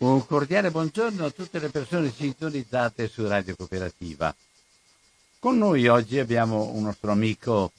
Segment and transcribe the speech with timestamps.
[0.00, 4.32] Un cordiale buongiorno a tutte le persone sintonizzate su Radio Cooperativa.
[5.40, 7.72] Con noi oggi abbiamo un nostro amico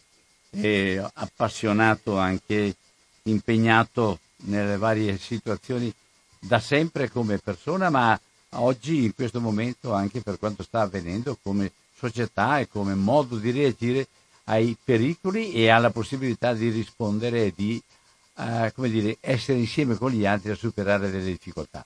[0.50, 2.76] eh, appassionato, anche
[3.24, 5.94] impegnato nelle varie situazioni
[6.38, 8.20] da sempre come persona, ma
[8.56, 13.52] oggi in questo momento anche per quanto sta avvenendo come società e come modo di
[13.52, 14.08] reagire
[14.46, 17.82] ai pericoli e alla possibilità di rispondere e di
[18.36, 21.86] eh, dire, essere insieme con gli altri a superare delle difficoltà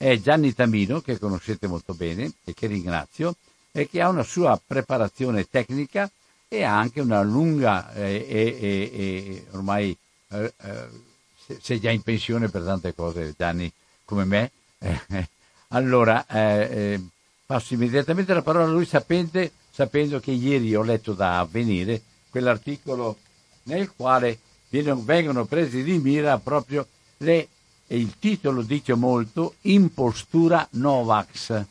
[0.00, 3.36] è Gianni Tamino, che conoscete molto bene e che ringrazio,
[3.70, 6.10] e che ha una sua preparazione tecnica
[6.48, 9.94] e ha anche una lunga eh, e, e, e ormai
[10.30, 10.88] eh, eh,
[11.60, 13.70] sei già in pensione per tante cose, Gianni,
[14.06, 14.50] come me.
[15.68, 16.38] allora, eh,
[16.94, 17.00] eh,
[17.44, 23.18] passo immediatamente la parola a lui sapente, sapendo che ieri ho letto da Avvenire quell'articolo
[23.64, 24.38] nel quale
[24.70, 26.86] vengono presi di mira proprio
[27.18, 27.48] le
[27.92, 31.64] e il titolo dice molto, impostura Novax.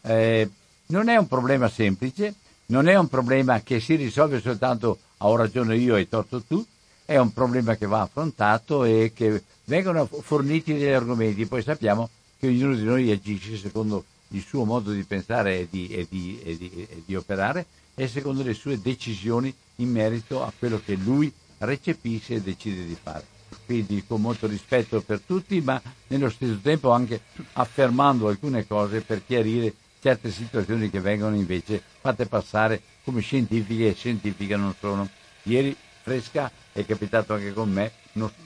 [0.00, 0.50] Eh,
[0.86, 2.34] non è un problema semplice,
[2.66, 6.64] non è un problema che si risolve soltanto a ho ragione io e torto tu,
[7.04, 11.44] è un problema che va affrontato e che vengono forniti degli argomenti.
[11.44, 15.88] Poi sappiamo che ognuno di noi agisce secondo il suo modo di pensare e di,
[15.88, 20.50] e di, e di, e di operare e secondo le sue decisioni in merito a
[20.58, 25.80] quello che lui recepisce e decide di fare quindi con molto rispetto per tutti, ma
[26.08, 27.20] nello stesso tempo anche
[27.54, 33.94] affermando alcune cose per chiarire certe situazioni che vengono invece fatte passare come scientifiche e
[33.94, 35.08] scientifiche non sono.
[35.44, 37.92] Ieri fresca è capitato anche con me,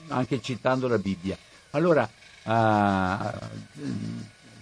[0.07, 1.37] anche citando la Bibbia.
[1.71, 2.09] Allora,
[2.43, 3.79] uh,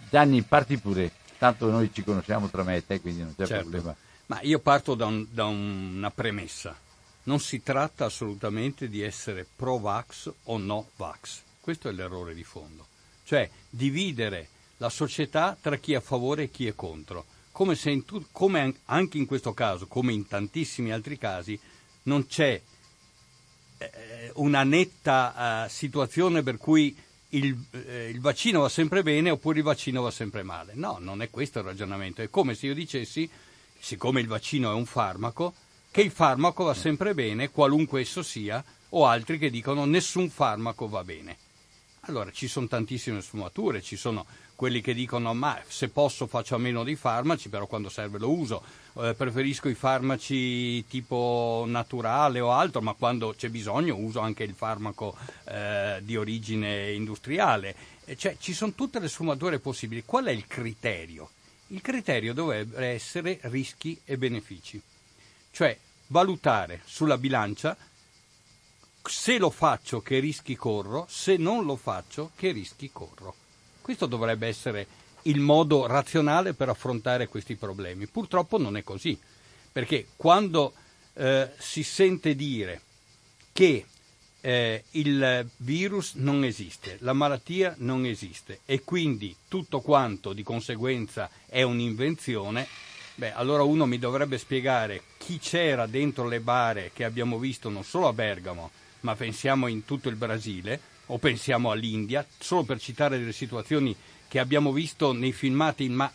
[0.10, 3.70] Gianni, parti pure, tanto noi ci conosciamo tra me e te, quindi non c'è certo.
[3.70, 3.96] problema.
[4.26, 6.76] Ma io parto da, un, da una premessa
[7.30, 11.44] non si tratta assolutamente di essere pro-vax o no-vax.
[11.62, 12.88] Questo è l'errore di fondo.
[13.24, 17.26] Cioè dividere la società tra chi è a favore e chi è contro.
[17.52, 21.60] Come, se in tu- come anche in questo caso, come in tantissimi altri casi,
[22.04, 22.60] non c'è
[23.78, 26.98] eh, una netta eh, situazione per cui
[27.30, 30.74] il, eh, il, vaccino va sempre bene oppure il vaccino va sempre male.
[30.74, 32.24] No, non è questo il ragionamento.
[32.24, 33.30] È come se io dicessi,
[33.78, 35.54] siccome il vaccino è un farmaco,
[35.92, 40.88] che il farmaco va sempre bene, qualunque esso sia, o altri che dicono nessun farmaco
[40.88, 41.38] va bene.
[42.02, 46.58] Allora ci sono tantissime sfumature, ci sono quelli che dicono ma se posso faccio a
[46.58, 48.64] meno dei farmaci, però quando serve lo uso,
[49.00, 54.54] eh, preferisco i farmaci tipo naturale o altro, ma quando c'è bisogno uso anche il
[54.54, 57.76] farmaco eh, di origine industriale.
[58.16, 60.04] Cioè ci sono tutte le sfumature possibili.
[60.04, 61.30] Qual è il criterio?
[61.68, 64.82] Il criterio dovrebbe essere rischi e benefici
[65.52, 65.78] cioè
[66.08, 67.76] valutare sulla bilancia
[69.04, 73.36] se lo faccio che rischi corro, se non lo faccio che rischi corro.
[73.82, 74.88] Questo dovrebbe essere
[75.24, 78.08] il modo razionale per affrontare questi problemi.
[78.08, 79.20] Purtroppo non è così,
[79.72, 80.74] perché quando
[81.14, 82.82] eh, si sente dire
[83.52, 83.86] che
[84.42, 91.30] eh, il virus non esiste, la malattia non esiste e quindi tutto quanto di conseguenza
[91.46, 92.68] è un'invenzione,
[93.20, 97.84] Beh, allora uno mi dovrebbe spiegare chi c'era dentro le bare che abbiamo visto non
[97.84, 98.72] solo a Bergamo,
[99.02, 103.94] ma pensiamo in tutto il Brasile o pensiamo all'India, solo per citare delle situazioni
[104.30, 106.10] che abbiamo visto nei filmati, ma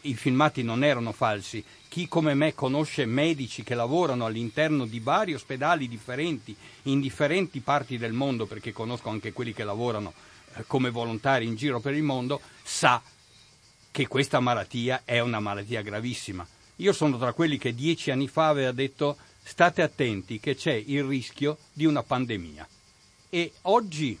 [0.00, 1.62] i filmati non erano falsi.
[1.86, 7.98] Chi come me conosce medici che lavorano all'interno di vari ospedali differenti in differenti parti
[7.98, 10.12] del mondo, perché conosco anche quelli che lavorano
[10.56, 13.00] eh, come volontari in giro per il mondo, sa
[13.90, 16.46] che questa malattia è una malattia gravissima.
[16.76, 21.04] Io sono tra quelli che dieci anni fa aveva detto state attenti che c'è il
[21.04, 22.68] rischio di una pandemia.
[23.30, 24.18] E oggi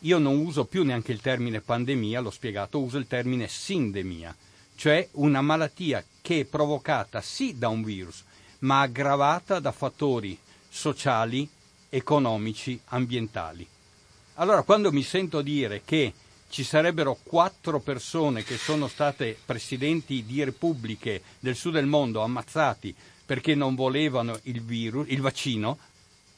[0.00, 4.36] io non uso più neanche il termine pandemia, l'ho spiegato, uso il termine sindemia,
[4.74, 8.22] cioè una malattia che è provocata sì da un virus,
[8.60, 10.38] ma aggravata da fattori
[10.68, 11.48] sociali,
[11.88, 13.66] economici, ambientali.
[14.34, 16.12] Allora quando mi sento dire che
[16.48, 22.94] ci sarebbero quattro persone che sono state presidenti di repubbliche del sud del mondo ammazzati
[23.24, 25.78] perché non volevano il virus, il vaccino,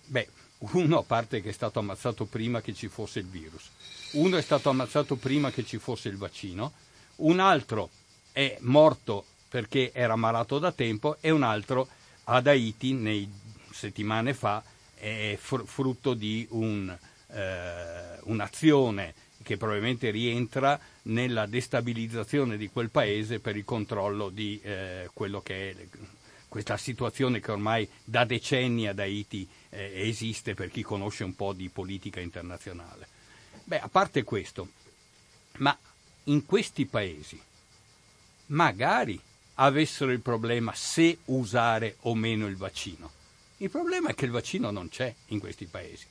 [0.07, 0.29] beh,
[0.59, 3.69] uno a parte che è stato ammazzato prima che ci fosse il virus,
[4.13, 6.73] uno è stato ammazzato prima che ci fosse il vaccino,
[7.17, 7.91] un altro
[8.33, 11.89] è morto perché era malato da tempo e un altro
[12.25, 13.31] ad Haiti, nei
[13.71, 14.63] settimane fa,
[14.95, 16.97] è frutto di un,
[17.29, 19.15] eh, un'azione
[19.49, 25.71] che probabilmente rientra nella destabilizzazione di quel paese per il controllo di eh, quello che
[25.71, 25.87] è
[26.49, 31.55] questa situazione che ormai da decenni ad Haiti eh, esiste per chi conosce un po'
[31.55, 33.09] di politica internazionale.
[33.65, 34.69] Beh, a parte questo,
[35.57, 35.75] ma
[36.25, 37.41] in questi paesi
[38.49, 39.19] magari
[39.55, 43.11] avessero il problema se usare o meno il vaccino.
[43.57, 46.05] Il problema è che il vaccino non c'è in questi paesi,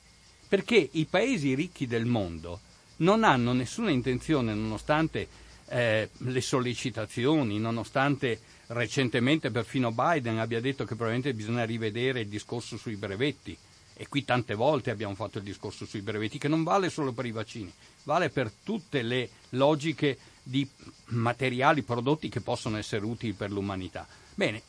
[0.48, 2.66] perché i paesi ricchi del mondo
[2.98, 5.28] non hanno nessuna intenzione, nonostante
[5.68, 12.76] eh, le sollecitazioni, nonostante recentemente perfino Biden abbia detto che probabilmente bisogna rivedere il discorso
[12.76, 13.56] sui brevetti.
[14.00, 17.26] E qui tante volte abbiamo fatto il discorso sui brevetti, che non vale solo per
[17.26, 17.72] i vaccini,
[18.04, 20.68] vale per tutte le logiche di
[21.06, 24.06] materiali, prodotti che possono essere utili per l'umanità.
[24.36, 24.62] Bene,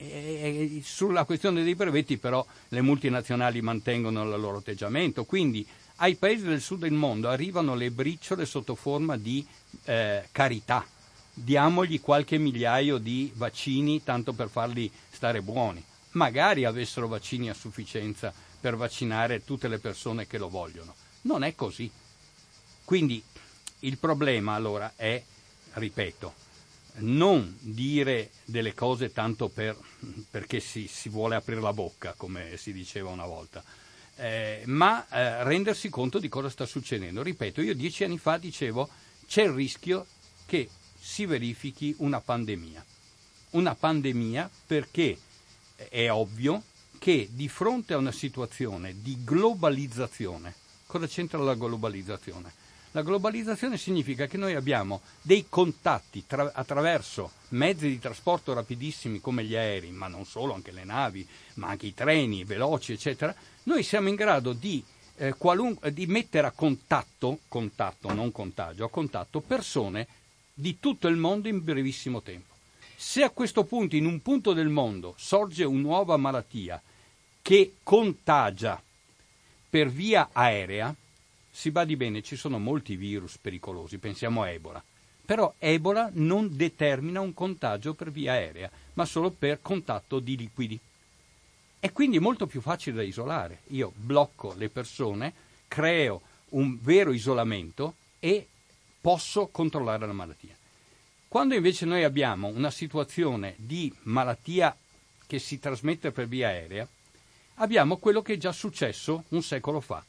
[0.82, 5.64] sulla questione dei brevetti però le multinazionali mantengono il loro atteggiamento, quindi
[6.02, 9.46] ai paesi del sud del mondo arrivano le briciole sotto forma di
[9.86, 10.86] eh, carità.
[11.34, 15.84] Diamogli qualche migliaio di vaccini tanto per farli stare buoni.
[16.12, 20.96] Magari avessero vaccini a sufficienza per vaccinare tutte le persone che lo vogliono.
[21.22, 21.90] Non è così.
[22.84, 23.22] Quindi
[23.80, 25.22] il problema allora è,
[25.74, 26.34] ripeto,
[26.96, 29.78] non dire delle cose tanto per,
[30.30, 33.64] perché si, si, vuole aprire la bocca, come si diceva una volta,
[34.20, 37.24] eh, ma eh, rendersi conto di cosa sta succedendo.
[37.24, 38.90] Ripeto, io dieci anni fa dicevo
[39.26, 40.06] c'è il rischio
[40.46, 40.70] che
[41.00, 42.86] si verifichi una pandemia.
[43.52, 45.18] Una pandemia perché
[45.76, 46.64] è ovvio
[47.00, 50.54] che di fronte a una situazione di globalizzazione,
[50.86, 52.52] cosa c'entra la globalizzazione?
[52.92, 59.44] La globalizzazione significa che noi abbiamo dei contatti tra- attraverso mezzi di trasporto rapidissimi come
[59.44, 61.26] gli aerei, ma non solo, anche le navi,
[61.56, 63.34] ma anche i treni veloci, eccetera.
[63.70, 64.84] Noi siamo in grado di,
[65.18, 70.08] eh, qualun- di mettere a contatto, contatto, non contagio, a contatto persone
[70.56, 72.56] di tutto il mondo in brevissimo tempo.
[72.96, 76.82] Se a questo punto in un punto del mondo sorge una nuova malattia
[77.44, 78.82] che contagia
[79.70, 80.94] per via aerea,
[81.52, 84.84] si badi bene, ci sono molti virus pericolosi, pensiamo a Ebola.
[85.24, 90.80] Però Ebola non determina un contagio per via aerea, ma solo per contatto di liquidi.
[91.80, 93.62] E quindi è molto più facile da isolare.
[93.68, 95.34] Io blocco le persone,
[95.68, 98.48] creo un vero isolamento e
[99.00, 100.56] posso controllare la malattia.
[101.28, 104.76] Quando invece noi abbiamo una situazione di malattia
[105.28, 106.88] che si trasmette per via aerea,
[107.56, 110.04] abbiamo quello che è già successo un secolo fa,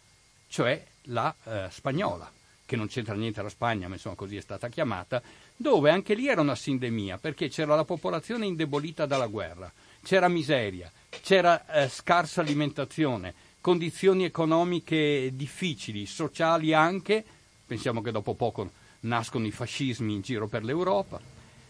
[0.48, 2.32] cioè la eh, spagnola,
[2.64, 5.20] che non c'entra niente la Spagna, ma insomma così è stata chiamata,
[5.56, 9.70] dove anche lì era una sindemia, perché c'era la popolazione indebolita dalla guerra,
[10.02, 10.90] c'era miseria,
[11.22, 17.24] c'era eh, scarsa alimentazione, condizioni economiche difficili, sociali anche,
[17.66, 18.70] pensiamo che dopo poco
[19.00, 21.20] nascono i fascismi in giro per l'Europa.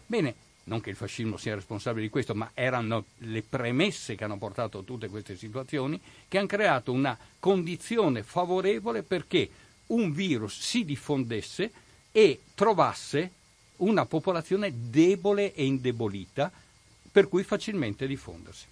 [0.05, 0.35] Bene,
[0.65, 4.79] non che il fascismo sia responsabile di questo, ma erano le premesse che hanno portato
[4.79, 9.49] a tutte queste situazioni, che hanno creato una condizione favorevole perché
[9.87, 11.71] un virus si diffondesse
[12.11, 13.31] e trovasse
[13.77, 16.51] una popolazione debole e indebolita,
[17.11, 18.65] per cui facilmente diffondersi.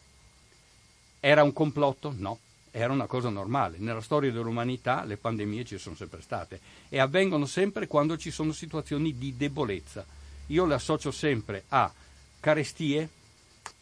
[1.20, 2.14] Era un complotto?
[2.16, 2.40] No,
[2.72, 3.78] era una cosa normale.
[3.78, 8.52] Nella storia dell'umanità le pandemie ci sono sempre state e avvengono sempre quando ci sono
[8.52, 10.18] situazioni di debolezza
[10.50, 11.92] io le associo sempre a
[12.40, 13.08] carestie,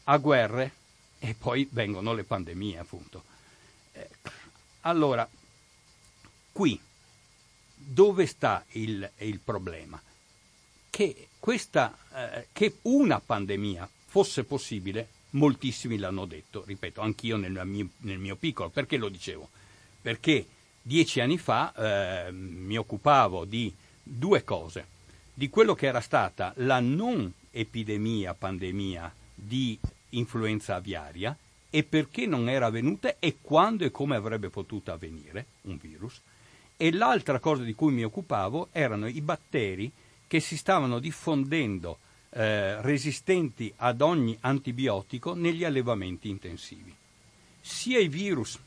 [0.06, 0.72] a guerre
[1.20, 3.24] e poi vengono le pandemie, appunto.
[3.94, 4.10] Eh,
[4.82, 5.28] allora,
[6.52, 6.80] qui
[7.76, 10.02] dove sta il, il problema?
[10.90, 17.90] Che, questa, eh, che una pandemia fosse possibile, moltissimi l'hanno detto, ripeto, anch'io nel mio,
[18.00, 18.70] nel mio piccolo.
[18.70, 19.50] Perché lo dicevo?
[20.02, 20.46] Perché
[20.82, 21.74] dieci anni fa
[22.28, 24.96] eh, mi occupavo di due cose
[25.34, 29.78] di quello che era stata la non epidemia, pandemia di
[30.10, 31.38] influenza aviaria
[31.70, 36.20] e perché non era avvenuta e quando e come avrebbe potuto avvenire un virus.
[36.76, 39.92] E l'altra cosa di cui mi occupavo erano i batteri
[40.26, 42.00] che si stavano diffondendo
[42.38, 46.94] eh, resistenti ad ogni antibiotico negli allevamenti intensivi.
[47.60, 48.60] Sia i virus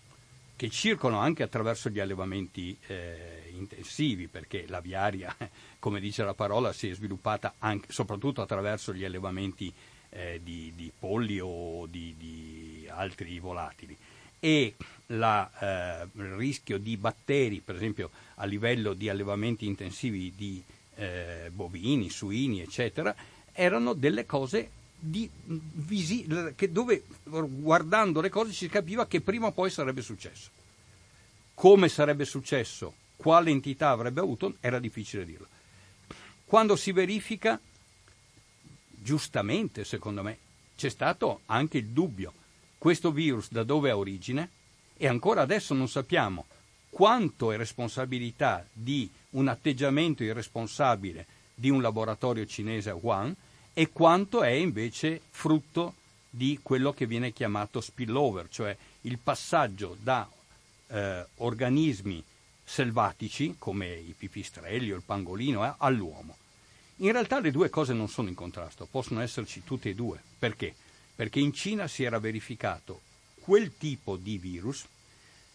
[0.56, 5.36] che circolano anche attraverso gli allevamenti eh, intensivi, perché l'aviaria,
[5.78, 9.72] come dice la parola, si è sviluppata anche, soprattutto attraverso gli allevamenti
[10.08, 13.96] eh, di, di, polli o di, di altri volatili.
[14.40, 14.74] E
[15.06, 20.60] la, eh, il rischio di batteri, per esempio a livello di allevamenti intensivi di
[20.96, 23.14] eh, bovini, suini, eccetera,
[23.52, 26.26] erano delle cose di, visi,
[26.70, 30.50] dove guardando le cose si capiva che prima o poi sarebbe successo.
[31.54, 35.46] Come sarebbe successo, quale entità avrebbe avuto, era difficile dirlo.
[36.44, 37.60] Quando si verifica,
[38.90, 40.38] giustamente secondo me,
[40.76, 42.32] c'è stato anche il dubbio,
[42.78, 44.50] questo virus da dove ha origine
[44.96, 46.46] e ancora adesso non sappiamo
[46.90, 51.26] quanto è responsabilità di un atteggiamento irresponsabile
[51.60, 53.36] di un laboratorio cinese a Wuhan
[53.74, 55.94] e quanto è invece frutto
[56.30, 60.26] di quello che viene chiamato spillover, cioè il passaggio da
[60.86, 62.24] eh, organismi
[62.64, 66.36] selvatici come i pipistrelli o il pangolino eh, all'uomo.
[66.96, 70.18] In realtà le due cose non sono in contrasto, possono esserci tutte e due.
[70.38, 70.74] Perché?
[71.14, 73.02] Perché in Cina si era verificato
[73.40, 74.86] quel tipo di virus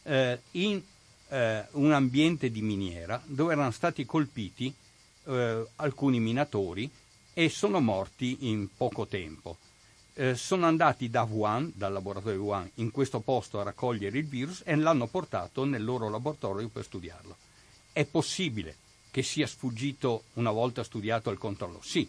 [0.03, 0.81] eh, in
[1.29, 4.73] eh, un ambiente di miniera dove erano stati colpiti
[5.25, 6.89] eh, alcuni minatori
[7.33, 9.57] e sono morti in poco tempo.
[10.13, 14.61] Eh, sono andati da Wuhan, dal laboratorio Wuhan, in questo posto a raccogliere il virus
[14.63, 17.35] e l'hanno portato nel loro laboratorio per studiarlo.
[17.91, 18.75] È possibile
[19.11, 21.79] che sia sfuggito una volta studiato il controllo?
[21.81, 22.07] Sì.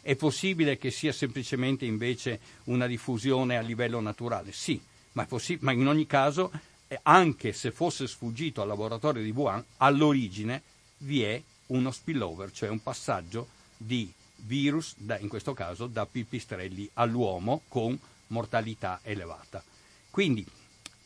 [0.00, 4.52] È possibile che sia semplicemente invece una diffusione a livello naturale?
[4.52, 4.80] Sì,
[5.12, 6.50] ma, possi- ma in ogni caso,
[6.86, 10.62] eh, anche se fosse sfuggito al laboratorio di Wuhan, all'origine
[10.98, 16.88] vi è uno spillover, cioè un passaggio di virus, da, in questo caso da pipistrelli
[16.94, 17.98] all'uomo con
[18.28, 19.62] mortalità elevata.
[20.10, 20.46] Quindi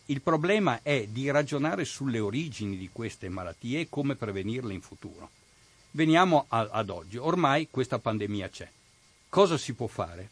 [0.06, 5.30] il problema è di ragionare sulle origini di queste malattie e come prevenirle in futuro.
[5.92, 8.68] Veniamo a, ad oggi, ormai questa pandemia c'è.
[9.28, 10.30] Cosa si può fare?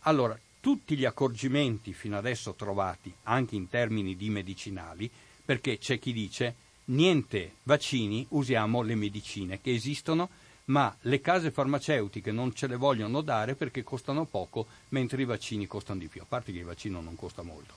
[0.00, 5.10] Allora, tutti gli accorgimenti fino adesso trovati, anche in termini di medicinali,
[5.44, 6.54] perché c'è chi dice
[6.90, 10.28] niente vaccini, usiamo le medicine che esistono
[10.70, 15.66] ma le case farmaceutiche non ce le vogliono dare perché costano poco, mentre i vaccini
[15.66, 17.74] costano di più, a parte che il vaccino non costa molto.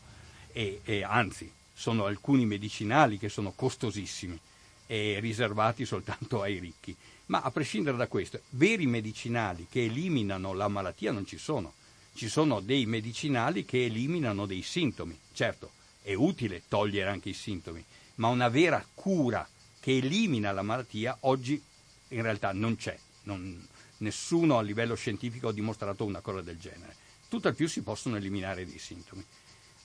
[0.51, 4.39] E, e anzi, sono alcuni medicinali che sono costosissimi
[4.85, 6.95] e riservati soltanto ai ricchi.
[7.27, 11.73] Ma a prescindere da questo, veri medicinali che eliminano la malattia non ci sono.
[12.13, 15.17] Ci sono dei medicinali che eliminano dei sintomi.
[15.33, 15.71] Certo,
[16.03, 17.83] è utile togliere anche i sintomi,
[18.15, 19.47] ma una vera cura
[19.79, 21.61] che elimina la malattia oggi
[22.09, 23.67] in realtà non c'è, non,
[23.97, 26.95] nessuno a livello scientifico ha dimostrato una cosa del genere.
[27.27, 29.25] Tutt'al più si possono eliminare dei sintomi.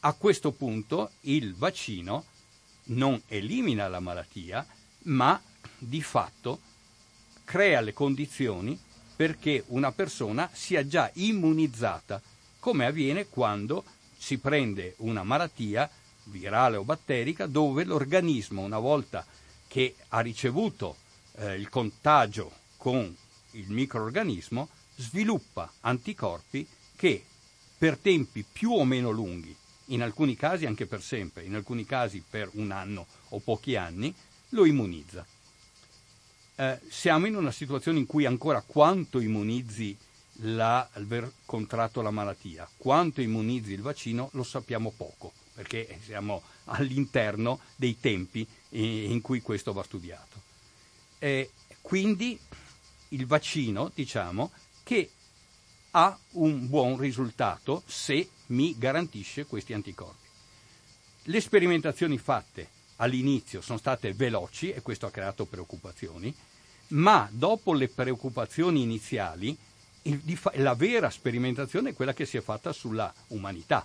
[0.00, 2.24] A questo punto il vaccino
[2.84, 4.66] non elimina la malattia,
[5.04, 5.40] ma
[5.78, 6.60] di fatto
[7.44, 8.78] crea le condizioni
[9.16, 12.20] perché una persona sia già immunizzata,
[12.60, 13.84] come avviene quando
[14.16, 15.90] si prende una malattia
[16.30, 19.24] virale o batterica dove l'organismo, una volta
[19.66, 20.96] che ha ricevuto
[21.36, 23.14] eh, il contagio con
[23.52, 26.66] il microorganismo, sviluppa anticorpi
[26.96, 27.24] che
[27.76, 29.54] per tempi più o meno lunghi,
[29.86, 34.14] in alcuni casi anche per sempre, in alcuni casi per un anno o pochi anni,
[34.50, 35.24] lo immunizza.
[36.56, 39.96] Eh, siamo in una situazione in cui ancora quanto immunizzi
[40.40, 47.98] l'aver contratto la malattia, quanto immunizzi il vaccino lo sappiamo poco, perché siamo all'interno dei
[47.98, 50.40] tempi in cui questo va studiato.
[51.18, 51.50] Eh,
[51.80, 52.38] quindi
[53.08, 54.52] il vaccino, diciamo,
[54.84, 55.10] che
[55.90, 60.28] ha un buon risultato se mi garantisce questi anticorpi.
[61.24, 66.32] Le sperimentazioni fatte all'inizio sono state veloci e questo ha creato preoccupazioni,
[66.90, 69.58] ma dopo le preoccupazioni iniziali
[70.54, 73.84] la vera sperimentazione è quella che si è fatta sulla umanità.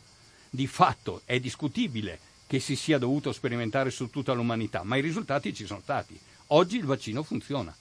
[0.55, 5.51] Di fatto è discutibile che si sia dovuto sperimentare su tutta l'umanità, ma i risultati
[5.51, 6.15] ci sono stati.
[6.49, 7.75] Oggi il vaccino funziona.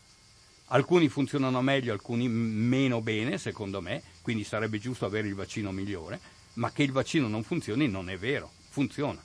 [0.69, 6.19] Alcuni funzionano meglio, alcuni meno bene, secondo me, quindi sarebbe giusto avere il vaccino migliore,
[6.55, 9.23] ma che il vaccino non funzioni non è vero, funziona.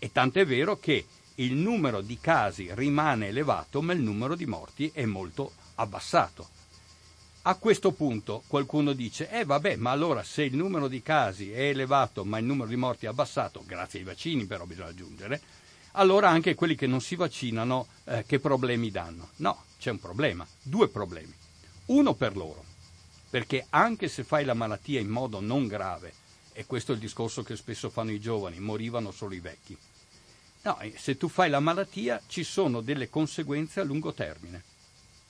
[0.00, 4.46] E tanto è vero che il numero di casi rimane elevato, ma il numero di
[4.46, 6.57] morti è molto abbassato.
[7.48, 11.62] A questo punto qualcuno dice, eh vabbè, ma allora se il numero di casi è
[11.62, 15.40] elevato ma il numero di morti è abbassato, grazie ai vaccini però bisogna aggiungere,
[15.92, 19.30] allora anche quelli che non si vaccinano eh, che problemi danno?
[19.36, 21.32] No, c'è un problema, due problemi.
[21.86, 22.62] Uno per loro,
[23.30, 26.12] perché anche se fai la malattia in modo non grave,
[26.52, 29.74] e questo è il discorso che spesso fanno i giovani, morivano solo i vecchi.
[30.64, 34.76] No, se tu fai la malattia ci sono delle conseguenze a lungo termine.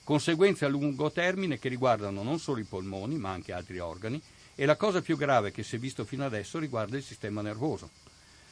[0.09, 4.19] Conseguenze a lungo termine che riguardano non solo i polmoni, ma anche altri organi,
[4.55, 7.91] e la cosa più grave che si è visto fino adesso riguarda il sistema nervoso.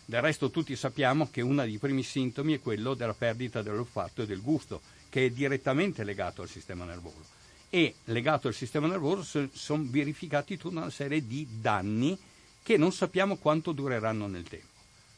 [0.06, 4.28] Del resto tutti sappiamo che uno dei primi sintomi è quello della perdita dell'olfatto e
[4.28, 7.26] del gusto, che è direttamente legato al sistema nervoso.
[7.72, 12.16] E legato al sistema nervoso sono verificati tutta una serie di danni
[12.62, 14.68] che non sappiamo quanto dureranno nel tempo.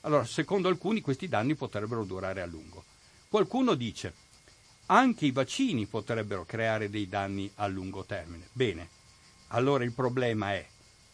[0.03, 2.85] Allora, secondo alcuni questi danni potrebbero durare a lungo.
[3.27, 4.27] Qualcuno dice
[4.91, 8.47] anche i vaccini potrebbero creare dei danni a lungo termine.
[8.51, 8.89] Bene,
[9.47, 10.65] allora il problema è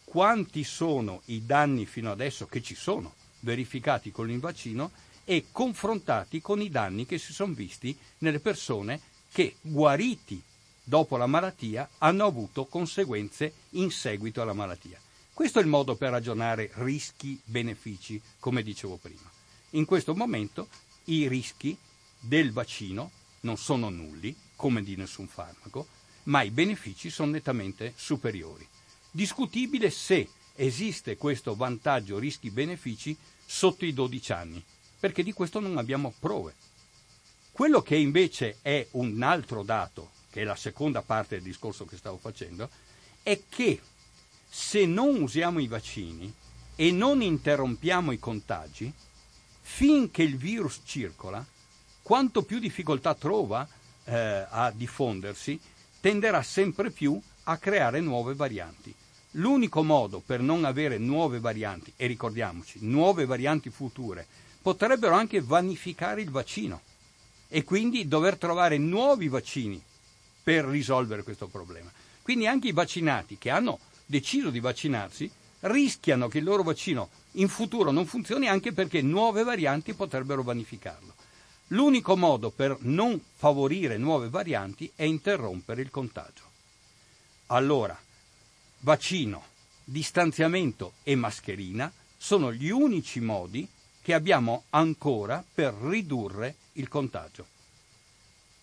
[0.04, 4.92] quanti sono i danni fino adesso che ci sono verificati con il vaccino
[5.24, 10.42] e confrontati con i danni che si sono visti nelle persone che guariti
[10.82, 15.00] dopo la malattia hanno avuto conseguenze in seguito alla malattia.
[15.34, 19.30] Questo è il modo per ragionare rischi-benefici, come dicevo prima.
[19.70, 20.68] In questo momento
[21.06, 21.76] i rischi
[22.20, 25.86] del vaccino non sono nulli, come di nessun farmaco,
[26.24, 28.66] ma i benefici sono nettamente superiori.
[29.10, 34.64] Discutibile se esiste questo vantaggio rischi-benefici sotto i 12 anni,
[34.98, 36.54] perché di questo non abbiamo prove.
[37.52, 41.96] Quello che invece è un altro dato, che è la seconda parte del discorso che
[41.96, 42.68] stavo facendo,
[43.22, 43.80] è che
[44.48, 46.32] se non usiamo i vaccini
[46.74, 48.92] e non interrompiamo i contagi,
[49.62, 51.44] finché il virus circola,
[52.06, 53.66] quanto più difficoltà trova
[54.04, 55.58] eh, a diffondersi,
[55.98, 58.94] tenderà sempre più a creare nuove varianti.
[59.32, 64.24] L'unico modo per non avere nuove varianti, e ricordiamoci, nuove varianti future,
[64.62, 66.80] potrebbero anche vanificare il vaccino
[67.48, 69.82] e quindi dover trovare nuovi vaccini
[70.44, 71.90] per risolvere questo problema.
[72.22, 77.48] Quindi anche i vaccinati che hanno deciso di vaccinarsi rischiano che il loro vaccino in
[77.48, 81.14] futuro non funzioni anche perché nuove varianti potrebbero vanificarlo.
[81.68, 86.44] L'unico modo per non favorire nuove varianti è interrompere il contagio.
[87.46, 87.98] Allora,
[88.80, 89.44] vaccino,
[89.82, 93.68] distanziamento e mascherina sono gli unici modi
[94.00, 97.46] che abbiamo ancora per ridurre il contagio.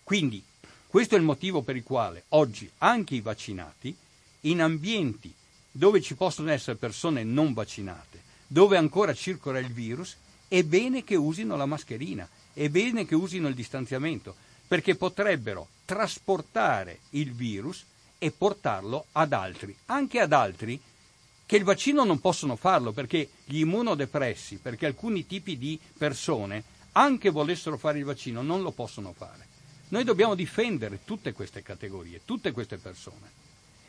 [0.02, 0.42] Quindi
[0.86, 3.94] questo è il motivo per il quale oggi anche i vaccinati,
[4.42, 5.34] in ambienti
[5.70, 11.16] dove ci possono essere persone non vaccinate, dove ancora circola il virus, è bene che
[11.16, 14.34] usino la mascherina, è bene che usino il distanziamento,
[14.66, 17.84] perché potrebbero trasportare il virus
[18.16, 20.80] e portarlo ad altri, anche ad altri
[21.46, 27.28] che il vaccino non possono farlo perché gli immunodepressi, perché alcuni tipi di persone, anche
[27.28, 29.46] volessero fare il vaccino, non lo possono fare.
[29.88, 33.42] Noi dobbiamo difendere tutte queste categorie, tutte queste persone.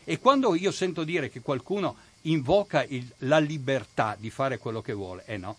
[0.04, 4.94] E quando io sento dire che qualcuno invoca il, la libertà di fare quello che
[4.94, 5.58] vuole, eh no,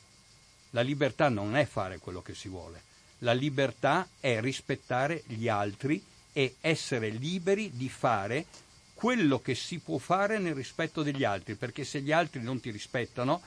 [0.71, 2.83] la libertà non è fare quello che si vuole,
[3.19, 6.03] la libertà è rispettare gli altri
[6.33, 8.45] e essere liberi di fare
[8.93, 12.71] quello che si può fare nel rispetto degli altri, perché se gli altri non ti
[12.71, 13.43] rispettano,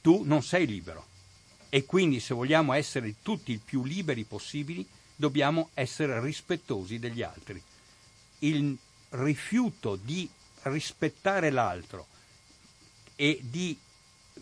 [0.00, 1.06] tu non sei libero.
[1.68, 7.62] E quindi se vogliamo essere tutti il più liberi possibili, dobbiamo essere rispettosi degli altri.
[8.40, 8.76] Il
[9.10, 10.28] rifiuto di
[10.62, 12.06] rispettare l'altro
[13.16, 13.76] e di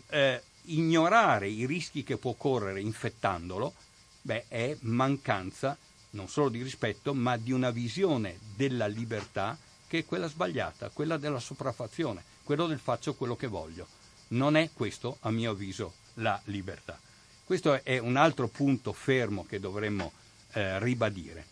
[0.09, 3.73] eh, ignorare i rischi che può correre infettandolo,
[4.21, 5.77] beh, è mancanza
[6.11, 11.17] non solo di rispetto, ma di una visione della libertà che è quella sbagliata, quella
[11.17, 13.87] della sopraffazione, quello del faccio quello che voglio.
[14.29, 16.99] Non è questo, a mio avviso, la libertà.
[17.43, 20.11] Questo è un altro punto fermo che dovremmo
[20.53, 21.45] eh, ribadire.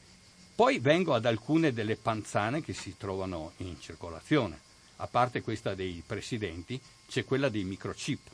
[0.54, 4.60] Poi vengo ad alcune delle panzane che si trovano in circolazione.
[4.98, 8.28] A parte questa dei presidenti, c'è quella dei microchip.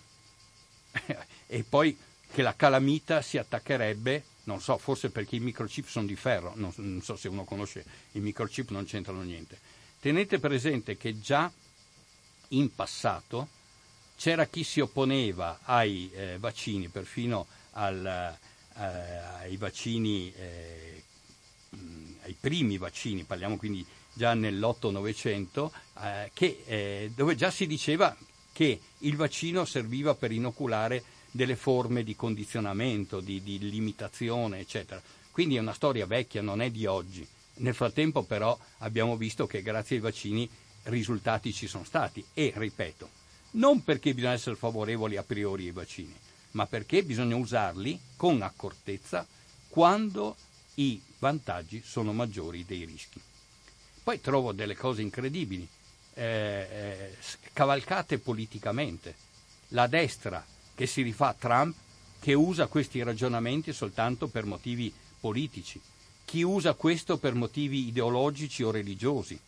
[1.48, 1.98] e poi
[2.34, 6.74] che la calamita si attaccherebbe, non so, forse perché i microchip sono di ferro, non,
[6.78, 9.60] non so se uno conosce i microchip, non c'entrano niente.
[10.00, 11.52] Tenete presente che già
[12.50, 13.48] in passato
[14.18, 18.04] c'era chi si opponeva ai eh, vaccini, perfino al,
[18.78, 21.04] eh, ai vaccini, eh,
[22.24, 26.32] ai primi vaccini, parliamo quindi già nell'8-900, eh,
[26.66, 28.18] eh, dove già si diceva
[28.52, 35.02] che il vaccino serviva per inoculare delle forme di condizionamento, di, di limitazione, eccetera.
[35.32, 37.28] Quindi è una storia vecchia, non è di oggi.
[37.56, 40.48] Nel frattempo però abbiamo visto che grazie ai vaccini
[40.84, 43.10] risultati ci sono stati e, ripeto,
[43.52, 46.16] non perché bisogna essere favorevoli a priori ai vaccini,
[46.52, 49.26] ma perché bisogna usarli con accortezza
[49.70, 50.36] quando
[50.76, 53.20] i vantaggi sono maggiori dei rischi.
[54.04, 55.68] Poi trovo delle cose incredibili,
[56.14, 57.18] eh, eh,
[57.54, 59.16] cavalcate politicamente.
[59.70, 61.76] La destra che si rifà a Trump,
[62.20, 65.80] che usa questi ragionamenti soltanto per motivi politici
[66.26, 69.40] chi usa questo per motivi ideologici o religiosi,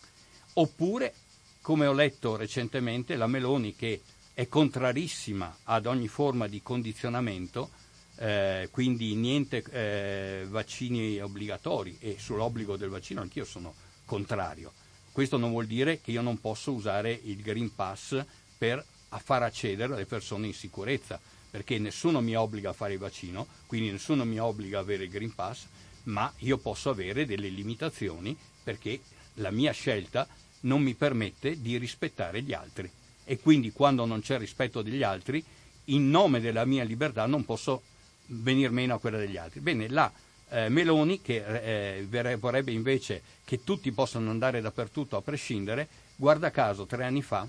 [0.54, 1.14] oppure,
[1.62, 4.02] come ho letto recentemente, la Meloni che
[4.34, 7.72] è contrarissima ad ogni forma di condizionamento,
[8.18, 13.74] eh, quindi niente eh, vaccini obbligatori e sull'obbligo del vaccino anch'io sono
[14.06, 14.72] contrario.
[15.12, 18.24] Questo non vuol dire che io non posso usare il Green Pass
[18.58, 18.86] per
[19.20, 23.92] far accedere le persone in sicurezza, perché nessuno mi obbliga a fare il vaccino, quindi
[23.92, 25.66] nessuno mi obbliga a avere il Green Pass,
[26.04, 29.00] ma io posso avere delle limitazioni perché
[29.36, 30.28] la mia scelta
[30.62, 32.92] non mi permette di rispettare gli altri
[33.24, 35.44] e quindi quando non c'è rispetto degli altri,
[35.86, 37.84] in nome della mia libertà non posso
[38.28, 39.60] venir meno a quella degli altri.
[39.60, 40.12] Bene, la
[40.50, 46.86] eh, Meloni, che eh, vorrebbe invece che tutti possano andare dappertutto a prescindere, guarda caso
[46.86, 47.48] tre anni fa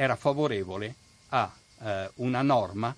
[0.00, 0.94] era favorevole
[1.30, 2.94] a eh, una norma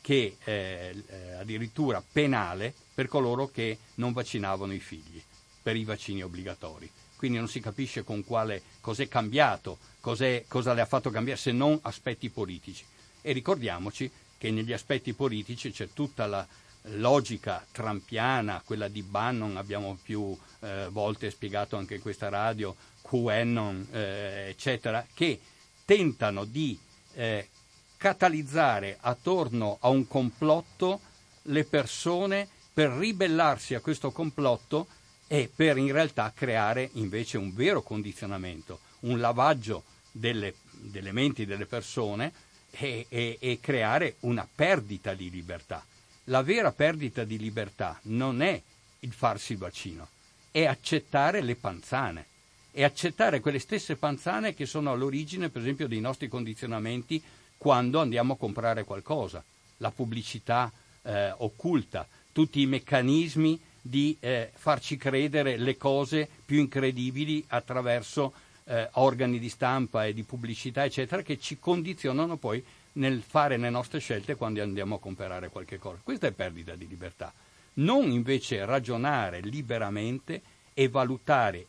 [0.00, 5.22] che eh, eh, addirittura penale per coloro che non vaccinavano i figli,
[5.60, 6.90] per i vaccini obbligatori.
[7.16, 11.52] Quindi non si capisce con quale cos'è cambiato, cos'è, cosa le ha fatto cambiare se
[11.52, 12.82] non aspetti politici.
[13.20, 16.48] E ricordiamoci che negli aspetti politici c'è tutta la
[16.96, 23.88] logica trampiana, quella di Bannon, abbiamo più eh, volte spiegato anche in questa radio, QAnon,
[23.92, 25.38] eh, eccetera, che
[25.84, 26.78] tentano di
[27.14, 27.48] eh,
[27.96, 31.00] catalizzare attorno a un complotto
[31.42, 34.86] le persone per ribellarsi a questo complotto
[35.26, 41.66] e per in realtà creare invece un vero condizionamento, un lavaggio delle, delle menti delle
[41.66, 42.32] persone
[42.70, 45.84] e, e, e creare una perdita di libertà.
[46.24, 48.60] La vera perdita di libertà non è
[49.00, 50.08] il farsi il vaccino,
[50.50, 52.26] è accettare le panzane
[52.72, 57.22] e accettare quelle stesse panzane che sono all'origine, per esempio, dei nostri condizionamenti
[57.58, 59.44] quando andiamo a comprare qualcosa,
[59.76, 67.44] la pubblicità eh, occulta, tutti i meccanismi di eh, farci credere le cose più incredibili
[67.48, 68.32] attraverso
[68.64, 73.70] eh, organi di stampa e di pubblicità, eccetera, che ci condizionano poi nel fare le
[73.70, 76.00] nostre scelte quando andiamo a comprare qualche cosa.
[76.02, 77.32] Questa è perdita di libertà.
[77.74, 80.42] Non invece ragionare liberamente
[80.74, 81.66] e valutare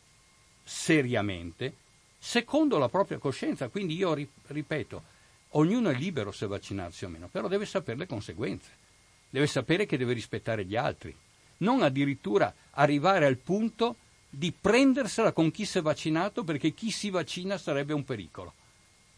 [0.64, 1.76] seriamente
[2.18, 3.68] secondo la propria coscienza.
[3.68, 5.12] Quindi io ripeto,
[5.56, 8.70] Ognuno è libero se vaccinarsi o meno, però deve sapere le conseguenze,
[9.30, 11.14] deve sapere che deve rispettare gli altri,
[11.58, 13.96] non addirittura arrivare al punto
[14.28, 18.52] di prendersela con chi si è vaccinato perché chi si vaccina sarebbe un pericolo.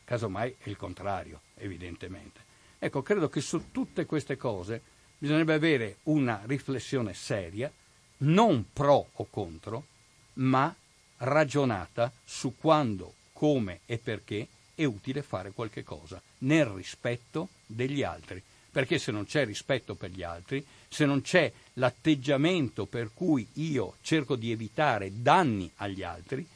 [0.04, 2.44] Casomai è il contrario, evidentemente.
[2.78, 4.82] Ecco, credo che su tutte queste cose
[5.16, 7.72] bisognerebbe avere una riflessione seria,
[8.18, 9.87] non pro o contro,
[10.35, 10.74] ma
[11.18, 18.42] ragionata su quando, come e perché è utile fare qualche cosa nel rispetto degli altri.
[18.70, 23.96] Perché se non c'è rispetto per gli altri, se non c'è l'atteggiamento per cui io
[24.02, 26.46] cerco di evitare danni agli altri,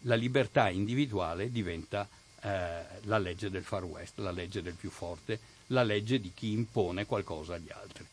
[0.00, 2.06] la libertà individuale diventa
[2.42, 5.38] eh, la legge del far west, la legge del più forte,
[5.68, 8.06] la legge di chi impone qualcosa agli altri.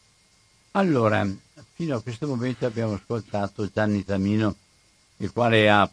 [0.71, 1.27] Allora,
[1.73, 4.55] fino a questo momento abbiamo ascoltato Gianni Tamino,
[5.21, 5.89] il quale ha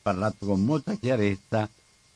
[0.00, 1.68] parlato con molta chiarezza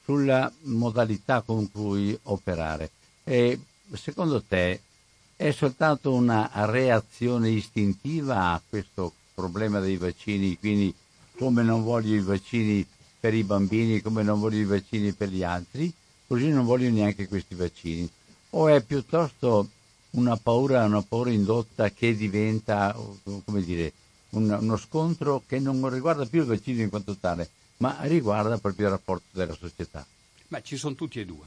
[0.04, 2.90] sulla modalità con cui operare.
[3.24, 3.59] E
[3.92, 4.80] secondo te
[5.35, 10.94] è soltanto una reazione istintiva a questo problema dei vaccini, quindi
[11.37, 12.87] come non voglio i vaccini
[13.18, 15.92] per i bambini, come non voglio i vaccini per gli altri,
[16.26, 18.09] così non voglio neanche questi vaccini.
[18.50, 19.68] O è piuttosto
[20.11, 22.96] una paura, una paura indotta che diventa,
[23.44, 23.92] come dire,
[24.37, 28.87] un, uno scontro che non riguarda più il vaccino in quanto tale, ma riguarda proprio
[28.87, 30.07] il rapporto della società.
[30.49, 31.46] Ma ci sono tutti e due.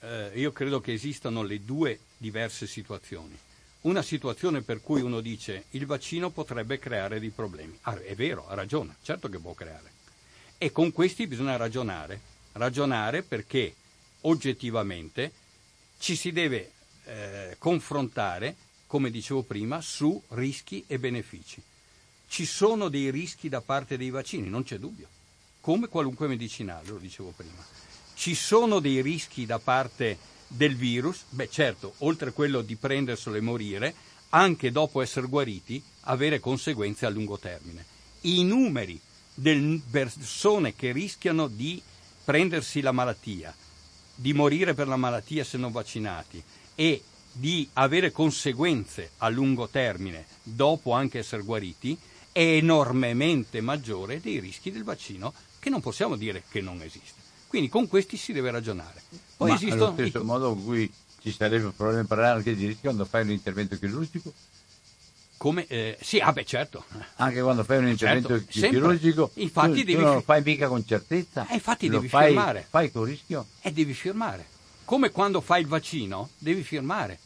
[0.00, 3.36] Eh, io credo che esistano le due diverse situazioni.
[3.80, 7.78] Una situazione per cui uno dice il vaccino potrebbe creare dei problemi.
[7.82, 9.92] Ah, è vero, ha ragione, certo che può creare.
[10.58, 12.20] E con questi bisogna ragionare,
[12.52, 13.74] ragionare perché
[14.22, 15.32] oggettivamente
[15.98, 16.72] ci si deve
[17.04, 21.62] eh, confrontare, come dicevo prima, su rischi e benefici.
[22.28, 25.08] Ci sono dei rischi da parte dei vaccini, non c'è dubbio
[25.68, 27.62] come qualunque medicinale, lo dicevo prima.
[28.14, 33.36] Ci sono dei rischi da parte del virus, beh certo, oltre a quello di prenderselo
[33.36, 33.94] e morire,
[34.30, 37.84] anche dopo essere guariti, avere conseguenze a lungo termine.
[38.22, 38.98] I numeri
[39.34, 41.82] delle persone che rischiano di
[42.24, 43.54] prendersi la malattia,
[44.14, 46.42] di morire per la malattia se non vaccinati
[46.74, 51.96] e di avere conseguenze a lungo termine dopo anche essere guariti
[52.38, 57.20] è enormemente maggiore dei rischi del vaccino che non possiamo dire che non esiste.
[57.48, 59.02] Quindi con questi si deve ragionare.
[59.36, 62.66] Poi Ma esistono allo stesso modo in cui ci sarebbe un problema parlare anche di
[62.66, 64.32] rischio quando fai un intervento chirurgico?
[65.36, 66.84] Come, eh, sì, ah beh, certo.
[67.16, 70.68] Anche quando fai un intervento certo, chirurgico, infatti tu, devi tu non lo fai mica
[70.68, 71.44] con certezza.
[71.48, 72.66] Eh, infatti devi fai, firmare.
[72.70, 73.46] Fai con rischio.
[73.60, 74.46] E devi firmare.
[74.84, 77.18] Come quando fai il vaccino, devi firmare.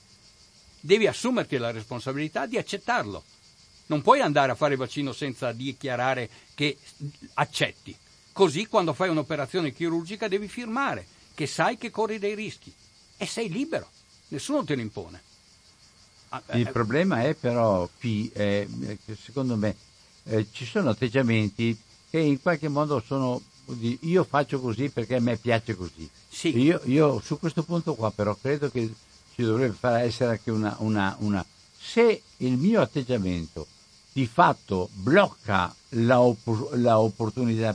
[0.81, 3.23] Devi assumerti la responsabilità di accettarlo.
[3.93, 6.79] Non puoi andare a fare il vaccino senza dichiarare che
[7.35, 7.95] accetti.
[8.33, 12.73] Così quando fai un'operazione chirurgica devi firmare che sai che corri dei rischi
[13.19, 13.87] e sei libero,
[14.29, 15.21] nessuno te lo impone.
[16.31, 18.67] Ah, Il eh, problema è però qui, eh,
[19.23, 19.77] secondo me,
[20.25, 21.79] eh, ci sono atteggiamenti
[22.09, 23.43] che in qualche modo sono
[24.01, 26.09] io faccio così perché a me piace così.
[26.31, 26.59] Sì.
[26.59, 28.91] Io, io, su questo punto qua però credo che
[29.35, 31.45] ci dovrebbe essere anche una, una, una...
[31.79, 33.67] Se il mio atteggiamento
[34.13, 36.75] di fatto blocca la, opp-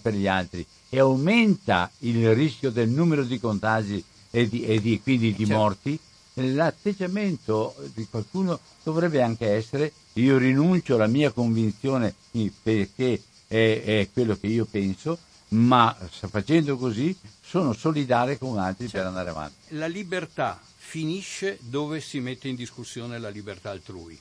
[0.02, 5.02] per gli altri e aumenta il rischio del numero di contagi e, di, e di,
[5.02, 5.60] quindi di certo.
[5.62, 6.00] morti,
[6.36, 12.14] l'atteggiamento di qualcuno dovrebbe anche essere io rinuncio alla mia convinzione
[12.62, 15.18] perché è, è quello che io penso,
[15.50, 18.98] ma facendo così sono solidale con altri certo.
[18.98, 19.56] per andare avanti.
[19.70, 24.18] La libertà finisce dove si mette in discussione la libertà altrui.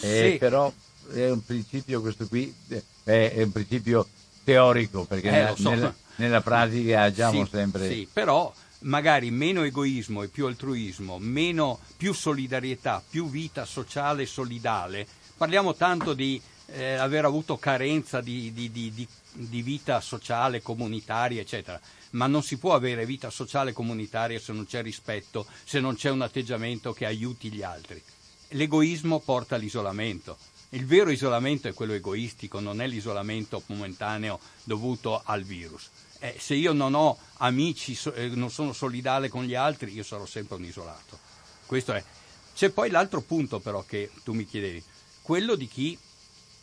[0.00, 0.36] Eh, Se...
[0.38, 0.72] Però
[1.12, 2.54] è un principio questo qui,
[3.04, 4.08] è un principio
[4.44, 5.70] teorico, perché eh, nella, so.
[5.70, 7.88] nella, nella, pratica agiamo sì, sempre...
[7.88, 14.26] Sì, però magari meno egoismo e più altruismo, meno, più solidarietà, più vita sociale e
[14.26, 15.06] solidale.
[15.36, 16.40] Parliamo tanto di
[16.72, 21.80] eh, aver avuto carenza di, di, di, di, vita sociale, comunitaria, eccetera.
[22.10, 26.10] Ma non si può avere vita sociale comunitaria se non c'è rispetto, se non c'è
[26.10, 28.02] un atteggiamento che aiuti gli altri.
[28.48, 30.36] L'egoismo porta all'isolamento.
[30.72, 35.90] Il vero isolamento è quello egoistico, non è l'isolamento momentaneo dovuto al virus.
[36.20, 40.26] Eh, se io non ho amici, eh, non sono solidale con gli altri, io sarò
[40.26, 41.18] sempre un isolato.
[41.66, 42.04] Questo è.
[42.54, 44.82] C'è poi l'altro punto però che tu mi chiedevi,
[45.22, 45.98] quello di chi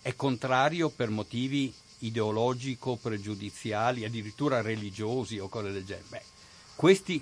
[0.02, 6.06] è contrario per motivi ideologico, pregiudiziali, addirittura religiosi o cose del genere.
[6.08, 6.24] Beh,
[6.76, 7.22] questi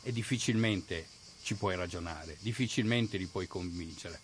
[0.00, 1.08] è difficilmente
[1.42, 4.18] ci puoi ragionare, difficilmente li puoi convincere.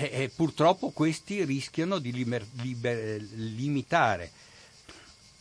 [0.00, 4.30] E, e purtroppo questi rischiano di liber, liber, limitare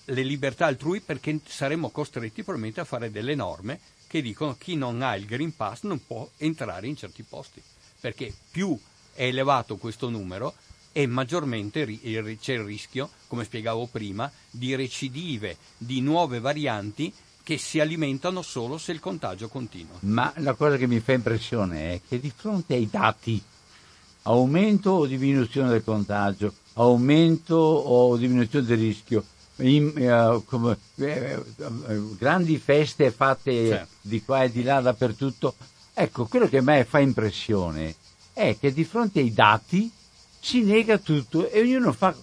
[0.06, 5.02] le libertà altrui perché saremmo costretti probabilmente a fare delle norme che dicono chi non
[5.02, 7.62] ha il Green Pass non può entrare in certi posti,
[8.02, 8.78] perché più
[9.13, 10.56] è elevato questo numero
[10.91, 17.80] e maggiormente c'è il rischio, come spiegavo prima, di recidive, di nuove varianti che si
[17.80, 19.98] alimentano solo se il contagio continua.
[20.02, 23.41] Ma la cosa che mi fa impressione è che di fronte ai dati,
[24.23, 29.25] aumento o diminuzione del contagio, aumento o diminuzione del rischio,
[29.58, 33.93] in, uh, come, eh, uh, grandi feste fatte certo.
[34.01, 35.55] di qua e di là dappertutto,
[35.93, 37.95] ecco, quello che a me fa impressione
[38.34, 39.91] è che di fronte ai dati
[40.39, 42.15] si nega tutto e ognuno fa,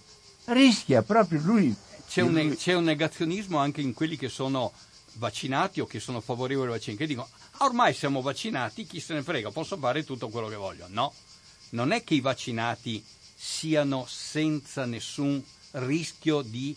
[0.47, 1.75] rischia proprio lui.
[2.09, 4.73] C'è un, c'è un negazionismo anche in quelli che sono
[5.15, 7.29] vaccinati o che sono favorevoli ai vaccini, che dicono
[7.59, 10.87] ormai siamo vaccinati, chi se ne frega, posso fare tutto quello che voglio.
[10.89, 11.13] No,
[11.71, 16.75] non è che i vaccinati siano senza nessun rischio di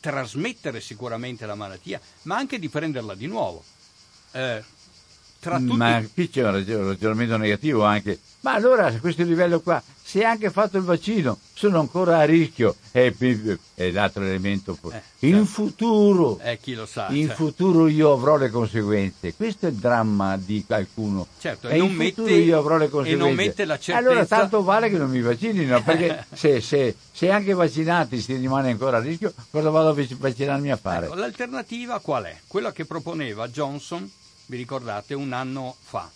[0.00, 3.64] trasmettere sicuramente la malattia, ma anche di prenderla di nuovo.
[4.32, 4.62] Eh,
[5.44, 5.76] tra tutti...
[5.76, 8.18] Ma qui c'è un ragionamento negativo anche.
[8.40, 12.76] Ma allora a questo livello qua, se anche fatto il vaccino, sono ancora a rischio.
[12.92, 13.14] E,
[13.74, 15.44] e l'altro elemento, eh, in certo.
[15.46, 17.44] futuro, eh, chi lo sa, in certo.
[17.44, 19.34] futuro io avrò le conseguenze.
[19.34, 21.26] Questo è il dramma di qualcuno.
[21.38, 23.24] Certo, e, e in futuro mette, io avrò le conseguenze.
[23.24, 23.98] E non mette la certezza...
[23.98, 28.70] Allora tanto vale che non mi vaccinino, perché se, se, se, anche vaccinati si rimane
[28.70, 31.06] ancora a rischio, cosa vado a vaccinarmi a fare?
[31.06, 32.38] Ecco, l'alternativa qual è?
[32.46, 34.10] Quella che proponeva Johnson
[34.46, 36.10] vi ricordate, un anno fa.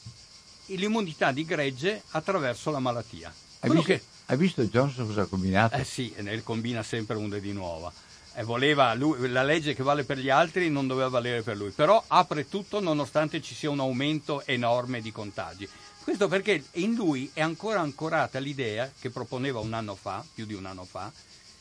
[0.67, 3.33] L'immunità di gregge attraverso la malattia.
[3.61, 4.03] Hai visto, che...
[4.27, 5.77] hai visto, Johnson cosa ha combinato?
[5.77, 7.93] Eh sì, ne combina sempre una di nuova.
[8.35, 11.71] Eh, voleva lui, la legge che vale per gli altri non doveva valere per lui,
[11.71, 15.69] però apre tutto nonostante ci sia un aumento enorme di contagi.
[16.05, 20.55] Questo perché in lui è ancora ancorata l'idea che proponeva un anno fa, più di
[20.55, 21.12] un anno fa,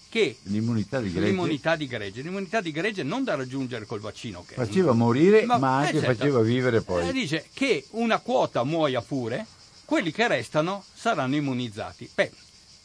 [0.10, 4.44] che l'immunità di, l'immunità di gregge, l'immunità di gregge non da raggiungere col vaccino.
[4.46, 6.16] Che faceva morire, ma, ma anche eh, certo.
[6.16, 7.08] faceva vivere poi.
[7.08, 9.46] Eh, dice che una quota muoia pure,
[9.86, 12.10] quelli che restano saranno immunizzati.
[12.14, 12.32] Beh,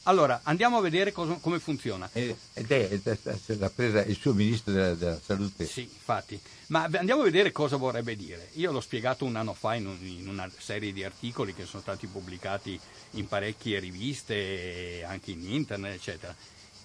[0.04, 2.08] allora andiamo a vedere cosa, come funziona.
[2.12, 3.00] Ed è,
[3.46, 5.64] l'ha presa il suo ministro della, della, salute.
[5.64, 6.40] Sì, infatti.
[6.68, 8.48] Ma andiamo a vedere cosa vorrebbe dire.
[8.54, 11.82] Io l'ho spiegato un anno fa in, un, in una serie di articoli che sono
[11.82, 12.78] stati pubblicati
[13.12, 16.34] in parecchie riviste, anche in internet, eccetera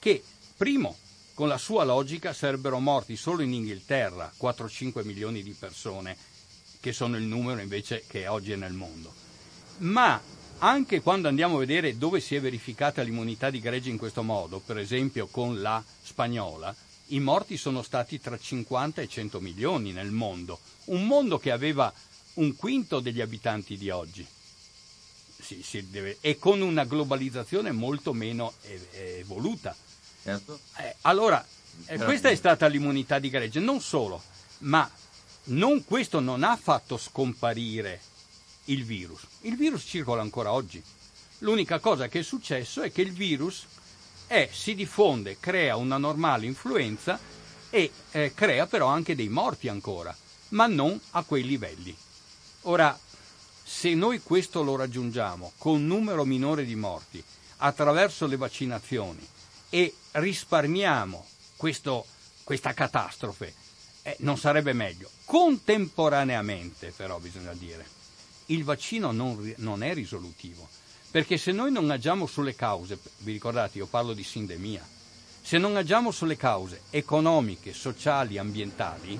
[0.07, 0.23] che,
[0.55, 0.95] primo,
[1.33, 6.15] con la sua logica sarebbero morti solo in Inghilterra 4-5 milioni di persone,
[6.79, 9.13] che sono il numero invece che oggi è nel mondo.
[9.79, 10.21] Ma
[10.59, 14.59] anche quando andiamo a vedere dove si è verificata l'immunità di gregge in questo modo,
[14.59, 16.73] per esempio con la spagnola,
[17.07, 21.93] i morti sono stati tra 50 e 100 milioni nel mondo, un mondo che aveva
[22.35, 24.25] un quinto degli abitanti di oggi.
[25.39, 28.53] Si, si deve, e con una globalizzazione molto meno
[28.93, 29.75] evoluta.
[30.27, 30.59] Certo.
[30.79, 31.45] Eh, allora,
[31.85, 34.21] eh, questa è stata l'immunità di gregge, non solo,
[34.59, 34.89] ma
[35.45, 38.01] non, questo non ha fatto scomparire
[38.65, 39.21] il virus.
[39.43, 40.83] Il virus circola ancora oggi.
[41.39, 43.67] L'unica cosa che è successo è che il virus
[44.27, 47.17] è, si diffonde, crea una normale influenza
[47.69, 50.13] e eh, crea però anche dei morti ancora,
[50.49, 51.95] ma non a quei livelli.
[52.63, 52.99] Ora,
[53.63, 57.23] se noi questo lo raggiungiamo con un numero minore di morti
[57.59, 59.35] attraverso le vaccinazioni
[59.69, 61.25] e risparmiamo
[61.55, 62.05] questo,
[62.43, 63.53] questa catastrofe,
[64.03, 65.09] eh, non sarebbe meglio.
[65.25, 67.85] Contemporaneamente, però, bisogna dire,
[68.47, 70.67] il vaccino non, non è risolutivo,
[71.11, 74.85] perché se noi non agiamo sulle cause, vi ricordate, io parlo di sindemia,
[75.41, 79.19] se non agiamo sulle cause economiche, sociali, ambientali,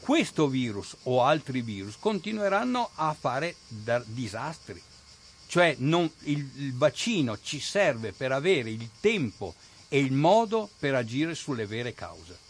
[0.00, 3.56] questo virus o altri virus continueranno a fare
[4.04, 4.80] disastri.
[5.48, 9.54] Cioè non, il, il vaccino ci serve per avere il tempo
[9.88, 12.44] e il modo per agire sulle vere cause.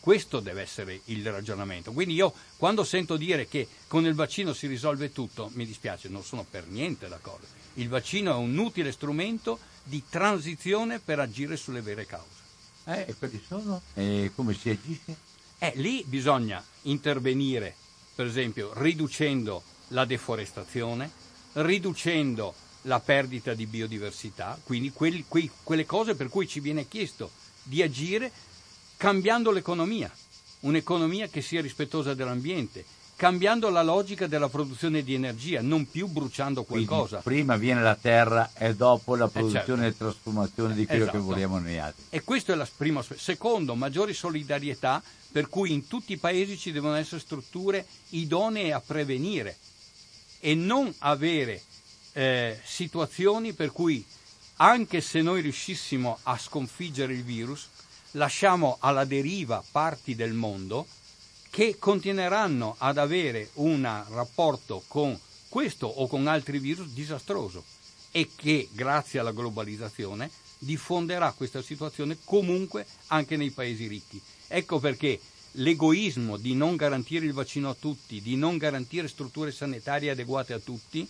[0.00, 1.92] Questo deve essere il ragionamento.
[1.92, 6.22] Quindi io quando sento dire che con il vaccino si risolve tutto, mi dispiace, non
[6.22, 7.46] sono per niente d'accordo.
[7.74, 12.42] Il vaccino è un utile strumento di transizione per agire sulle vere cause.
[12.84, 13.80] Eh, e quali sono?
[13.94, 15.16] E come si agisce?
[15.58, 17.74] Eh, lì bisogna intervenire,
[18.14, 21.10] per esempio, riducendo la deforestazione,
[21.54, 22.54] riducendo
[22.84, 27.30] la perdita di biodiversità, quindi quelli, quei, quelle cose per cui ci viene chiesto
[27.62, 28.30] di agire
[28.96, 30.10] cambiando l'economia,
[30.60, 32.84] un'economia che sia rispettosa dell'ambiente,
[33.16, 37.20] cambiando la logica della produzione di energia, non più bruciando qualcosa.
[37.20, 40.04] Quindi prima viene la terra e dopo la produzione eh certo.
[40.04, 41.18] e trasformazione di quello esatto.
[41.18, 42.04] che vogliamo noi altri.
[42.10, 43.20] E questo è il primo aspetto.
[43.20, 48.80] Secondo, maggiori solidarietà per cui in tutti i paesi ci devono essere strutture idonee a
[48.80, 49.56] prevenire
[50.38, 51.62] e non avere
[52.14, 54.04] eh, situazioni per cui
[54.56, 57.68] anche se noi riuscissimo a sconfiggere il virus,
[58.12, 60.86] lasciamo alla deriva parti del mondo
[61.50, 67.62] che continueranno ad avere un rapporto con questo o con altri virus disastroso
[68.10, 74.20] e che grazie alla globalizzazione diffonderà questa situazione comunque anche nei paesi ricchi.
[74.46, 75.20] Ecco perché
[75.52, 80.58] l'egoismo di non garantire il vaccino a tutti, di non garantire strutture sanitarie adeguate a
[80.58, 81.06] tutti,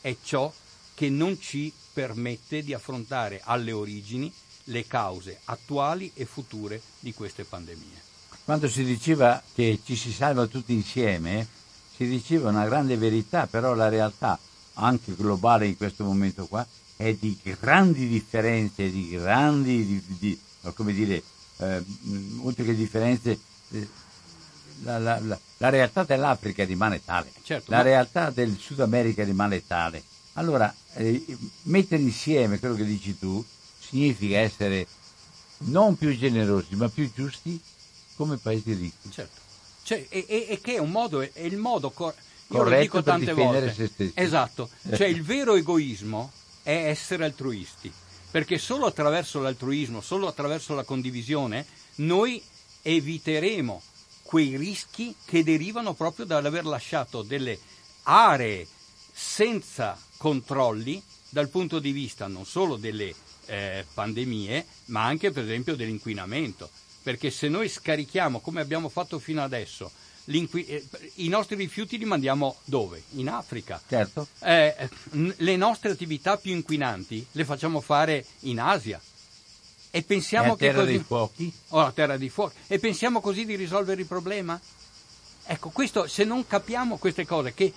[0.00, 0.52] è ciò
[0.94, 4.32] che non ci permette di affrontare alle origini
[4.64, 8.08] le cause attuali e future di queste pandemie.
[8.44, 11.46] Quando si diceva che ci si salva tutti insieme,
[11.94, 14.38] si diceva una grande verità, però la realtà,
[14.74, 20.40] anche globale in questo momento qua, è di grandi differenze, di grandi, di, di,
[20.74, 21.22] come dire,
[21.58, 21.84] eh,
[22.42, 23.86] oltre che differenze la,
[24.82, 27.82] la, la, la, realtà dell'Africa rimane tale, certo, la ma...
[27.82, 30.02] realtà del Sud America rimane tale.
[30.34, 31.24] Allora, eh,
[31.64, 33.44] mettere insieme quello che dici tu
[33.78, 34.86] significa essere
[35.58, 37.60] non più generosi, ma più giusti
[38.14, 39.10] come paesi ricchi.
[39.10, 39.40] Certo.
[39.82, 42.14] Cioè, e, e, e, che è un modo, è il modo cor-
[42.48, 43.72] io lo dico tante volte.
[43.72, 44.12] Se stessi.
[44.14, 44.68] Esatto.
[44.94, 46.30] Cioè, il vero egoismo
[46.62, 47.92] è essere altruisti.
[48.30, 51.66] Perché solo attraverso l'altruismo, solo attraverso la condivisione,
[51.96, 52.40] noi
[52.82, 53.82] eviteremo
[54.30, 57.58] quei rischi che derivano proprio dall'aver lasciato delle
[58.04, 58.64] aree
[59.12, 63.12] senza controlli dal punto di vista non solo delle
[63.46, 66.70] eh, pandemie, ma anche per esempio dell'inquinamento.
[67.02, 69.90] Perché se noi scarichiamo, come abbiamo fatto fino adesso,
[70.26, 73.02] eh, i nostri rifiuti li mandiamo dove?
[73.14, 73.82] In Africa.
[73.84, 74.28] Certo.
[74.44, 74.88] Eh,
[75.38, 79.00] le nostre attività più inquinanti le facciamo fare in Asia.
[79.90, 80.92] E pensiamo che terra così...
[80.92, 81.52] dei fuochi?
[81.68, 82.56] Oh, la terra dei fuochi.
[82.68, 84.58] E pensiamo così di risolvere il problema?
[85.44, 87.72] Ecco, questo, se non capiamo queste cose, che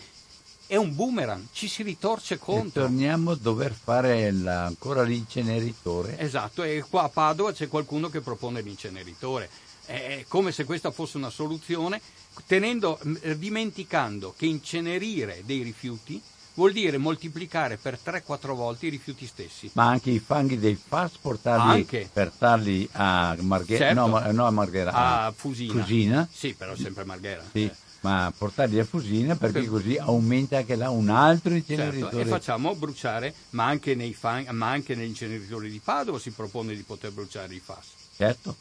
[0.67, 2.81] è un boomerang, ci si ritorce contro.
[2.81, 6.19] E torniamo a dover fare la, ancora l'inceneritore.
[6.19, 9.49] Esatto, e qua a Padova c'è qualcuno che propone l'inceneritore.
[9.85, 11.99] È come se questa fosse una soluzione,
[12.45, 12.99] tenendo,
[13.35, 16.21] dimenticando che incenerire dei rifiuti
[16.55, 19.69] vuol dire moltiplicare per 3-4 volte i rifiuti stessi.
[19.73, 22.09] Ma anche i fanghi dei FAS portarli, anche.
[22.11, 24.07] portarli a Marghera, certo.
[24.07, 25.73] no, no, a Marghera, a Fusina.
[25.73, 26.27] Fusina.
[26.31, 27.43] Sì, però sempre Marghera.
[27.51, 27.63] Sì.
[27.63, 27.75] Eh.
[28.01, 29.69] Ma portarli a Fusina perché per...
[29.69, 32.11] così aumenta anche là un altro inceneritore.
[32.11, 36.31] Certo, e facciamo bruciare, ma anche, nei fang, ma anche negli inceneritori di Padova si
[36.31, 37.87] propone di poter bruciare i FAS.
[38.17, 38.55] Certo.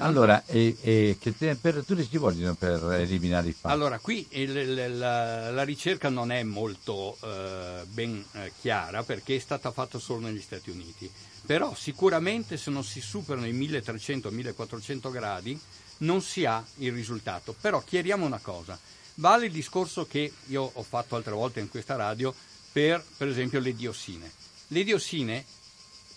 [0.00, 3.74] Allora, e, e che temperature ci vogliono per eliminare i fanghi?
[3.74, 9.40] Allora, qui il, la, la, ricerca non è molto eh, ben eh, chiara perché è
[9.40, 11.10] stata fatta solo negli Stati Uniti,
[11.44, 15.58] però sicuramente se non si superano i 1300-1400 gradi
[15.98, 17.52] non si ha il risultato.
[17.60, 18.78] Però chiariamo una cosa,
[19.14, 22.32] vale il discorso che io ho fatto altre volte in questa radio
[22.70, 24.30] per, per esempio, le diossine.
[24.68, 25.44] Le diossine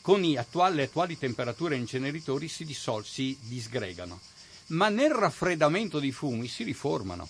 [0.01, 4.19] con attuali, le attuali temperature inceneritori si, dissol- si disgregano,
[4.67, 7.27] ma nel raffreddamento dei fumi si riformano.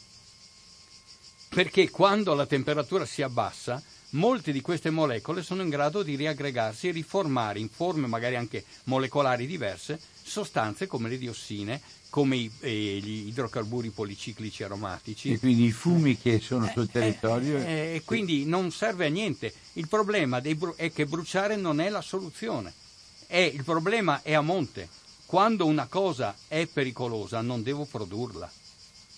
[1.50, 6.88] Perché quando la temperatura si abbassa, molte di queste molecole sono in grado di riaggregarsi
[6.88, 13.00] e riformare in forme magari anche molecolari diverse sostanze come le diossine, come i, eh,
[13.02, 15.32] gli idrocarburi policiclici aromatici.
[15.32, 17.58] E quindi i fumi che sono sul eh, territorio.
[17.58, 19.52] E eh, eh, quindi non serve a niente.
[19.74, 22.74] Il problema bru- è che bruciare non è la soluzione.
[23.28, 24.90] E il problema è a monte.
[25.26, 28.52] Quando una cosa è pericolosa non devo produrla.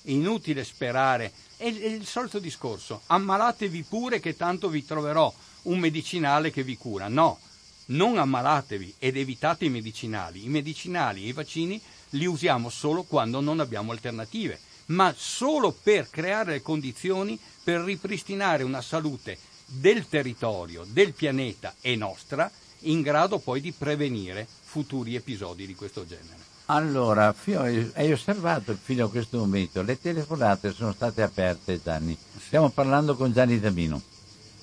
[0.03, 1.33] È inutile sperare.
[1.57, 3.01] È il solito discorso.
[3.07, 5.33] Ammalatevi pure che tanto vi troverò
[5.63, 7.07] un medicinale che vi cura.
[7.07, 7.39] No,
[7.85, 10.45] non ammalatevi ed evitate i medicinali.
[10.45, 11.81] I medicinali e i vaccini
[12.13, 18.63] li usiamo solo quando non abbiamo alternative, ma solo per creare le condizioni per ripristinare
[18.63, 22.51] una salute del territorio, del pianeta e nostra,
[22.81, 26.41] in grado poi di prevenire futuri episodi di questo genere.
[26.65, 27.33] Allora,
[27.93, 32.17] hai osservato fino a questo momento, le telefonate sono state aperte, Gianni.
[32.39, 34.01] Stiamo parlando con Gianni Damino.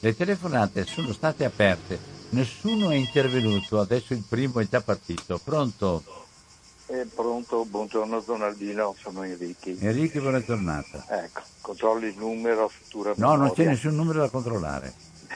[0.01, 1.99] Le telefonate sono state aperte,
[2.31, 5.39] nessuno è intervenuto, adesso il primo è già partito.
[5.43, 6.29] Pronto?
[6.91, 9.71] Eh, pronto, buongiorno Donaldino, sono Enrico.
[9.79, 11.05] Enrico, buona giornata.
[11.09, 13.45] Ecco, controlli il numero, futura No, memoria.
[13.45, 14.93] non c'è nessun numero da controllare.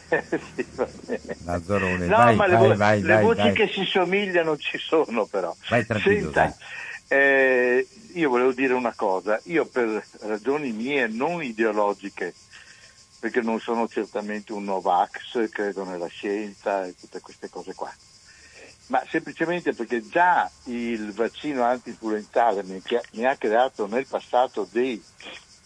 [0.57, 1.37] sì, va bene.
[1.45, 3.53] Lazzarone, No, vai, ma le, vai, vo- vai, le vai, voci vai.
[3.53, 5.55] che si somigliano ci sono però.
[5.69, 6.57] Vai tranquillo, Senta,
[7.07, 12.35] eh, io volevo dire una cosa, io per ragioni mie non ideologiche,
[13.21, 17.95] perché non sono certamente un Novax, credo nella scienza e tutte queste cose qua,
[18.87, 25.03] ma semplicemente perché già il vaccino anti-influenzale mi, ha creato nel passato dei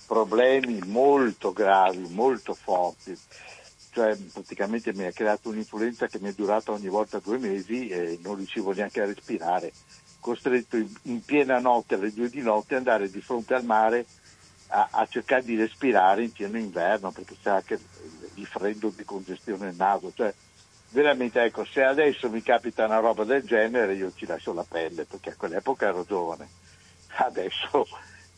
[0.06, 3.18] problemi molto gravi, molto forti.
[3.90, 8.18] Cioè praticamente mi ha creato un'influenza che mi è durata ogni volta due mesi e
[8.22, 9.72] non riuscivo neanche a respirare,
[10.20, 14.06] costretto in, piena notte alle due di notte ad andare di fronte al mare
[14.68, 17.80] a, a cercare di respirare in pieno inverno perché c'è anche
[18.34, 20.12] di freddo, di congestione nel naso.
[20.14, 20.32] Cioè,
[20.91, 25.05] veramente ecco, se adesso mi capita una roba del genere io ci lascio la pelle
[25.05, 26.51] perché a quell'epoca ero giovane.
[27.18, 27.86] Adesso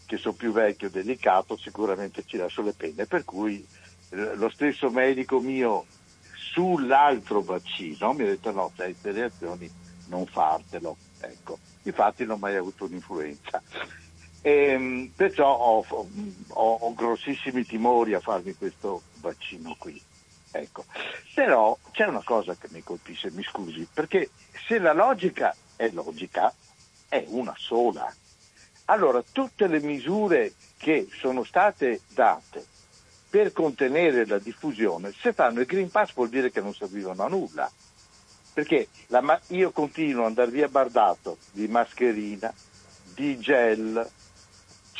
[0.07, 3.65] che sono più vecchio e delicato sicuramente ci lascio le penne, per cui
[4.11, 5.87] eh, lo stesso medico mio
[6.53, 9.71] sull'altro vaccino mi ha detto no, se hai queste reazioni
[10.05, 10.97] non fartelo.
[11.19, 13.63] Ecco, infatti non ho mai avuto un'influenza.
[14.43, 20.03] Ehm, perciò ho, ho- ho grossissimi timori a farmi questo vaccino qui.
[20.51, 20.85] Ecco.
[21.35, 24.31] Però c'è una cosa che mi colpisce, mi scusi, perché
[24.67, 26.53] se la logica è logica,
[27.09, 28.13] è una sola.
[28.87, 32.65] Allora, tutte le misure che sono state date
[33.31, 37.29] per contenere la diffusione, se fanno il Green Pass vuol dire che non servivano a
[37.29, 37.71] nulla.
[38.53, 42.53] Perché ma- io continuo ad andare via bardato di mascherina,
[43.15, 44.11] di gel,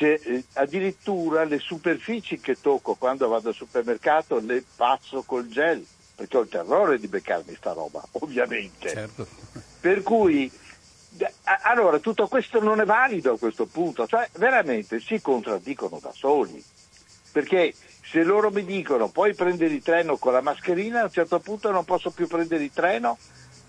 [0.01, 5.85] c'è, eh, addirittura le superfici che tocco quando vado al supermercato le passo col gel,
[6.15, 8.89] perché ho il terrore di beccarmi sta roba, ovviamente.
[8.89, 9.27] Certo.
[9.79, 10.51] Per cui,
[11.65, 16.65] allora, tutto questo non è valido a questo punto, cioè veramente si contraddicono da soli.
[17.33, 21.41] Perché se loro mi dicono puoi prendere il treno con la mascherina, a un certo
[21.41, 23.19] punto non posso più prendere il treno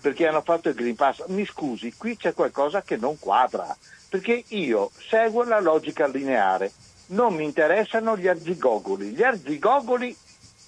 [0.00, 1.26] perché hanno fatto il Green Pass.
[1.26, 3.76] Mi scusi, qui c'è qualcosa che non quadra,
[4.12, 6.70] perché io seguo la logica lineare,
[7.06, 9.12] non mi interessano gli arzigogoli.
[9.12, 10.14] Gli arzigogoli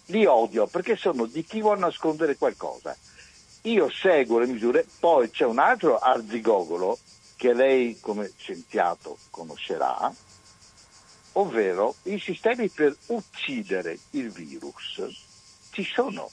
[0.07, 2.97] li odio perché sono di chi vuole nascondere qualcosa.
[3.65, 7.01] Io seguo le misure, poi c'è un altro arzigogolo
[7.37, 10.11] che lei come scienziato conoscerà,
[11.33, 15.03] ovvero i sistemi per uccidere il virus
[15.71, 16.31] ci sono.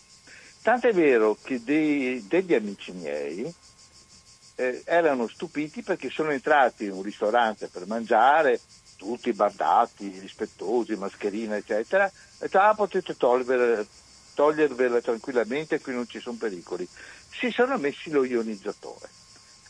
[0.61, 3.53] Tant'è vero che dei- degli amici miei
[4.61, 8.59] eh, erano stupiti perché sono entrati in un ristorante per mangiare,
[8.95, 12.09] tutti bardati, rispettosi, mascherina, eccetera,
[12.39, 13.87] e ah, potete togliere,
[14.35, 16.87] togliervela tranquillamente, qui non ci sono pericoli.
[17.31, 19.09] Si sono messi lo ionizzatore.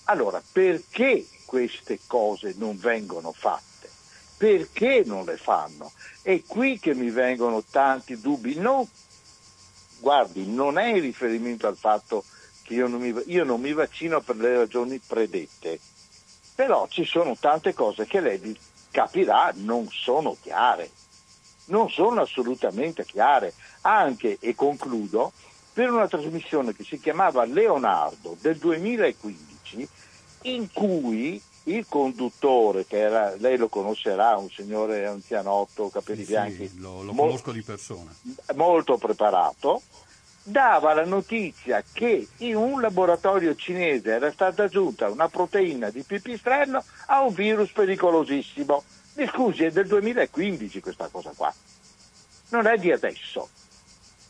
[0.06, 3.90] Allora, perché queste cose non vengono fatte?
[4.36, 5.90] Perché non le fanno?
[6.22, 8.56] È qui che mi vengono tanti dubbi.
[8.56, 8.86] Non,
[10.00, 14.22] guardi, non è in riferimento al fatto che io non, mi, io non mi vaccino
[14.22, 15.80] per le ragioni predette,
[16.54, 18.60] però ci sono tante cose che lei
[18.92, 20.92] capirà non sono chiare,
[21.66, 23.56] non sono assolutamente chiare.
[23.82, 25.34] Anche, e concludo,
[25.72, 29.88] per una trasmissione che si chiamava Leonardo del 2015,
[30.44, 36.78] in cui il conduttore, che era, lei lo conoscerà, un signore anzianotto, capelli Sì, bianchi,
[36.80, 38.16] lo, lo mo- conosco di persona.
[38.56, 39.84] molto preparato,
[40.44, 46.84] dava la notizia che in un laboratorio cinese era stata aggiunta una proteina di pipistrello
[47.08, 48.84] a un virus pericolosissimo.
[49.16, 51.54] Mi scusi, è del 2015 questa cosa qua,
[52.50, 53.50] non è di adesso.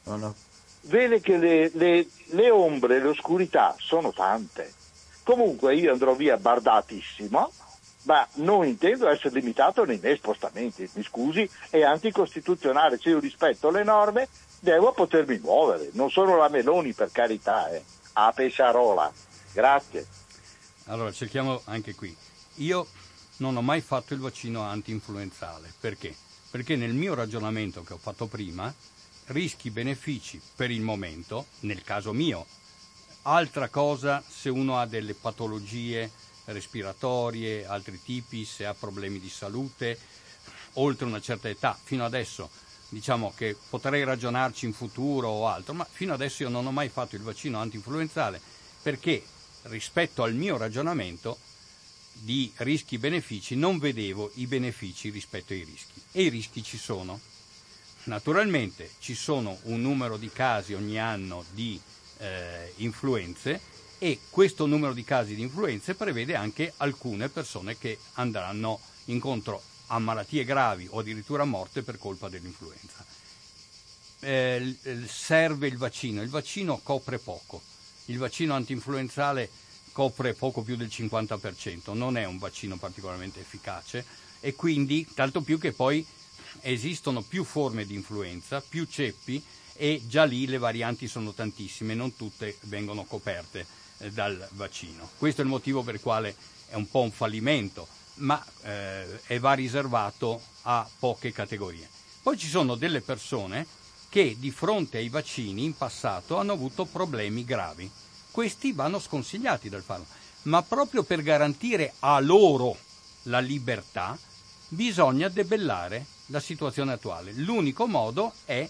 [0.04, 0.36] No, no.
[0.84, 4.74] Vede che le, le- le ombre, le oscurità sono tante.
[5.24, 7.52] Comunque io andrò via bardatissimo,
[8.04, 10.90] ma non intendo essere limitato nei miei spostamenti.
[10.94, 12.98] Mi scusi, è anticostituzionale.
[12.98, 14.28] Se io rispetto le norme,
[14.62, 15.90] devo potermi muovere.
[15.94, 17.84] Non sono la Meloni, per carità, eh.
[18.14, 19.12] a Pesciarola.
[19.52, 20.08] Grazie.
[20.86, 22.16] Allora, cerchiamo anche qui.
[22.56, 22.88] Io
[23.38, 25.74] non ho mai fatto il vaccino anti-influenzale.
[25.80, 26.16] Perché?
[26.52, 28.74] Perché nel mio ragionamento che ho fatto prima,
[29.28, 32.46] rischi-benefici per il momento, nel caso mio,
[33.24, 36.10] altra cosa se uno ha delle patologie
[36.46, 39.98] respiratorie, altri tipi, se ha problemi di salute,
[40.74, 41.78] oltre una certa età.
[41.82, 42.50] Fino adesso
[42.92, 46.90] diciamo che potrei ragionarci in futuro o altro, ma fino adesso io non ho mai
[46.90, 48.42] fatto il vaccino anti-influenzale
[48.82, 49.24] perché
[49.64, 51.38] rispetto al mio ragionamento
[52.12, 57.18] di rischi-benefici non vedevo i benefici rispetto ai rischi e i rischi ci sono.
[58.04, 61.80] Naturalmente ci sono un numero di casi ogni anno di
[62.18, 63.62] eh, influenze
[64.00, 69.62] e questo numero di casi di influenze prevede anche alcune persone che andranno incontro
[69.94, 73.06] a malattie gravi o addirittura a morte per colpa dell'influenza.
[74.20, 74.78] Eh,
[75.08, 77.62] serve il vaccino, il vaccino copre poco,
[78.06, 79.50] il vaccino antinfluenzale
[79.92, 84.06] copre poco più del 50%, non è un vaccino particolarmente efficace
[84.40, 86.06] e quindi tanto più che poi
[86.62, 92.16] esistono più forme di influenza, più ceppi e già lì le varianti sono tantissime, non
[92.16, 93.66] tutte vengono coperte
[93.98, 95.10] eh, dal vaccino.
[95.18, 96.36] Questo è il motivo per il quale
[96.68, 97.88] è un po' un fallimento,
[98.22, 101.88] ma eh, va riservato a poche categorie.
[102.22, 103.66] Poi ci sono delle persone
[104.10, 107.90] che di fronte ai vaccini in passato hanno avuto problemi gravi
[108.32, 110.06] questi vanno sconsigliati dal farlo.
[110.44, 112.76] Ma proprio per garantire a loro
[113.24, 114.18] la libertà
[114.70, 117.34] bisogna debellare la situazione attuale.
[117.34, 118.68] L'unico modo è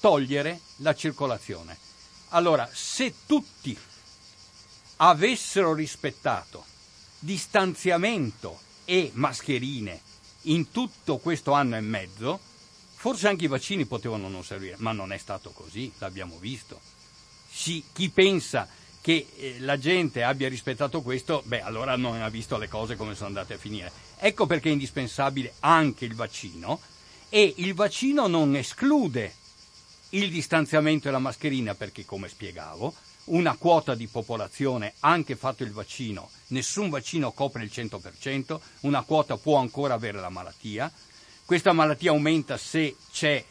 [0.00, 1.76] togliere la circolazione.
[2.28, 3.76] Allora, se tutti
[4.96, 6.64] avessero rispettato
[7.18, 10.00] distanziamento e mascherine
[10.42, 12.38] in tutto questo anno e mezzo,
[12.94, 16.80] forse anche i vaccini potevano non servire, ma non è stato così, l'abbiamo visto.
[17.48, 18.68] Si, chi pensa
[19.00, 23.14] che eh, la gente abbia rispettato questo, beh, allora non ha visto le cose come
[23.14, 23.92] sono andate a finire.
[24.16, 26.80] Ecco perché è indispensabile anche il vaccino
[27.28, 29.34] e il vaccino non esclude
[30.10, 32.94] il distanziamento e la mascherina perché, come spiegavo,
[33.24, 39.36] una quota di popolazione, anche fatto il vaccino, nessun vaccino copre il 100%, una quota
[39.36, 40.90] può ancora avere la malattia.
[41.44, 43.44] Questa malattia aumenta se c'è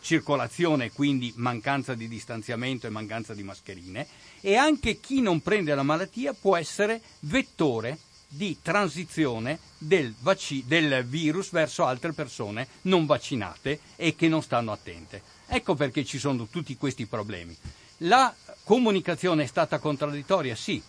[0.00, 4.06] circolazione, quindi mancanza di distanziamento e mancanza di mascherine
[4.40, 7.98] e anche chi non prende la malattia può essere vettore
[8.28, 14.72] di transizione del, vac- del, virus verso altre persone non vaccinate e che non stanno
[14.72, 15.22] attente.
[15.46, 17.56] Ecco perché ci sono tutti questi problemi.
[18.02, 18.32] La
[18.62, 20.54] comunicazione è stata contraddittoria?
[20.54, 20.80] Sì.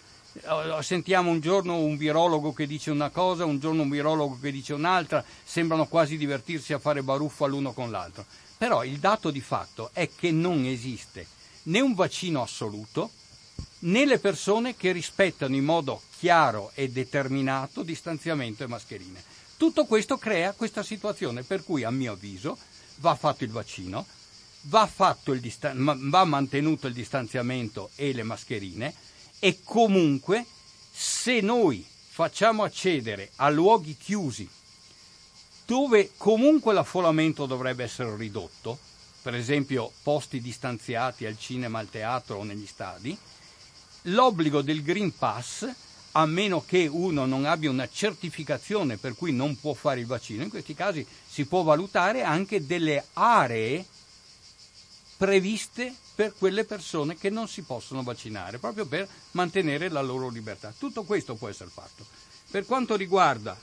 [0.81, 4.73] Sentiamo un giorno un virologo che dice una cosa, un giorno un virologo che dice
[4.73, 8.25] un'altra, sembrano quasi divertirsi a fare baruffo l'uno con l'altro.
[8.57, 11.25] Però il dato di fatto è che non esiste
[11.63, 13.09] né un vaccino assoluto,
[13.79, 19.23] né le persone che rispettano in modo chiaro e determinato distanziamento e mascherine.
[19.57, 22.55] Tutto questo crea questa situazione per cui, a mio avviso,
[22.97, 24.05] va fatto il vaccino,
[24.61, 24.89] va,
[25.25, 28.93] il distan- va mantenuto il distanziamento e le mascherine
[29.39, 30.45] e comunque
[30.91, 34.47] se noi facciamo accedere a luoghi chiusi
[35.65, 38.79] dove comunque l'affollamento dovrebbe essere ridotto,
[39.21, 43.15] per esempio posti distanziati al cinema, al teatro o negli stadi,
[44.03, 45.71] l'obbligo del Green Pass,
[46.13, 50.41] a meno che uno non abbia una certificazione per cui non può fare il vaccino,
[50.41, 53.85] in questi casi si può valutare anche delle aree
[55.19, 60.73] previste per quelle persone che non si possono vaccinare, proprio per mantenere la loro libertà.
[60.77, 62.05] Tutto questo può essere fatto.
[62.49, 63.59] Per quanto riguarda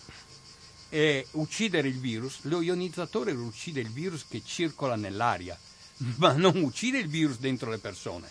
[0.90, 5.58] eh, uccidere il virus, lo ionizzatore uccide il virus che circola nell'aria,
[6.16, 8.28] ma non uccide il virus dentro le persone.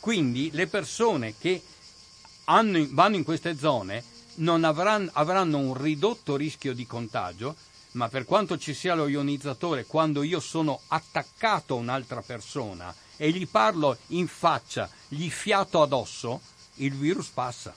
[0.00, 1.62] Quindi le persone che
[2.46, 4.02] hanno, vanno in queste zone
[4.46, 7.54] avranno, avranno un ridotto rischio di contagio,
[7.94, 13.30] ma per quanto ci sia lo ionizzatore, quando io sono attaccato a un'altra persona e
[13.30, 16.40] gli parlo in faccia, gli fiato addosso,
[16.76, 17.74] il virus passa.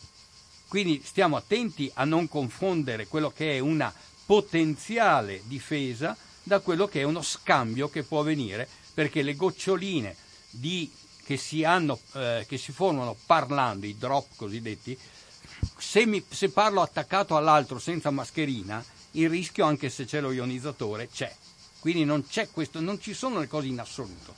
[0.68, 3.94] Quindi stiamo attenti a non confondere quello che è una
[4.26, 10.16] potenziale difesa da quello che è uno scambio che può avvenire, perché le goccioline
[10.50, 10.92] di
[11.24, 14.98] che si, hanno, eh, che si formano parlando, i drop cosiddetti,
[15.78, 21.10] se, mi, se parlo attaccato all'altro senza mascherina, il rischio, anche se c'è lo ionizzatore,
[21.10, 21.34] c'è.
[21.80, 24.34] Quindi non, c'è questo, non ci sono le cose in assoluto.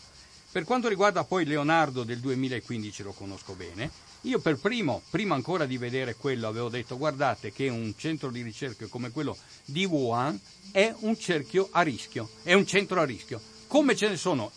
[0.51, 3.89] Per quanto riguarda poi Leonardo del 2015, lo conosco bene,
[4.21, 8.41] io per primo, prima ancora di vedere quello, avevo detto guardate che un centro di
[8.41, 10.39] ricerca come quello di Wuhan
[10.71, 14.51] è un cerchio a rischio, è un centro a rischio, come ce ne sono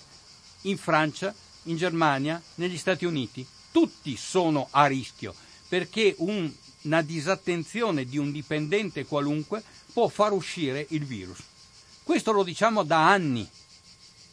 [0.62, 1.34] in Francia,
[1.64, 3.46] in Germania, negli Stati Uniti.
[3.70, 5.34] Tutti sono a rischio
[5.68, 6.52] perché un
[6.82, 9.62] una disattenzione di un dipendente qualunque
[9.93, 11.38] può far uscire il virus.
[12.03, 13.49] Questo lo diciamo da anni.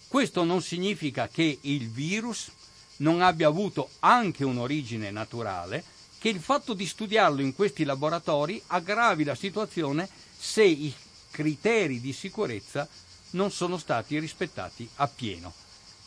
[0.07, 2.49] Questo non significa che il virus
[2.97, 5.83] non abbia avuto anche un'origine naturale,
[6.17, 10.93] che il fatto di studiarlo in questi laboratori aggravi la situazione se i
[11.29, 12.87] criteri di sicurezza
[13.31, 15.53] non sono stati rispettati appieno.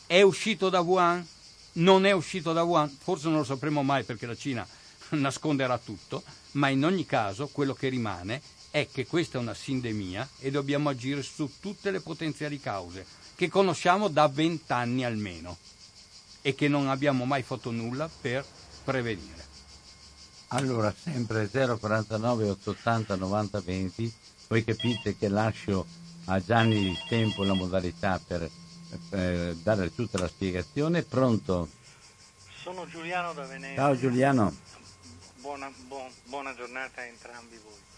[0.06, 1.26] È uscito da Wuhan?
[1.74, 2.94] Non è uscito da Wuhan?
[3.00, 4.66] Forse non lo sapremo mai perché la Cina
[5.10, 6.22] nasconderà tutto,
[6.52, 8.42] ma in ogni caso quello che rimane
[8.72, 13.04] è che questa è una sindemia e dobbiamo agire su tutte le potenziali cause
[13.34, 15.58] che conosciamo da vent'anni almeno
[16.40, 18.44] e che non abbiamo mai fatto nulla per
[18.82, 19.44] prevenire.
[20.48, 24.14] Allora, sempre 049 880 90 20,
[24.48, 25.86] voi capite che lascio
[26.26, 28.50] a Gianni il tempo e la modalità per
[29.10, 31.02] eh, dare tutta la spiegazione.
[31.02, 31.68] Pronto?
[32.62, 33.76] Sono Giuliano da Venezia.
[33.76, 34.54] Ciao Giuliano.
[35.40, 37.91] Buona, buon, buona giornata a entrambi voi.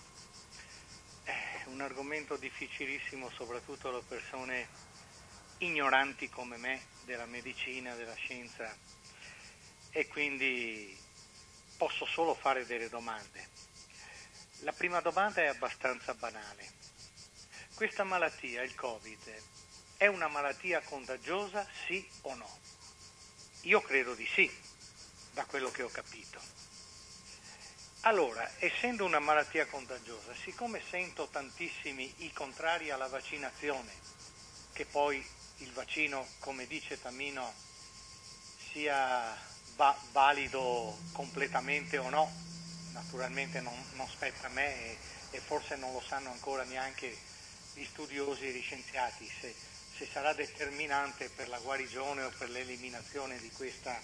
[1.75, 4.69] Un argomento difficilissimo soprattutto per persone
[5.59, 8.73] ignoranti come me della medicina, della scienza
[9.91, 10.97] e quindi
[11.77, 13.49] posso solo fare delle domande.
[14.61, 16.65] La prima domanda è abbastanza banale.
[17.75, 19.43] Questa malattia, il Covid,
[19.97, 22.59] è una malattia contagiosa, sì o no?
[23.63, 24.49] Io credo di sì,
[25.33, 26.54] da quello che ho capito.
[28.07, 33.91] Allora, essendo una malattia contagiosa, siccome sento tantissimi i contrari alla vaccinazione,
[34.75, 35.27] che poi
[35.59, 37.55] il vaccino, come dice Tamino,
[38.71, 39.35] sia
[39.77, 42.31] va- valido completamente o no,
[42.93, 44.99] naturalmente non, non spetta a me e,
[45.31, 47.17] e, forse non lo sanno ancora neanche
[47.73, 49.55] gli studiosi e gli scienziati se,
[49.97, 53.99] se sarà determinante per la guarigione o per l'eliminazione di questa,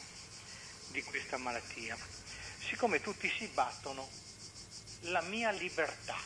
[0.87, 1.99] di questa malattia.
[2.71, 4.09] Siccome tutti si battono,
[5.01, 6.17] la mia libertà,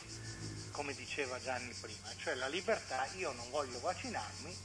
[0.69, 4.55] come diceva Gianni prima, cioè la libertà, io non voglio vaccinarmi,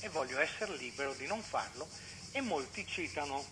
[0.00, 1.88] e voglio essere libero di non farlo
[2.30, 3.44] e molti citano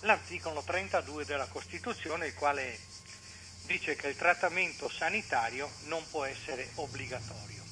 [0.00, 2.76] l'articolo 32 della Costituzione, il quale
[3.66, 7.62] dice che il trattamento sanitario non può essere obbligatorio.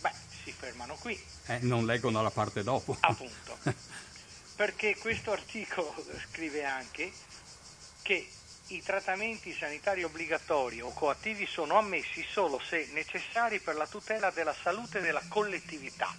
[0.00, 0.12] Beh,
[0.42, 1.16] si fermano qui.
[1.46, 2.96] Eh, non leggono la parte dopo.
[2.98, 3.56] Appunto.
[4.56, 5.94] Perché questo articolo
[6.28, 7.12] scrive anche
[8.02, 8.28] che
[8.72, 14.54] i trattamenti sanitari obbligatori o coattivi sono ammessi solo se necessari per la tutela della
[14.62, 16.14] salute della collettività.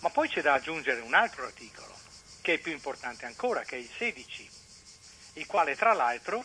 [0.00, 1.98] Ma poi c'è da aggiungere un altro articolo,
[2.40, 4.50] che è più importante ancora, che è il 16,
[5.34, 6.44] il quale tra l'altro,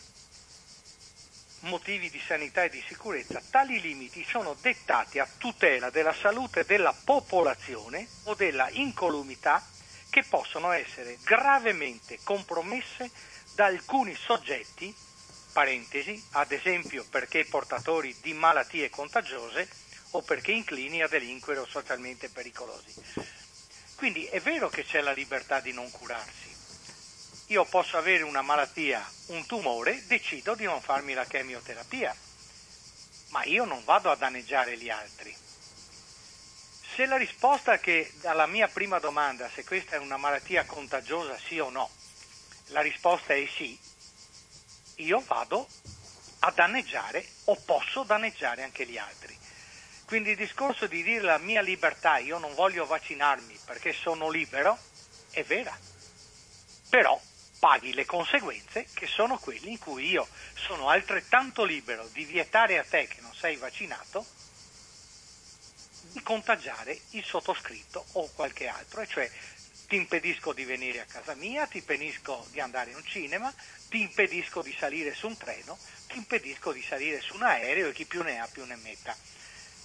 [1.60, 6.92] motivi di sanità e di sicurezza, tali limiti sono dettati a tutela della salute della
[6.92, 9.64] popolazione o della incolumità
[10.10, 13.10] che possono essere gravemente compromesse
[13.54, 14.94] da alcuni soggetti,
[15.52, 19.68] parentesi, ad esempio perché portatori di malattie contagiose
[20.12, 22.94] o perché inclini a delinquere o socialmente pericolosi.
[23.96, 26.50] Quindi è vero che c'è la libertà di non curarsi.
[27.48, 32.14] Io posso avere una malattia, un tumore, decido di non farmi la chemioterapia,
[33.28, 35.34] ma io non vado a danneggiare gli altri.
[36.94, 41.58] Se la risposta che alla mia prima domanda, se questa è una malattia contagiosa, sì
[41.58, 41.90] o no,
[42.72, 43.78] la risposta è sì,
[44.96, 45.68] io vado
[46.40, 49.38] a danneggiare o posso danneggiare anche gli altri.
[50.06, 54.76] Quindi il discorso di dire la mia libertà, io non voglio vaccinarmi perché sono libero,
[55.30, 55.76] è vera.
[56.90, 57.18] Però
[57.58, 62.84] paghi le conseguenze che sono quelle in cui io sono altrettanto libero di vietare a
[62.84, 64.26] te che non sei vaccinato
[66.12, 69.30] di contagiare il sottoscritto o qualche altro, e cioè
[69.92, 73.52] ti impedisco di venire a casa mia, ti impedisco di andare in un cinema,
[73.90, 75.76] ti impedisco di salire su un treno,
[76.08, 79.14] ti impedisco di salire su un aereo e chi più ne ha più ne metta.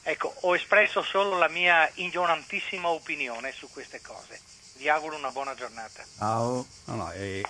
[0.04, 4.40] Ecco, ho espresso solo la mia ignorantissima opinione su queste cose.
[4.78, 6.06] Vi auguro una buona giornata.
[6.18, 6.66] Ciao.
[6.86, 7.42] No, no, è,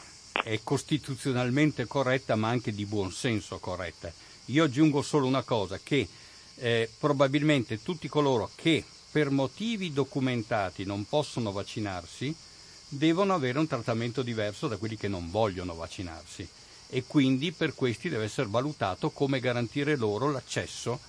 [0.42, 4.12] è costituzionalmente corretta, ma anche di buon senso corretta.
[4.46, 6.08] Io aggiungo solo una cosa, che
[6.56, 12.46] eh, probabilmente tutti coloro che per motivi documentati non possono vaccinarsi
[12.90, 16.48] devono avere un trattamento diverso da quelli che non vogliono vaccinarsi
[16.90, 21.00] e quindi per questi deve essere valutato come garantire loro l'accesso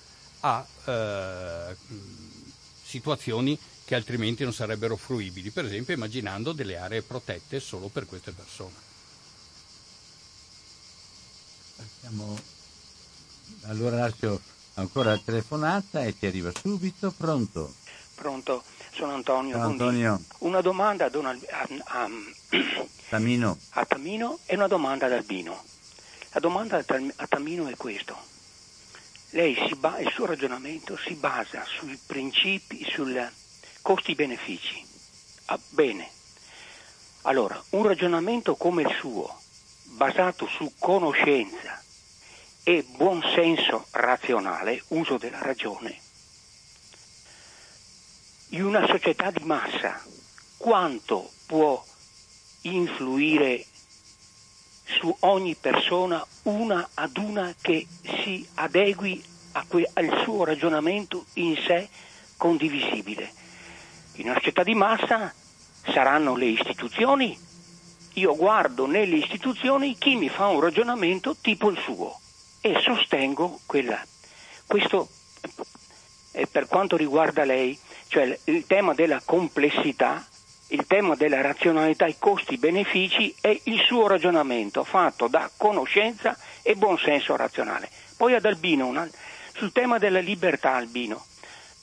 [0.41, 1.75] a eh,
[2.83, 8.31] situazioni che altrimenti non sarebbero fruibili, per esempio immaginando delle aree protette solo per queste
[8.31, 8.75] persone.
[11.75, 12.39] Passiamo...
[13.63, 14.39] Allora lascio
[14.75, 17.73] ancora la telefonata e ti arriva subito, pronto?
[18.15, 18.63] Pronto,
[18.99, 19.61] sono Antonio.
[19.61, 20.21] Antonio.
[20.39, 21.39] Una domanda a, Don Al...
[21.49, 22.09] a, a...
[23.07, 23.57] Tamino.
[23.71, 25.63] a Tamino e una domanda ad Albino.
[26.31, 28.15] La domanda a Tamino è questa.
[29.31, 33.17] Lei ba- il suo ragionamento si basa sui principi, sui
[33.81, 34.85] costi-benefici.
[35.45, 36.09] Ah, bene.
[37.23, 39.39] Allora, un ragionamento come il suo,
[39.95, 41.81] basato su conoscenza
[42.63, 45.97] e buon senso razionale, uso della ragione,
[48.49, 50.01] in una società di massa,
[50.57, 51.83] quanto può
[52.61, 53.65] influire
[54.85, 59.23] su ogni persona una ad una che si adegui
[59.67, 61.89] que- al suo ragionamento in sé
[62.37, 63.31] condivisibile.
[64.13, 65.33] In una società di massa
[65.85, 67.37] saranno le istituzioni.
[68.13, 72.19] Io guardo nelle istituzioni chi mi fa un ragionamento tipo il suo
[72.61, 74.03] e sostengo quella.
[74.65, 75.07] Questo
[76.51, 77.77] per quanto riguarda lei,
[78.09, 80.25] cioè il tema della complessità
[80.71, 87.35] il tema della razionalità, i costi-benefici è il suo ragionamento fatto da conoscenza e buonsenso
[87.35, 87.89] razionale.
[88.15, 89.09] Poi ad Albino, una,
[89.55, 91.25] sul tema della libertà Albino,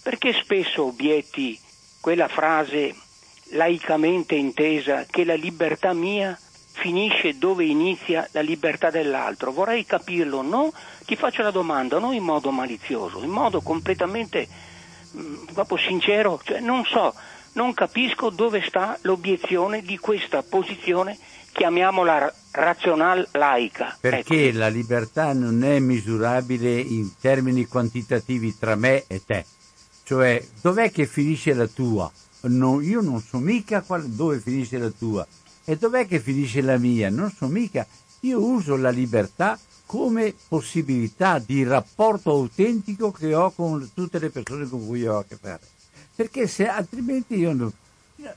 [0.02, 1.58] perché spesso obietti
[2.00, 2.94] quella frase
[3.50, 6.38] laicamente intesa che la libertà mia
[6.72, 9.50] finisce dove inizia la libertà dell'altro?
[9.50, 10.72] Vorrei capirlo, no?
[11.04, 14.46] Ti faccio la domanda, non in modo malizioso, in modo completamente
[15.52, 17.14] proprio sincero, cioè non so
[17.56, 21.18] non capisco dove sta l'obiezione di questa posizione,
[21.52, 23.96] chiamiamola razional laica.
[23.98, 24.58] Perché ecco.
[24.58, 29.44] la libertà non è misurabile in termini quantitativi tra me e te.
[30.04, 32.10] Cioè, dov'è che finisce la tua?
[32.42, 35.26] No, io non so mica qual, dove finisce la tua.
[35.64, 37.08] E dov'è che finisce la mia?
[37.10, 37.86] Non so mica.
[38.20, 44.68] Io uso la libertà come possibilità di rapporto autentico che ho con tutte le persone
[44.68, 45.60] con cui ho a che fare
[46.16, 47.72] perché se altrimenti io non,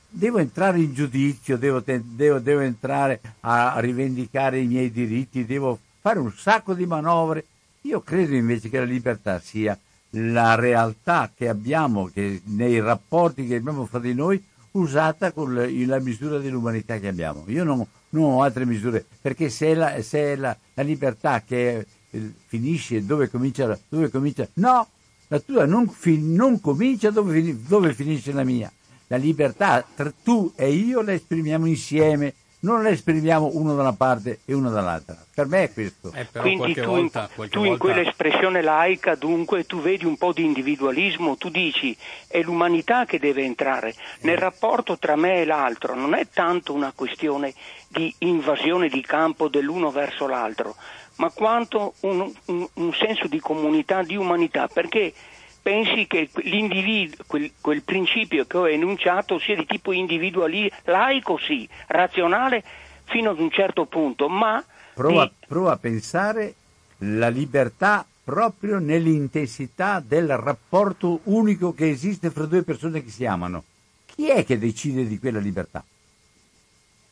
[0.08, 6.18] devo entrare in giudizio, devo, devo, devo, entrare a rivendicare i miei diritti, devo fare
[6.18, 7.44] un sacco di manovre.
[7.82, 9.76] Io credo invece che la libertà sia
[10.14, 15.98] la realtà che abbiamo che nei rapporti che abbiamo fra di noi usata con la
[16.00, 17.44] misura dell'umanità che abbiamo.
[17.46, 21.42] Io non, non ho altre misure, perché se è la, se è la, la libertà
[21.42, 24.88] che eh, finisce dove comincia, dove comincia, no,
[25.28, 28.70] la tua non, fin- non comincia dove, dove, finisce la mia.
[29.06, 33.92] La libertà tra tu e io la esprimiamo insieme, non la esprimiamo uno da una
[33.92, 35.16] parte e uno dall'altra.
[35.34, 36.12] Per me è questo.
[36.12, 37.58] Eh, Quindi tu, volta, tu volta...
[37.58, 41.96] in quell'espressione laica dunque tu vedi un po' di individualismo, tu dici
[42.26, 46.92] è l'umanità che deve entrare nel rapporto tra me e l'altro, non è tanto una
[46.94, 47.54] questione
[47.88, 50.76] di invasione di campo dell'uno verso l'altro,
[51.16, 55.12] ma quanto un, un, un senso di comunità, di umanità, perché
[55.60, 61.68] pensi che l'individuo, quel, quel, principio che ho enunciato sia di tipo individuale, laico sì,
[61.88, 62.62] razionale
[63.04, 64.62] fino ad un certo punto, ma...
[64.94, 65.46] Prova, di...
[65.46, 66.54] prova a pensare
[66.98, 73.64] la libertà proprio nell'intensità del rapporto unico che esiste fra due persone che si amano.
[74.06, 75.84] Chi è che decide di quella libertà?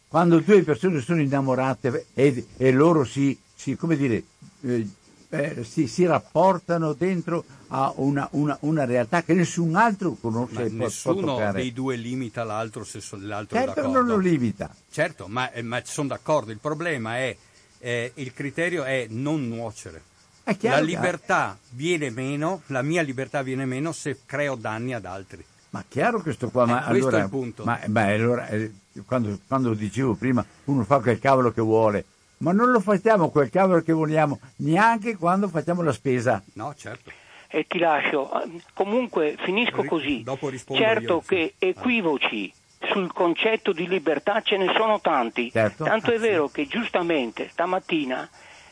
[0.06, 4.22] Quando due persone sono innamorate e, e loro si si, come dire,
[4.62, 4.86] eh,
[5.30, 10.70] eh, si, si, rapportano dentro a una, una, una, realtà che nessun altro conosce.
[10.70, 13.98] Ma nessuno può dei due limita l'altro se l'altro certo è d'accordo.
[13.98, 14.74] non lo limita.
[14.90, 16.50] Certo, ma, eh, ma sono d'accordo.
[16.50, 17.36] Il problema è,
[17.78, 20.02] eh, il criterio è non nuocere.
[20.42, 25.44] È la libertà viene meno, la mia libertà viene meno se creo danni ad altri.
[25.70, 27.64] Ma chiaro questo qua, ma eh, questo allora, è il punto.
[27.64, 28.72] Ma, ma allora, eh,
[29.04, 32.04] quando, quando dicevo prima, uno fa quel cavolo che vuole,
[32.38, 36.42] ma non lo facciamo quel cavolo che vogliamo neanche quando facciamo la spesa.
[36.54, 37.10] No, certo.
[37.48, 38.30] E ti lascio.
[38.74, 40.24] Comunque finisco così.
[40.72, 41.68] certo io, che sì.
[41.68, 42.52] equivoci
[42.92, 45.50] sul concetto di libertà ce ne sono tanti.
[45.50, 45.84] Certo.
[45.84, 46.54] Tanto ah, è vero sì.
[46.54, 48.28] che giustamente stamattina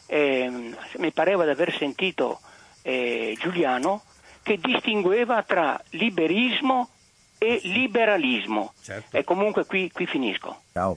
[0.07, 2.41] eh, mi pareva di aver sentito
[2.83, 4.03] eh, Giuliano
[4.43, 6.91] che distingueva tra liberismo
[7.39, 8.73] e liberalismo.
[8.81, 9.17] Certo.
[9.17, 10.63] E comunque qui, qui finisco.
[10.73, 10.97] Ciao.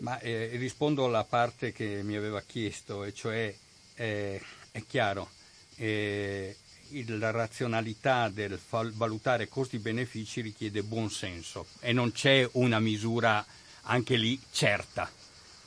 [0.00, 3.54] Ma eh, rispondo alla parte che mi aveva chiesto, e cioè
[3.96, 4.40] eh,
[4.70, 5.28] è chiaro,
[5.76, 6.56] eh,
[7.06, 8.58] la razionalità del
[8.94, 13.44] valutare costi-benefici richiede buon senso e non c'è una misura
[13.82, 15.10] anche lì certa.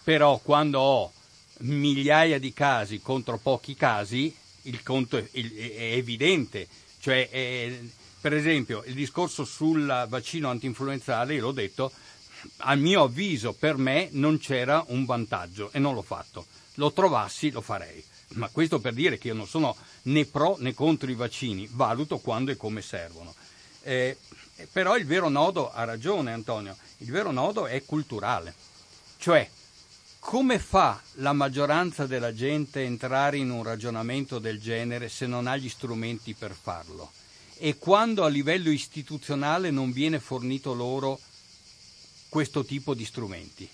[0.03, 1.11] Però quando ho
[1.59, 6.67] migliaia di casi contro pochi casi, il conto è, è evidente.
[6.99, 7.79] Cioè,
[8.19, 11.91] per esempio, il discorso sul vaccino antinfluenzale, io l'ho detto,
[12.57, 16.45] a mio avviso, per me non c'era un vantaggio e non l'ho fatto.
[16.75, 18.03] Lo trovassi, lo farei.
[18.33, 22.17] Ma questo per dire che io non sono né pro né contro i vaccini, valuto
[22.17, 23.33] quando e come servono.
[23.83, 24.17] Eh,
[24.71, 28.53] però il vero nodo, ha ragione Antonio, il vero nodo è culturale.
[29.17, 29.49] Cioè,
[30.19, 35.47] come fa la maggioranza della gente a entrare in un ragionamento del genere se non
[35.47, 37.11] ha gli strumenti per farlo?
[37.57, 41.19] E quando a livello istituzionale non viene fornito loro
[42.33, 43.69] questo tipo di strumenti?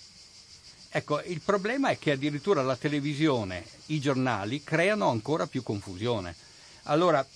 [0.90, 6.36] Ecco, il problema è che addirittura la televisione, i giornali creano ancora più confusione.
[6.82, 7.26] Allora,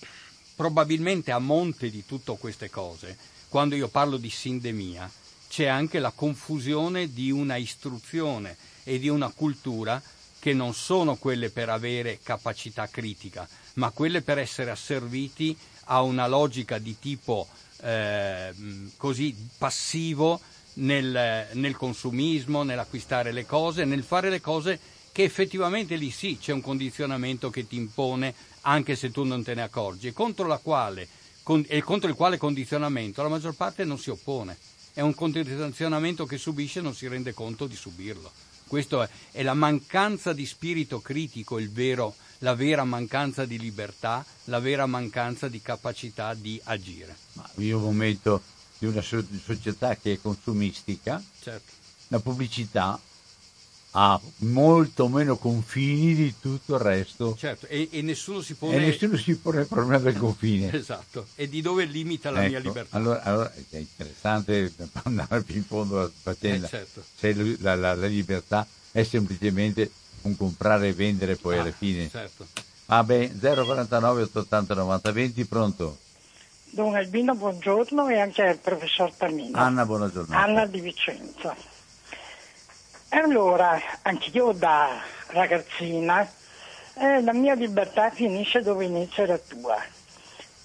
[0.55, 3.17] probabilmente a monte di tutte queste cose,
[3.49, 5.09] quando io parlo di sindemia,
[5.49, 9.99] c'è anche la confusione di una istruzione e di una cultura
[10.37, 16.27] che non sono quelle per avere capacità critica, ma quelle per essere asserviti a una
[16.27, 17.47] logica di tipo
[17.81, 18.53] eh,
[18.97, 20.39] così passivo
[20.75, 24.79] nel, nel, consumismo, nell'acquistare le cose, nel fare le cose
[25.11, 29.53] che effettivamente lì sì c'è un condizionamento che ti impone anche se tu non te
[29.53, 31.07] ne accorgi e contro, quale,
[31.43, 34.57] con, e contro il quale condizionamento la maggior parte non si oppone.
[34.93, 38.31] È un condizionamento che subisce e non si rende conto di subirlo.
[38.67, 44.59] Questa è, è, la mancanza di spirito critico, vero, la vera mancanza di libertà, la
[44.59, 47.15] vera mancanza di capacità di agire.
[47.33, 48.41] Ma io momento
[48.85, 51.71] di una società che è consumistica, certo.
[52.09, 52.99] la pubblicità
[53.97, 57.35] ha molto meno confini di tutto il resto.
[57.37, 58.75] Certo, e, e nessuno si pone...
[58.75, 60.71] E nessuno si pone il problema del confine.
[60.73, 62.97] esatto, e di dove limita la ecco, mia libertà.
[62.97, 64.73] Allora, allora, è interessante
[65.03, 66.67] andare più in fondo alla faccenda.
[66.67, 67.03] Eh, certo.
[67.15, 69.89] Se la, la, la, libertà è semplicemente
[70.23, 72.09] un comprare e vendere poi ah, alla fine.
[72.09, 72.47] Certo.
[72.87, 75.97] Va bene, 049 880 90 20, pronto?
[76.75, 79.57] Don Albino, buongiorno e anche al professor Tamino.
[79.57, 80.43] Anna, buona giornata.
[80.43, 81.55] Anna di Vicenza.
[83.11, 84.89] Allora, anch'io da
[85.27, 86.29] ragazzina,
[86.95, 89.81] eh, la mia libertà finisce dove inizia la tua.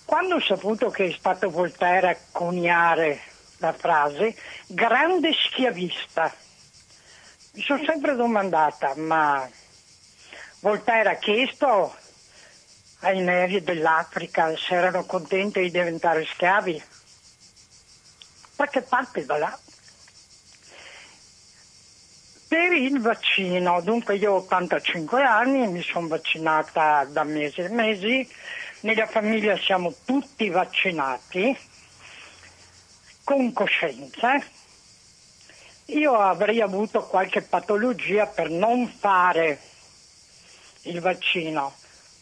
[0.05, 3.21] Quando ho saputo che è stato Voltaire a coniare
[3.59, 4.35] la frase
[4.67, 6.35] grande schiavista,
[7.53, 9.49] mi sono sempre domandata, ma
[10.59, 11.95] Voltaire ha chiesto
[13.01, 16.83] ai neri dell'Africa se erano contenti di diventare schiavi?
[18.57, 19.59] Perché parte da là.
[22.49, 28.29] Per il vaccino, dunque io ho 85 anni, mi sono vaccinata da mesi e mesi,
[28.81, 31.57] nella famiglia siamo tutti vaccinati,
[33.23, 34.43] con coscienza.
[35.87, 39.61] Io avrei avuto qualche patologia per non fare
[40.83, 41.73] il vaccino,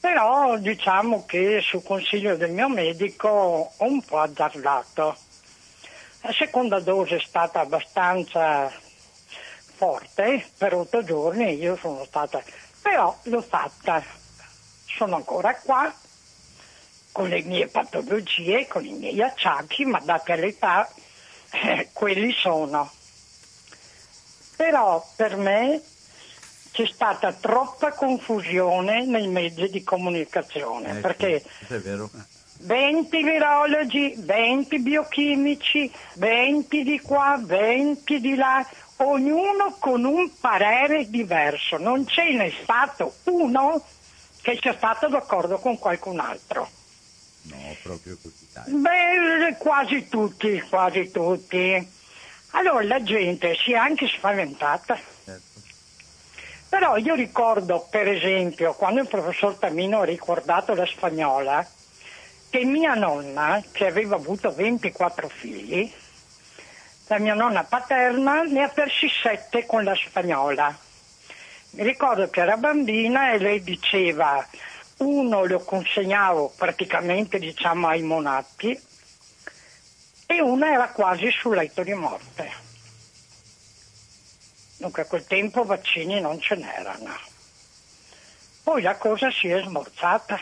[0.00, 5.16] però diciamo che su consiglio del mio medico ho un po' azzardato.
[6.22, 8.70] La seconda dose è stata abbastanza
[9.78, 12.42] forte per otto giorni io sono stata,
[12.82, 14.02] però l'ho fatta,
[14.84, 15.92] sono ancora qua
[17.12, 20.88] con le mie patologie, con i miei acciacchi, ma data l'età
[21.50, 22.90] eh, quelli sono.
[24.56, 25.80] Però per me
[26.70, 32.10] c'è stata troppa confusione nei mezzi di comunicazione, Eh, perché sì, è vero.
[32.60, 38.66] 20 virologi, 20 biochimici, 20 di qua, 20 di là,
[38.96, 43.80] ognuno con un parere diverso, non ce n'è stato uno
[44.42, 46.68] che sia stato d'accordo con qualcun altro.
[47.42, 48.48] No, proprio così.
[48.52, 48.72] Dai.
[48.72, 51.96] Beh, quasi tutti, quasi tutti.
[52.52, 54.98] Allora la gente si è anche spaventata.
[56.68, 61.66] Però io ricordo, per esempio, quando il professor Tamino ha ricordato la spagnola,
[62.50, 65.90] che mia nonna, che aveva avuto 24 figli,
[67.06, 70.76] la mia nonna paterna ne ha persi sette con la spagnola.
[71.70, 74.46] Mi ricordo che era bambina e lei diceva
[74.98, 78.78] uno lo consegnavo praticamente diciamo ai monacchi
[80.26, 82.67] e uno era quasi sul letto di morte.
[84.78, 87.14] Dunque a quel tempo vaccini non ce n'erano.
[88.62, 90.38] Poi la cosa si è smorzata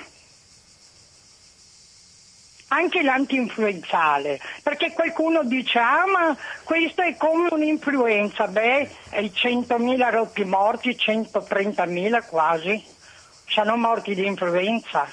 [2.69, 10.45] anche l'anti-influenzale, perché qualcuno dice ah ma questo è come un'influenza, beh, ai 100.000 rotti
[10.45, 12.85] morti, 130.000 quasi,
[13.47, 15.09] sono morti di influenza.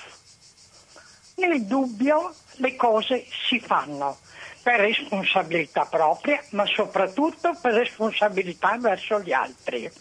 [1.36, 4.18] Nel dubbio le cose si fanno
[4.64, 9.92] per responsabilità propria, ma soprattutto per responsabilità verso gli altri.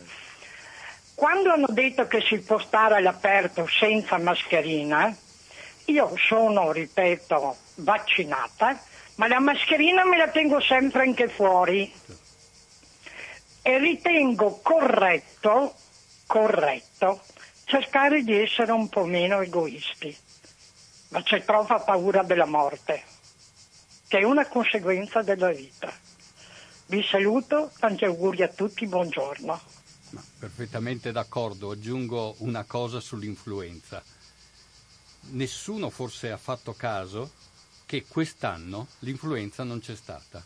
[1.14, 5.14] Quando hanno detto che si può stare all'aperto senza mascherina,
[5.86, 8.80] io sono, ripeto, vaccinata,
[9.16, 11.92] ma la mascherina me la tengo sempre anche fuori
[13.62, 15.74] e ritengo corretto,
[16.26, 17.20] corretto,
[17.64, 20.16] cercare di essere un po' meno egoisti.
[21.08, 23.02] Ma c'è troppa paura della morte,
[24.12, 25.90] che è una conseguenza della vita.
[26.88, 29.58] Vi saluto, tanti auguri a tutti, buongiorno.
[30.38, 34.04] Perfettamente d'accordo, aggiungo una cosa sull'influenza.
[35.30, 37.32] Nessuno forse ha fatto caso
[37.86, 40.44] che quest'anno l'influenza non c'è stata.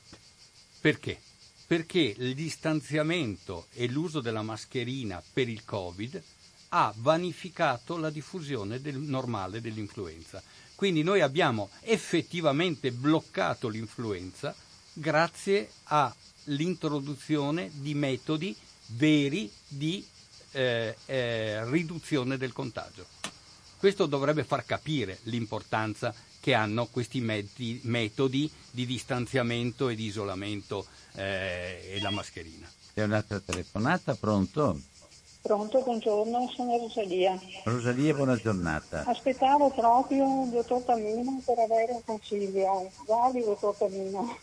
[0.81, 1.21] Perché?
[1.67, 6.23] Perché il distanziamento e l'uso della mascherina per il Covid
[6.69, 10.41] ha vanificato la diffusione del normale dell'influenza.
[10.77, 14.55] Quindi noi abbiamo effettivamente bloccato l'influenza
[14.93, 18.55] grazie all'introduzione di metodi
[18.89, 20.07] veri di
[20.53, 23.07] eh, eh, riduzione del contagio.
[23.79, 30.87] Questo dovrebbe far capire l'importanza che hanno questi meti, metodi di distanziamento e di isolamento
[31.15, 32.71] eh, e la mascherina.
[32.95, 34.81] C'è un'altra telefonata, pronto?
[35.47, 37.41] Pronto, buongiorno, sono Rosalia.
[37.63, 39.05] Rosalia, buona giornata.
[39.07, 42.91] Aspettavo proprio il dottor Tamino per avere un consiglio.
[43.05, 44.37] Guardi, dottor Tamino.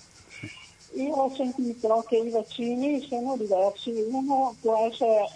[0.94, 5.28] Io ho sentito che i vaccini sono diversi, uno può essere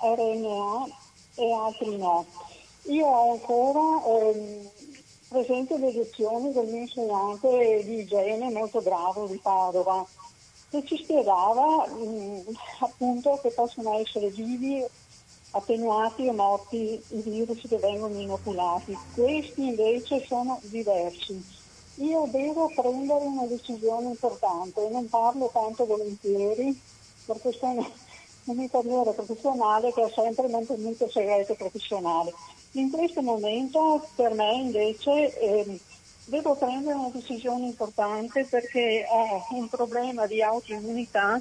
[0.00, 0.86] RNA
[1.34, 2.24] e altri no.
[2.84, 4.70] Io ho ancora ehm,
[5.28, 10.06] presente le lezioni del mio insegnante di igiene molto bravo di Padova
[10.70, 12.44] che ci spiegava mh,
[12.80, 14.82] appunto che possono essere vivi
[15.52, 18.96] attenuati o morti i virus che vengono inoculati.
[19.14, 21.60] Questi invece sono diversi.
[21.96, 26.78] Io devo prendere una decisione importante e non parlo tanto volentieri
[27.26, 27.86] perché sono
[28.44, 32.32] un infermiere professionale che ha sempre mantenuto segreto professionale.
[32.72, 35.80] In questo momento per me invece eh,
[36.24, 41.40] devo prendere una decisione importante perché ho un problema di autoimmunità.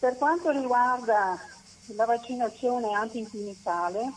[0.00, 1.38] Per quanto riguarda
[1.94, 4.12] la vaccinazione antinfluenzale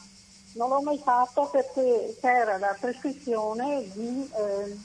[0.53, 4.77] non l'ho mai fatto perché c'era la prescrizione di eh,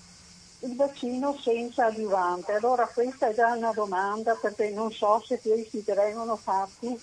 [0.61, 2.53] il vaccino senza adiuvante.
[2.53, 6.99] Allora questa è già una domanda perché non so se questi che vengono fatti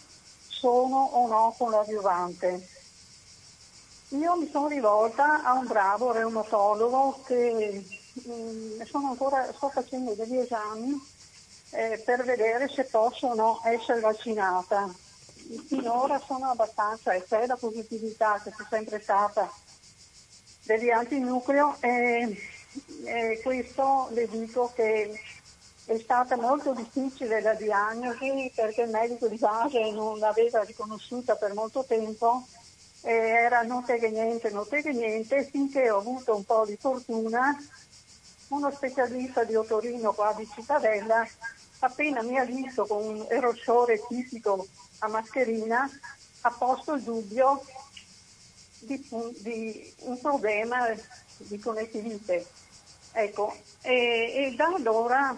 [0.47, 2.67] sono o no con l'adiuvante.
[4.09, 10.37] Io mi sono rivolta a un bravo reumatologo che mh, mm, ancora, sto facendo degli
[10.37, 10.99] esami
[11.71, 14.93] eh, per vedere se posso o no essere vaccinata
[15.59, 19.51] finora sono abbastanza, e c'è la positività che c'è sempre stata
[20.63, 22.37] degli antinucleo e,
[23.05, 25.19] e questo le dico che
[25.85, 31.53] è stata molto difficile la diagnosi perché il medico di base non l'aveva riconosciuta per
[31.53, 32.45] molto tempo
[33.01, 37.57] e era non che niente, non che niente, finché ho avuto un po' di fortuna,
[38.49, 41.25] uno specialista di Otorino qua di Cittadella
[41.85, 44.67] appena mi ha visto con un erossore tipico
[44.99, 45.89] a mascherina
[46.41, 47.63] ha posto il dubbio
[48.79, 49.07] di,
[49.39, 50.87] di un problema
[51.37, 52.37] di connettività.
[53.13, 55.35] Ecco, e, e, da allora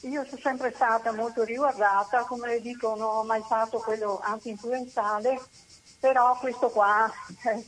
[0.00, 5.40] io sono sempre stata molto riguardata, come le dico non ho mai fatto quello anti-influenzale,
[5.98, 7.10] però questo qua
[7.44, 7.64] eh,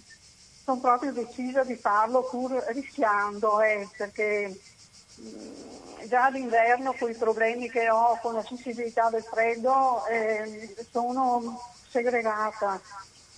[0.64, 4.58] sono proprio decisa di farlo pur rischiando, eh, perché
[6.08, 12.80] già d'inverno con i problemi che ho con la sensibilità del freddo eh, sono segregata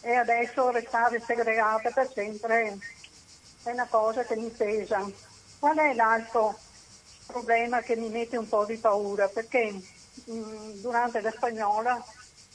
[0.01, 2.79] e adesso restare segregata per sempre
[3.63, 5.03] è una cosa che mi pesa.
[5.59, 6.59] Qual è l'altro
[7.27, 9.29] problema che mi mette un po' di paura?
[9.29, 9.73] Perché
[10.25, 12.05] mh, durante la spagnola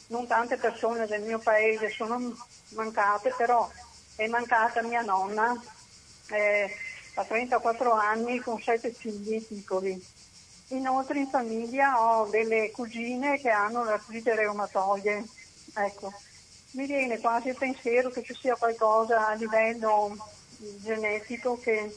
[0.07, 2.35] non tante persone del mio paese sono
[2.69, 3.67] mancate, però
[4.15, 5.59] è mancata mia nonna.
[6.29, 6.75] Eh,
[7.15, 10.01] a 34 anni con sette figli piccoli.
[10.69, 15.25] Inoltre in famiglia ho delle cugine che hanno l'artrite reumatoide.
[15.75, 16.11] Ecco,
[16.71, 20.15] mi viene quasi il pensiero che ci sia qualcosa a livello
[20.57, 21.91] genetico che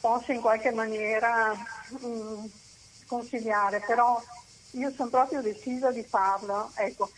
[0.00, 2.44] possa in qualche maniera mh, mm,
[3.06, 4.20] consigliare, però
[4.72, 6.70] io sono proprio decisa di farlo.
[6.74, 7.10] Ecco,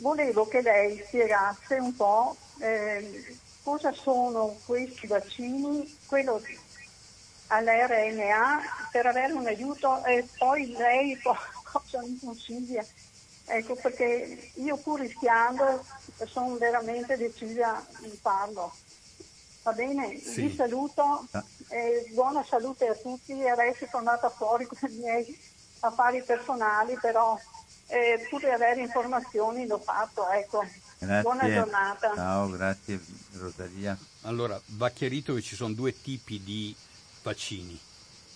[0.00, 6.40] volevo che lei spiegasse un po' eh, cosa sono questi vaccini, quello
[7.48, 12.84] all'RNA per avere un aiuto e poi lei cosa mi consiglia?
[13.46, 15.84] Ecco perché io pur rischiando
[16.26, 18.72] sono veramente decisa di farlo.
[19.62, 20.18] Va bene?
[20.18, 20.42] Sì.
[20.42, 21.44] Vi saluto ah.
[21.68, 23.46] e buona salute a tutti.
[23.46, 25.38] Adesso sono andata fuori con i miei
[25.80, 27.36] affari personali, però
[27.88, 30.28] eh, pur di avere informazioni l'ho fatto.
[30.30, 30.64] Ecco.
[31.00, 31.22] Grazie.
[31.22, 32.14] Buona giornata.
[32.14, 33.00] Ciao, grazie
[33.32, 33.96] Rosalia.
[34.22, 36.76] Allora, va chiarito che ci sono due tipi di
[37.22, 37.78] vaccini.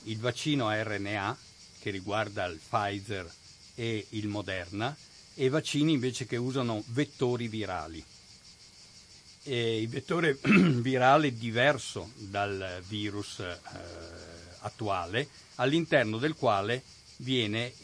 [0.04, 1.36] Il vaccino a RNA,
[1.78, 3.30] che riguarda il Pfizer
[3.74, 4.96] e il Moderna,
[5.34, 8.02] e vaccini invece che usano vettori virali.
[9.42, 13.58] E il vettore virale è diverso dal virus eh,
[14.60, 16.82] attuale, all'interno del quale
[17.16, 17.74] viene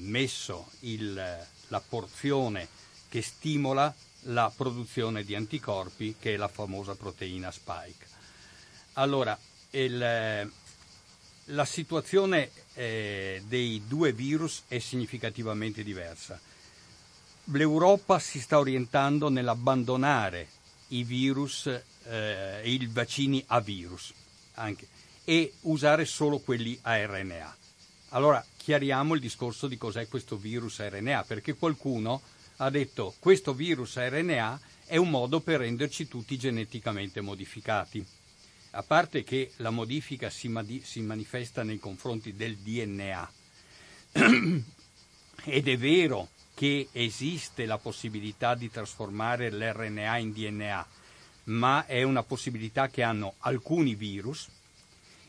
[0.00, 2.80] messo il, la porzione
[3.12, 8.06] che stimola la produzione di anticorpi, che è la famosa proteina spike.
[8.94, 9.38] Allora,
[9.72, 10.50] il,
[11.44, 16.40] la situazione eh, dei due virus è significativamente diversa.
[17.44, 20.48] L'Europa si sta orientando nell'abbandonare
[20.88, 21.66] i virus,
[22.04, 24.10] eh, i vaccini a virus
[24.54, 24.88] anche,
[25.24, 27.56] e usare solo quelli a RNA.
[28.14, 32.22] Allora chiariamo il discorso di cos'è questo virus a RNA, perché qualcuno
[32.64, 38.04] ha detto questo virus a RNA è un modo per renderci tutti geneticamente modificati.
[38.70, 43.32] A parte che la modifica si, madi- si manifesta nei confronti del DNA.
[45.44, 50.86] Ed è vero che esiste la possibilità di trasformare l'RNA in DNA,
[51.44, 54.48] ma è una possibilità che hanno alcuni virus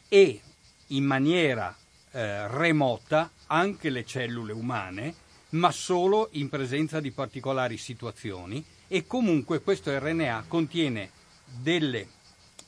[0.08, 0.40] e
[0.88, 1.76] in maniera
[2.12, 5.16] eh, remota anche le cellule umane,
[5.54, 11.10] ma solo in presenza di particolari situazioni e comunque questo RNA contiene
[11.46, 12.08] delle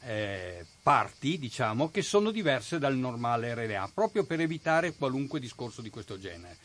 [0.04, 5.90] eh, parti, diciamo, che sono diverse dal normale RNA, proprio per evitare qualunque discorso di
[5.90, 6.58] questo genere.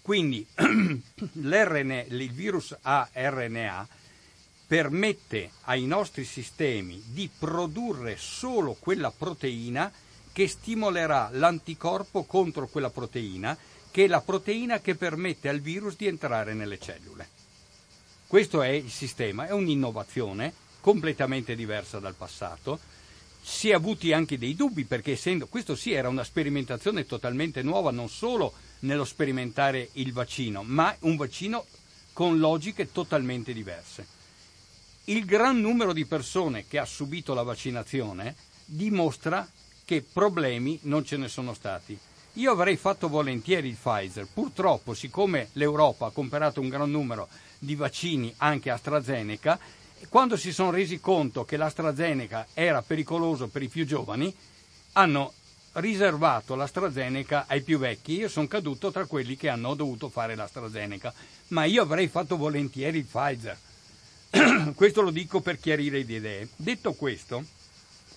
[0.00, 3.88] Quindi il virus a RNA
[4.66, 9.90] permette ai nostri sistemi di produrre solo quella proteina
[10.32, 13.56] che stimolerà l'anticorpo contro quella proteina,
[13.94, 17.28] che è la proteina che permette al virus di entrare nelle cellule.
[18.26, 22.80] Questo è il sistema, è un'innovazione completamente diversa dal passato.
[23.40, 27.92] Si è avuti anche dei dubbi perché essendo questo sì era una sperimentazione totalmente nuova,
[27.92, 31.64] non solo nello sperimentare il vaccino, ma un vaccino
[32.12, 34.04] con logiche totalmente diverse.
[35.04, 38.34] Il gran numero di persone che ha subito la vaccinazione
[38.64, 39.48] dimostra
[39.84, 41.96] che problemi non ce ne sono stati.
[42.34, 47.28] Io avrei fatto volentieri il Pfizer, purtroppo siccome l'Europa ha comprato un gran numero
[47.60, 49.56] di vaccini anche AstraZeneca,
[50.08, 54.34] quando si sono resi conto che l'AstraZeneca era pericoloso per i più giovani,
[54.92, 55.32] hanno
[55.74, 58.14] riservato l'AstraZeneca ai più vecchi.
[58.14, 61.14] Io sono caduto tra quelli che hanno dovuto fare l'AstraZeneca,
[61.48, 63.58] ma io avrei fatto volentieri il Pfizer.
[64.74, 66.48] questo lo dico per chiarire le idee.
[66.56, 67.44] Detto questo,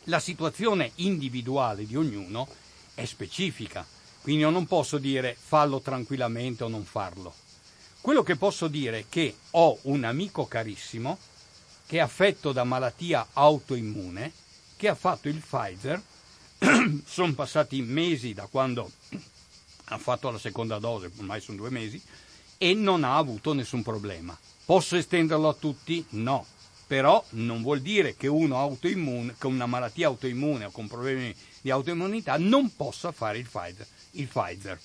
[0.06, 2.48] la situazione individuale di ognuno
[2.96, 3.86] è specifica,
[4.28, 7.34] quindi io non posso dire fallo tranquillamente o non farlo.
[8.02, 11.18] Quello che posso dire è che ho un amico carissimo
[11.86, 14.34] che è affetto da malattia autoimmune,
[14.76, 16.02] che ha fatto il Pfizer,
[17.08, 18.92] sono passati mesi da quando
[19.86, 22.02] ha fatto la seconda dose, ormai sono due mesi,
[22.58, 24.38] e non ha avuto nessun problema.
[24.66, 26.06] Posso estenderlo a tutti?
[26.10, 26.46] No
[26.88, 31.70] però non vuol dire che uno autoimmune, con una malattia autoimmune o con problemi di
[31.70, 33.86] autoimmunità non possa fare il Pfizer.
[34.12, 34.80] il Pfizer.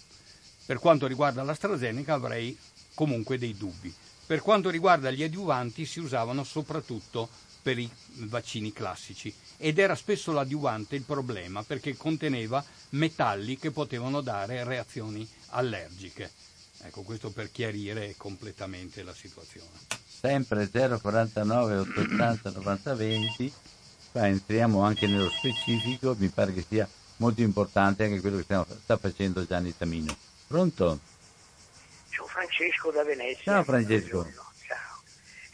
[0.67, 2.59] Per quanto riguarda l'AstraZeneca avrei
[2.95, 3.95] comunque dei dubbi.
[4.27, 7.29] Per quanto riguarda gli adiuvanti si usavano soprattutto
[7.63, 14.21] per i vaccini classici ed era spesso l'adiuvante il problema perché conteneva metalli che potevano
[14.21, 16.31] dare reazioni allergiche.
[16.85, 23.53] Ecco, questo per chiarire completamente la situazione sempre 049 880 90 20
[24.13, 28.65] qua entriamo anche nello specifico mi pare che sia molto importante anche quello che stiamo,
[28.65, 30.17] sta facendo Gianni Tamino.
[30.47, 31.01] Pronto?
[32.09, 33.53] sono Francesco da Venezia.
[33.53, 34.31] Ciao Francesco.
[34.67, 35.03] Ciao.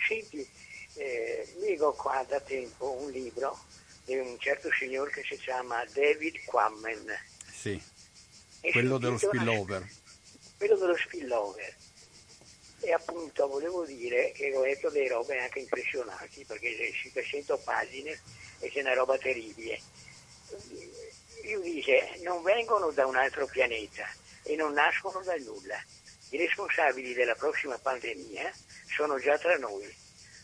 [0.06, 0.46] Senti
[0.94, 3.58] eh, leggo qua da tempo un libro
[4.04, 7.06] di un certo signore che si chiama David Quammen.
[7.50, 7.80] Sì.
[8.60, 9.86] Quello dello spillover.
[10.56, 11.77] Quello dello spillover
[12.80, 18.20] e appunto volevo dire che ho letto delle robe anche impressionanti perché 500 pagine
[18.60, 19.80] e c'è una roba terribile.
[21.44, 24.06] Io dice, non vengono da un altro pianeta
[24.42, 25.82] e non nascono dal nulla.
[26.30, 28.52] I responsabili della prossima pandemia
[28.94, 29.94] sono già tra noi.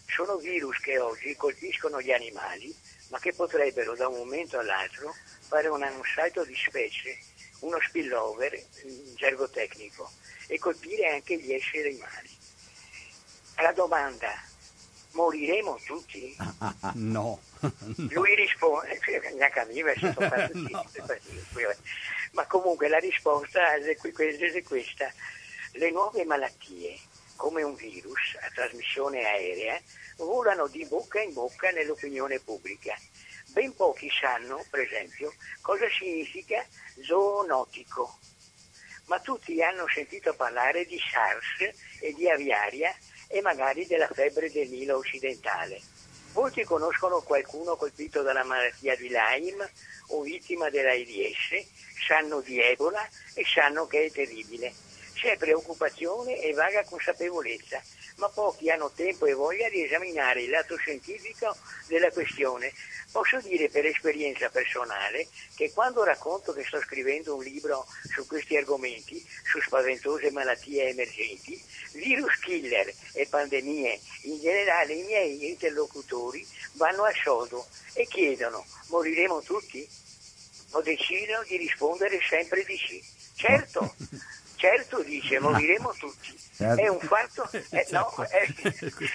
[0.06, 2.74] Sono virus che oggi colpiscono gli animali,
[3.10, 5.14] ma che potrebbero da un momento all'altro
[5.46, 5.84] fare un,
[6.14, 7.18] salto di specie,
[7.64, 8.52] uno spillover
[8.84, 10.10] in gergo tecnico,
[10.46, 12.38] e colpire anche gli esseri umani.
[13.56, 14.32] La domanda,
[15.12, 16.36] moriremo tutti?
[16.94, 17.40] No.
[18.10, 18.98] Lui risponde,
[19.34, 20.86] neanche a me, no.
[22.32, 25.12] ma comunque la risposta è questa.
[25.72, 26.98] Le nuove malattie,
[27.36, 29.80] come un virus a trasmissione aerea,
[30.16, 32.94] volano di bocca in bocca nell'opinione pubblica.
[33.54, 36.66] Ben pochi sanno, per esempio, cosa significa
[37.00, 38.18] zoonotico,
[39.06, 42.92] ma tutti hanno sentito parlare di SARS e di aviaria
[43.28, 45.80] e magari della febbre del Nilo occidentale.
[46.32, 49.70] Molti conoscono qualcuno colpito dalla malattia di Lyme
[50.08, 51.64] o vittima dell'AIDS,
[52.08, 54.74] sanno di Ebola e sanno che è terribile.
[55.24, 57.82] C'è preoccupazione e vaga consapevolezza,
[58.16, 61.56] ma pochi hanno tempo e voglia di esaminare il lato scientifico
[61.86, 62.70] della questione.
[63.10, 68.58] Posso dire per esperienza personale che quando racconto che sto scrivendo un libro su questi
[68.58, 71.58] argomenti, su spaventose malattie emergenti,
[71.92, 79.40] virus killer e pandemie, in generale i miei interlocutori vanno a sodo e chiedono moriremo
[79.40, 79.88] tutti?
[80.72, 83.02] Ho deciso di rispondere sempre di sì.
[83.36, 83.94] Certo,
[84.64, 86.38] certo dice, moriremo tutti.
[86.56, 86.80] Certo.
[86.80, 88.46] È un fatto, eh, no, è,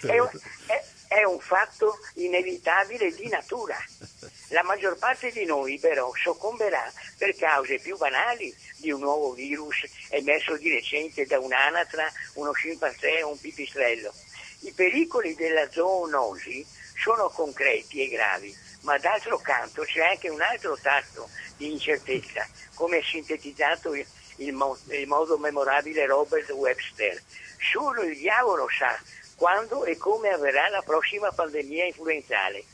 [0.07, 3.75] è un- è- è un fatto inevitabile di natura.
[4.49, 9.75] La maggior parte di noi però soccomberà per cause più banali di un nuovo virus
[10.09, 14.13] emerso di recente da un'anatra, uno scimpanzé o un pipistrello.
[14.61, 16.63] I pericoli della zoonosi
[17.01, 21.27] sono concreti e gravi, ma d'altro canto c'è anche un altro tasto
[21.57, 23.93] di incertezza, come sintetizzato
[24.39, 27.23] il mo- il modo memorabile Robert Webster.
[27.71, 28.97] Solo il diavolo sa
[29.35, 32.65] quando e come avverrà la prossima pandemia influenzale.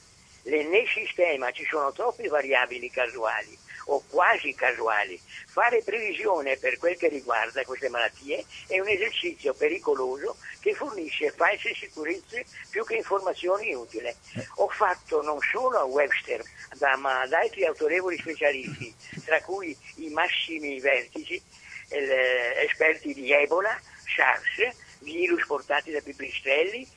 [0.43, 5.19] Le- Nel sistema ci sono troppe variabili casuali o quasi casuali.
[5.47, 11.73] Fare previsione per quel che riguarda queste malattie è un esercizio pericoloso che fornisce false
[11.75, 14.13] sicurezze più che informazioni utili.
[14.55, 16.41] Ho fatto non solo a Webster,
[16.77, 18.93] da- ma ad altri autorevoli specialisti,
[19.25, 21.41] tra cui i massimi vertici,
[21.89, 23.79] eh, esperti di Ebola,
[24.15, 26.87] SARS, virus portati da pipistrelli,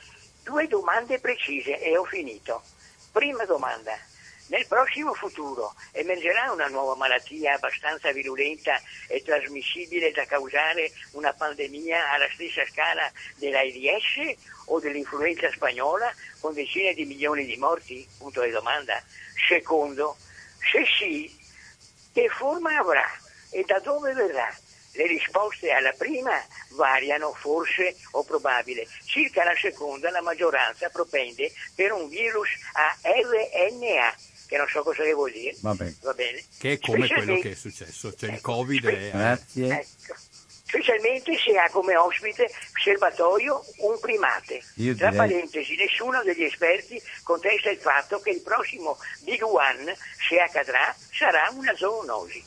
[0.43, 2.62] due domande precise e ho finito.
[3.12, 4.07] Prima domanda.
[4.48, 12.10] Nel prossimo futuro emergerà una nuova malattia abbastanza virulenta e trasmissibile da causare una pandemia
[12.12, 16.10] alla stessa scala dell'AIDS o dell'influenza spagnola
[16.40, 18.08] con decine di milioni di morti?
[18.16, 19.02] Punto di domanda.
[19.46, 20.16] Secondo,
[20.72, 21.30] se sì,
[22.14, 23.06] che forma avrà
[23.50, 24.50] e da dove verrà?
[24.92, 28.86] Le risposte alla prima variano forse o probabile.
[29.04, 34.16] Circa la seconda la maggioranza propende per un virus a RNA,
[34.48, 35.54] che non so cosa vuol dire.
[35.60, 35.94] Vabbè.
[36.00, 36.42] Va bene.
[36.58, 38.14] Che è come quello che è successo.
[38.14, 39.10] Cioè il Covid è...
[39.10, 39.72] Grazie.
[39.80, 40.14] Ecco.
[40.68, 42.50] Specialmente se ha come ospite
[42.82, 44.62] serbatoio un primate.
[44.74, 49.96] Io Tra direi- parentesi, nessuno degli esperti contesta il fatto che il prossimo Big One,
[50.28, 52.44] se accadrà, sarà una zoonosi.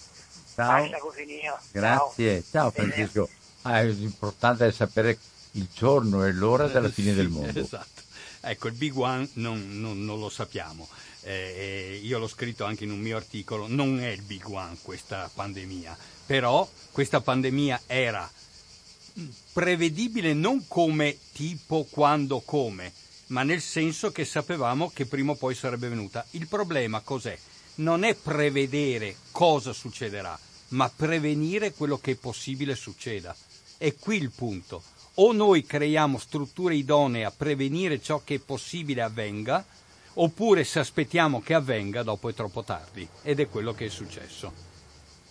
[0.54, 0.82] Ciao.
[0.82, 1.60] Basta così mio.
[1.72, 2.44] Grazie.
[2.52, 3.30] Ciao Francesco.
[3.64, 5.18] Ah, è sapere
[5.54, 7.58] il giorno e l'ora della fine del mondo.
[7.60, 8.02] Esatto.
[8.44, 10.88] Ecco, il Big One non, non- non lo sappiamo.
[11.24, 14.78] Eh, eh, io l'ho scritto anche in un mio articolo, non è il Big One
[14.82, 15.96] questa pandemia,
[16.26, 18.30] però questa pandemia era
[19.54, 22.92] prevedibile non come tipo, quando, come,
[23.28, 26.26] ma nel senso che sapevamo che prima o poi sarebbe venuta.
[26.32, 27.38] Il problema cos'è?
[27.76, 30.38] Non è prevedere cosa succederà,
[30.70, 33.36] ma prevenire quello che è possibile succeda.
[33.78, 34.84] È qui il punto.
[35.16, 39.66] O noi creiamo strutture idonee a prevenire ciò che è possibile avvenga,
[40.14, 43.08] oppure se aspettiamo che avvenga, dopo è troppo tardi.
[43.22, 44.70] Ed è quello che è successo.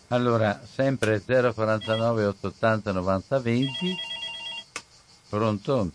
[0.09, 3.97] Allora, sempre 049 880 90 20.
[5.29, 5.91] Pronto?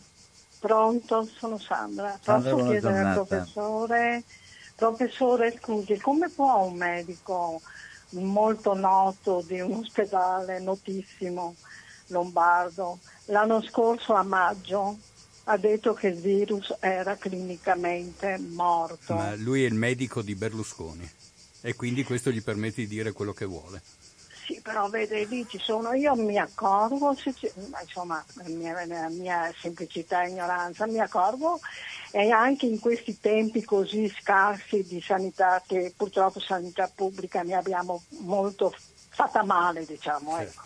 [0.59, 2.17] Pronto, sono Sandra.
[2.21, 4.23] Sandra, Posso chiedere al professore,
[4.75, 7.61] professore, scusi, come può un medico
[8.11, 11.55] molto noto di un ospedale notissimo
[12.07, 14.97] lombardo l'anno scorso a maggio
[15.47, 19.13] ha detto che il virus era clinicamente morto?
[19.13, 21.07] Ma lui è il medico di Berlusconi
[21.61, 23.81] e quindi questo gli permette di dire quello che vuole.
[24.45, 29.51] Sì, però vede, lì ci sono, io mi accorgo, se ci- ma insomma, la mia,
[29.59, 31.59] semplicità e ignoranza, mi accorgo
[32.11, 38.03] e anche in questi tempi così scarsi di sanità, che purtroppo sanità pubblica ne abbiamo
[38.19, 38.75] molto
[39.09, 40.61] fatta male, diciamo, ecco.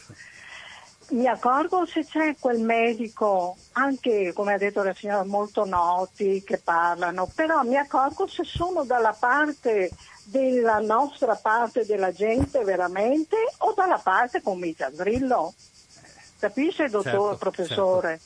[1.12, 6.60] Mi accorgo se c'è quel medico, anche come ha detto la signora, molto noti che
[6.60, 9.90] parlano, però mi accorgo se sono dalla parte
[10.26, 15.54] della nostra parte della gente veramente o dalla parte come il Grillo.
[16.38, 18.20] Capisce, dottor Certo, professore?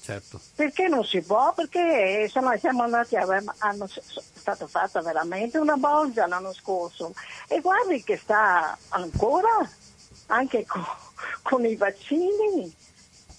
[0.00, 0.40] Certo.
[0.54, 1.52] Perché non si può?
[1.52, 3.26] Perché insomma, siamo andati a,
[3.58, 4.00] hanno, è
[4.32, 7.12] stata fatta veramente una bolgia l'anno scorso
[7.46, 9.68] e guardi che sta ancora
[10.26, 11.09] anche co-
[11.42, 12.72] con i vaccini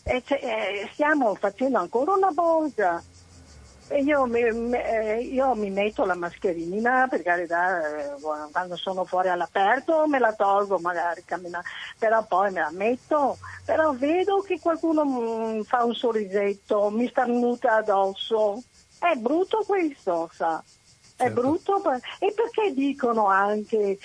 [0.03, 3.01] e eh, stiamo facendo ancora una bolgia.
[3.87, 8.21] E io mi, eh, io mi metto la mascherina, per carità, eh,
[8.51, 11.61] quando sono fuori all'aperto me la tolgo magari, cammina-
[11.97, 17.75] però poi me la metto, però vedo che qualcuno mm, fa un sorrisetto, mi starnuta
[17.75, 18.63] addosso.
[18.97, 20.63] È brutto questo, sa?
[21.17, 21.41] È Certo.
[21.41, 21.81] brutto.
[22.19, 23.99] E perché dicono anche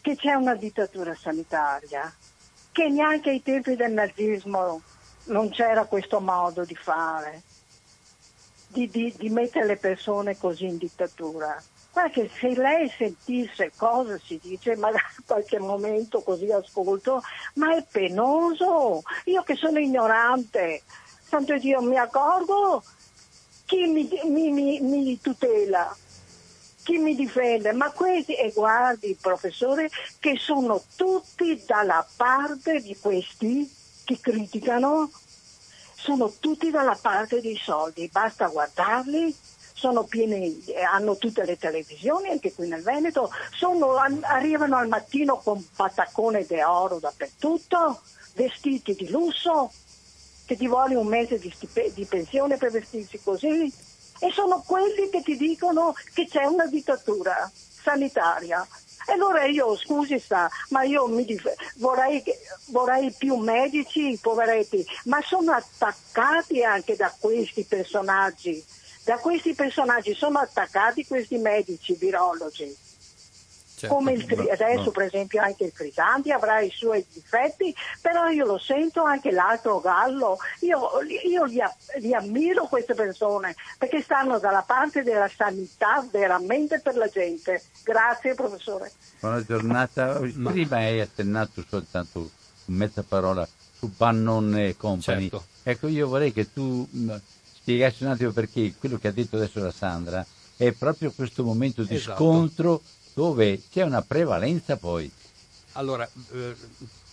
[0.00, 2.14] che c'è una dittatura sanitaria?
[2.72, 4.80] Che neanche ai tempi del nazismo
[5.24, 7.42] non c'era questo modo di fare,
[8.68, 11.60] di, di, di mettere le persone così in dittatura.
[11.92, 17.22] Guarda che se lei sentisse cosa si dice, magari qualche momento così ascolto,
[17.54, 19.02] ma è penoso.
[19.24, 20.82] Io che sono ignorante,
[21.26, 22.82] santo Dio, mi accorgo
[23.64, 25.96] chi mi, mi, mi, mi tutela,
[26.82, 29.88] chi mi difende, ma questi, e guardi professore,
[30.18, 33.70] che sono tutti dalla parte di questi
[34.04, 35.10] che criticano,
[35.94, 39.36] sono tutti dalla parte dei soldi, basta guardarli.
[40.10, 40.62] Pieni,
[40.92, 46.98] hanno tutte le televisioni, anche qui nel Veneto, sono, arrivano al mattino con pataccone d'oro
[46.98, 48.02] dappertutto,
[48.34, 49.72] vestiti di lusso,
[50.44, 51.50] che ti vuole un mese di,
[51.94, 53.72] di pensione per vestirsi così,
[54.20, 57.50] e sono quelli che ti dicono che c'è una dittatura
[57.82, 58.66] sanitaria.
[59.06, 62.22] E allora io, scusi sta, ma io dif- vorrei,
[62.66, 68.62] vorrei, più medici, poveretti, ma sono attaccati anche da questi personaggi
[69.02, 72.76] da questi personaggi sono attaccati questi medici virologi.
[73.80, 74.90] Certo, Come il, no, adesso no.
[74.90, 79.80] per esempio anche il Crisanti avrà i suoi difetti, però io lo sento anche l'altro
[79.80, 80.90] Gallo, io,
[81.26, 81.62] io li,
[82.00, 87.62] li, ammiro queste persone perché stanno dalla parte della sanità veramente per la gente.
[87.82, 88.92] Grazie professore.
[89.18, 90.20] Buona giornata.
[90.20, 92.28] Prima hai accennato soltanto
[92.66, 93.48] mezza parola
[93.78, 95.30] su Bannon e Company.
[95.30, 95.44] Certo.
[95.62, 96.86] Ecco, io vorrei che tu
[97.54, 100.26] spiegassi un attimo perché quello che ha detto adesso la Sandra
[100.58, 102.16] è proprio questo momento di esatto.
[102.16, 102.82] scontro
[103.14, 105.10] dove c'è una prevalenza poi.
[105.72, 106.54] Allora, eh,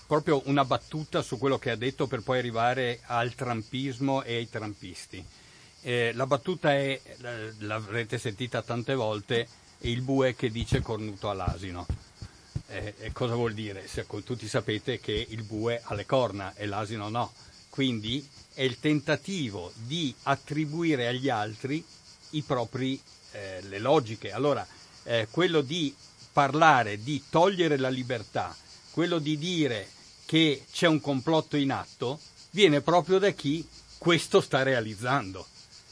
[0.08, 4.50] proprio una battuta su quello che ha detto per poi arrivare al trampismo e ai
[4.50, 5.24] trampisti.
[5.82, 7.00] Eh, la battuta è,
[7.60, 9.48] l'avrete sentita tante volte,
[9.82, 11.86] il bue che dice cornuto all'asino.
[12.70, 13.88] Eh, cosa vuol dire?
[13.88, 17.32] Se, tutti sapete che il bue ha le corna e l'asino no.
[17.70, 21.86] Quindi è il tentativo di attribuire agli altri
[22.46, 23.00] propri,
[23.32, 24.32] eh, le logiche.
[24.32, 24.66] Allora,
[25.08, 25.96] eh, quello di
[26.34, 28.56] parlare di togliere la libertà,
[28.92, 29.88] quello di dire
[30.26, 32.20] che c'è un complotto in atto,
[32.52, 33.66] viene proprio da chi
[33.98, 35.48] questo sta realizzando.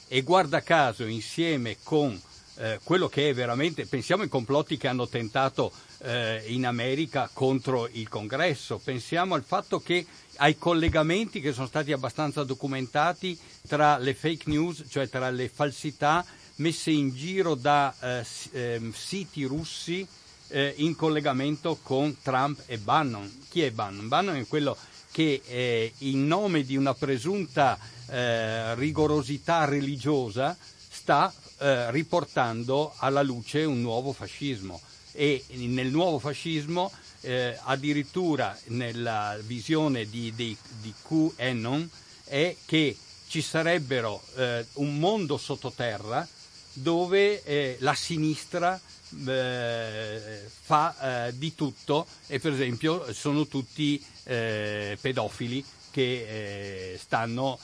[0.08, 2.20] E guarda caso, insieme con
[2.58, 7.88] eh, quello che è veramente, pensiamo ai complotti che hanno tentato eh, in America contro
[7.92, 10.06] il congresso, pensiamo al fatto che
[10.38, 13.38] ai collegamenti che sono stati abbastanza documentati
[13.68, 16.26] tra le fake news, cioè tra le falsità
[16.56, 20.08] messe in giro da eh, eh, siti russi
[20.50, 23.46] eh, in collegamento con Trump e Bannon.
[23.50, 24.08] Chi è Bannon?
[24.08, 24.78] Bannon è quello
[25.12, 27.78] che eh, in nome di una presunta
[28.08, 30.56] eh, rigorosità religiosa
[30.90, 34.82] sta eh, riportando alla luce un nuovo fascismo
[35.14, 36.92] e nel nuovo fascismo
[37.22, 41.90] eh, addirittura nella visione di, di, di QAnon
[42.26, 46.28] è che ci sarebbero eh, un mondo sottoterra
[46.76, 48.80] dove eh, la sinistra
[49.28, 52.06] eh, fa eh, di tutto.
[52.28, 57.58] E per esempio sono tutti eh, pedofili che stanno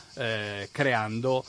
[0.71, 1.43] creando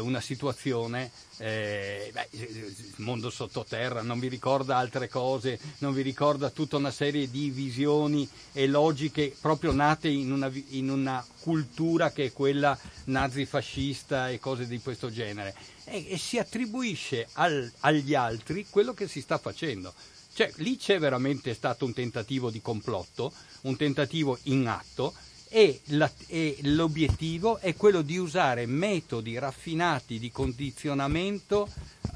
[0.00, 6.50] una situazione eh, beh, il mondo sottoterra, non vi ricorda altre cose, non vi ricorda
[6.50, 12.26] tutta una serie di visioni e logiche proprio nate in una, in una cultura che
[12.26, 15.54] è quella nazifascista e cose di questo genere.
[15.84, 19.92] E, e si attribuisce al, agli altri quello che si sta facendo.
[20.36, 23.32] Cioè, lì c'è veramente stato un tentativo di complotto,
[23.62, 25.14] un tentativo in atto,
[25.48, 31.66] e, la, e, l'obiettivo è quello di usare metodi raffinati di condizionamento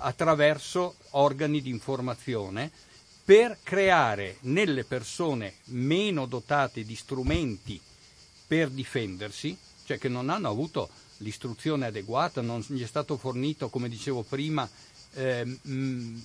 [0.00, 2.70] attraverso organi di informazione
[3.24, 7.80] per creare nelle persone meno dotate di strumenti
[8.46, 9.56] per difendersi,
[9.86, 10.90] cioè che non hanno avuto
[11.20, 14.68] l'istruzione adeguata, non gli è stato fornito, come dicevo prima,
[15.14, 16.22] eh, mh,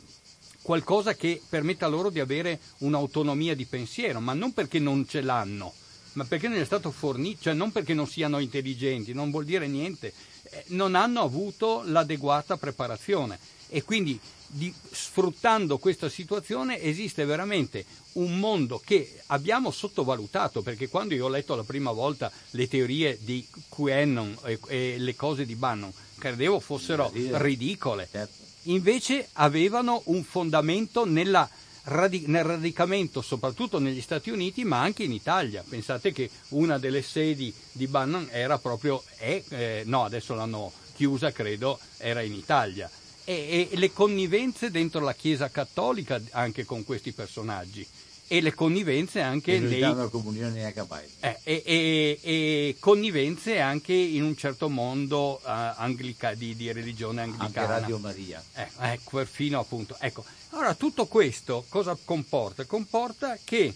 [0.66, 5.72] qualcosa che permetta loro di avere un'autonomia di pensiero, ma non perché non ce l'hanno,
[6.14, 9.68] ma perché non è stato fornito, cioè non perché non siano intelligenti, non vuol dire
[9.68, 10.12] niente,
[10.50, 13.38] eh, non hanno avuto l'adeguata preparazione.
[13.70, 21.14] E quindi di, sfruttando questa situazione esiste veramente un mondo che abbiamo sottovalutato perché quando
[21.14, 25.54] io ho letto la prima volta le teorie di QAnon e, e le cose di
[25.54, 28.08] Bannon credevo fossero ridicole.
[28.12, 28.46] Certo.
[28.66, 31.50] Invece avevano un fondamento nella
[31.88, 35.64] nel radicamento soprattutto negli Stati Uniti ma anche in Italia.
[35.68, 41.32] Pensate che una delle sedi di Bannon era proprio, è, eh, no adesso l'hanno chiusa
[41.32, 42.90] credo, era in Italia.
[43.24, 47.86] E, e, le connivenze dentro la Chiesa cattolica anche con questi personaggi.
[48.28, 50.74] E le connivenze anche Che nei, danno comunione
[51.20, 57.22] eh, e, e- e connivenze anche in un certo mondo eh, anglica- di, di religione
[57.22, 57.80] Anche anglicana.
[57.80, 58.44] Radio Maria.
[58.56, 59.96] Eh, ecco, perfino appunto.
[60.00, 60.26] Ecco.
[60.50, 62.66] Allora, tutto questo cosa comporta?
[62.66, 63.76] Comporta che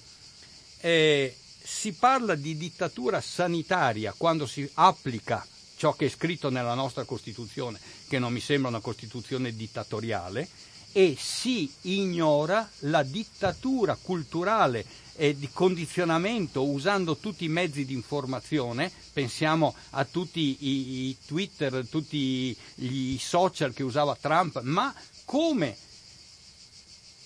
[0.79, 5.45] eh, si parla di dittatura sanitaria quando si applica
[5.75, 10.47] ciò che è scritto nella nostra Costituzione, che non mi sembra una Costituzione dittatoriale,
[10.91, 14.85] e si ignora la dittatura culturale
[15.15, 21.85] e di condizionamento usando tutti i mezzi di informazione, pensiamo a tutti i, i Twitter,
[21.87, 24.93] tutti gli social che usava Trump, ma
[25.25, 25.75] come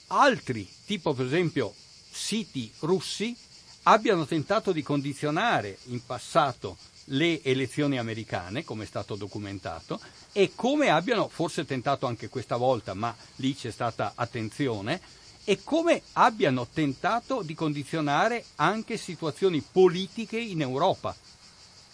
[0.07, 1.73] altri, tipo per esempio
[2.09, 3.35] siti russi,
[3.83, 6.77] abbiano tentato di condizionare in passato
[7.07, 9.99] le elezioni americane, come è stato documentato,
[10.33, 14.99] e come abbiano forse tentato anche questa volta, ma lì c'è stata attenzione,
[15.45, 21.15] e come abbiano tentato di condizionare anche situazioni politiche in Europa.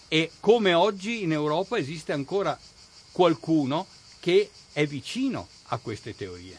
[0.08, 2.58] E come oggi in Europa esiste ancora
[3.12, 3.86] qualcuno
[4.20, 6.58] che è vicino a queste teorie.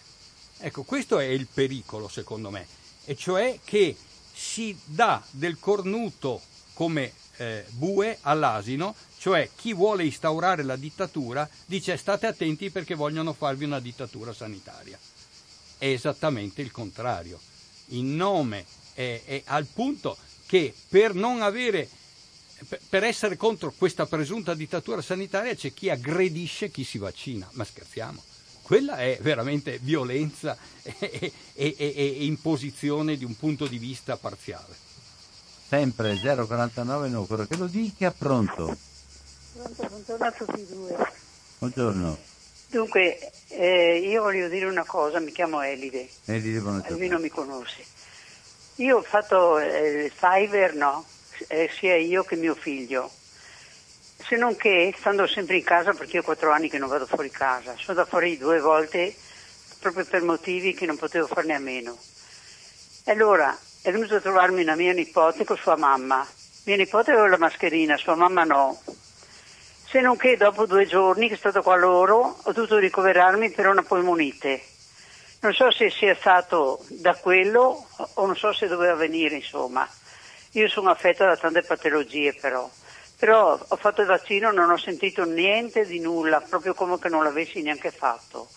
[0.58, 2.66] Ecco, questo è il pericolo secondo me,
[3.04, 3.96] e cioè che
[4.32, 6.40] si dà del cornuto
[6.74, 13.34] come eh, bue all'asino, cioè chi vuole instaurare la dittatura dice state attenti perché vogliono
[13.34, 14.98] farvi una dittatura sanitaria.
[15.76, 17.38] È esattamente il contrario.
[17.88, 18.64] In nome
[18.94, 20.16] è, è al punto
[20.46, 21.86] che per non avere
[22.88, 28.22] per- essere contro questa presunta dittatura sanitaria c'è chi aggredisce chi si vaccina, ma scherziamo.
[28.62, 34.74] Quella è veramente violenza e, e- e- e imposizione di un punto di vista parziale.
[35.68, 38.88] Sempre 049 no, quello che lo dica, pronto.
[39.52, 40.96] Pronto, buongiorno a tutti e due.
[41.58, 42.18] Buongiorno.
[42.68, 43.18] Dunque,
[43.48, 47.08] eh, io voglio dire una cosa, mi chiamo Elide, E lui tornare.
[47.08, 47.84] non mi conosce.
[48.76, 51.04] Io ho fatto eh, il Fiverr, no?
[51.48, 53.10] Eh, sia io che mio figlio.
[54.22, 57.06] Se non che, stando sempre in casa, perché io ho quattro anni che non vado
[57.06, 59.14] fuori casa, sono da fuori due volte
[59.80, 61.96] proprio per motivi che non potevo farne a meno.
[63.04, 66.24] E allora è venuto a trovarmi una mia nipote con sua mamma.
[66.64, 68.78] Mia nipote aveva la mascherina, sua mamma no.
[69.90, 73.66] Se non che dopo due giorni che è stato qua loro ho dovuto ricoverarmi per
[73.66, 74.62] una polmonite.
[75.40, 79.88] Non so se sia stato da quello o non so se doveva venire, insomma.
[80.52, 82.70] Io sono affetta da tante patologie però.
[83.18, 87.24] Però ho fatto il vaccino, non ho sentito niente di nulla, proprio come che non
[87.24, 88.48] l'avessi neanche fatto.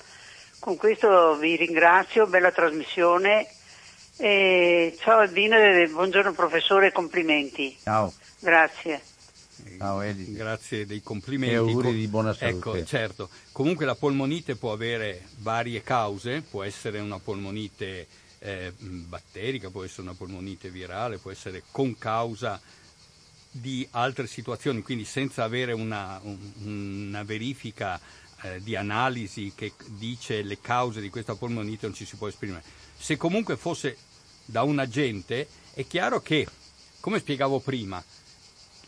[0.60, 3.47] Con questo vi ringrazio, bella trasmissione.
[4.18, 7.76] E ciao Albino e buongiorno professore, complimenti.
[7.81, 9.01] Ciao, Grazie.
[9.77, 10.31] Ciao Elide.
[10.34, 11.53] Grazie dei complimenti.
[11.53, 12.57] E auguri di buona salute.
[12.57, 13.30] Ecco, certo.
[13.52, 18.07] Comunque la polmonite può avere varie cause, può essere una polmonite
[18.40, 22.60] eh, batterica, può essere una polmonite virale, può essere con causa
[23.52, 27.99] di altre situazioni, quindi senza avere una, un- una verifica
[28.41, 32.64] eh, di analisi che dice le cause di questa polmonite non ci si può esprimere.
[32.98, 33.95] Se comunque fosse
[34.45, 36.48] da un agente, è chiaro che,
[36.99, 38.03] come spiegavo prima,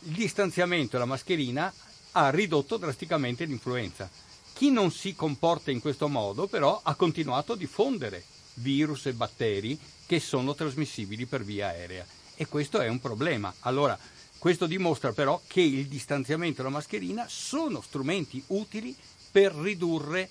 [0.04, 1.72] il distanziamento e la mascherina
[2.12, 4.08] ha ridotto drasticamente l'influenza.
[4.52, 8.24] Chi non si comporta in questo modo però ha continuato a diffondere
[8.54, 13.52] virus e batteri che sono trasmissibili per via aerea e questo è un problema.
[13.60, 13.98] Allora,
[14.38, 18.94] questo dimostra però che il distanziamento e la mascherina sono strumenti utili
[19.30, 20.28] per ridurre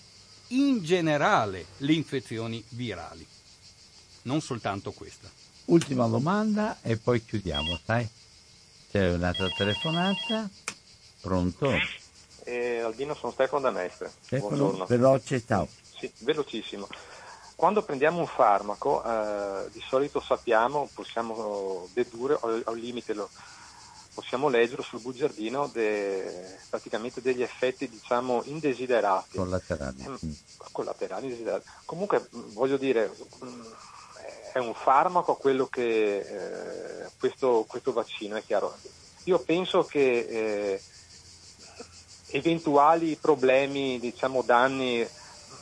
[0.49, 3.25] in generale le infezioni virali,
[4.23, 5.29] non soltanto questa.
[5.65, 8.07] Ultima domanda e poi chiudiamo, sai?
[8.95, 10.49] C'è un'altra telefonata.
[11.19, 11.69] Pronto?
[12.45, 14.09] Eh, Albino, sono Stefano da Mestre.
[14.21, 14.85] Stefano, Buongiorno.
[14.85, 15.67] veloce, ciao.
[15.99, 16.87] Sì, velocissimo.
[17.57, 23.29] Quando prendiamo un farmaco, eh, di solito sappiamo, possiamo dedurre, al, limite lo,
[24.13, 30.07] possiamo leggere sul bugiardino de- praticamente degli effetti diciamo indesiderati, Collaterali.
[30.07, 30.15] Mm.
[30.25, 30.31] Mm.
[30.71, 31.67] collaterali indesiderati.
[31.83, 33.11] Comunque mh, voglio dire,
[33.41, 33.45] mh,
[34.55, 38.73] è un farmaco quello che eh, questo, questo vaccino, è chiaro.
[39.25, 40.81] Io penso che eh,
[42.27, 45.05] eventuali problemi, diciamo danni,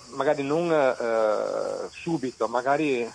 [0.10, 3.12] magari non eh, subito, magari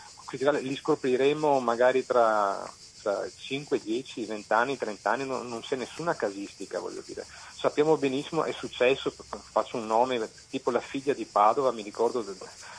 [0.62, 2.68] li scopriremo magari tra,
[3.00, 7.24] tra 5, 10, 20 anni, 30 anni, non, non c'è nessuna casistica, voglio dire.
[7.54, 9.12] Sappiamo benissimo, è successo,
[9.50, 12.24] faccio un nome, tipo la figlia di Padova, mi ricordo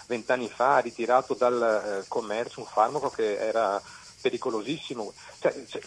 [0.07, 3.81] vent'anni fa, ha ritirato dal eh, commercio un farmaco che era
[4.21, 5.13] pericolosissimo.
[5.39, 5.81] Cioè, cioè,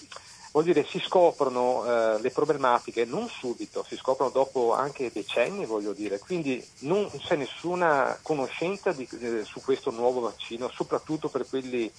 [0.53, 5.93] vuol dire si scoprono eh, le problematiche non subito, si scoprono dopo anche decenni, voglio
[5.93, 11.91] dire, quindi non c'è nessuna conoscenza di, eh, su questo nuovo vaccino, soprattutto per quelli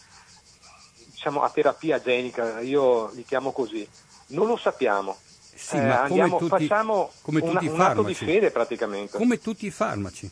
[1.24, 3.88] diciamo, a terapia genica, io li chiamo così.
[4.28, 5.16] Non lo sappiamo.
[5.56, 9.18] Sì, Eh, ma andiamo- tutti, facciamo una- un atto di fede praticamente.
[9.18, 10.30] Come tutti i farmaci.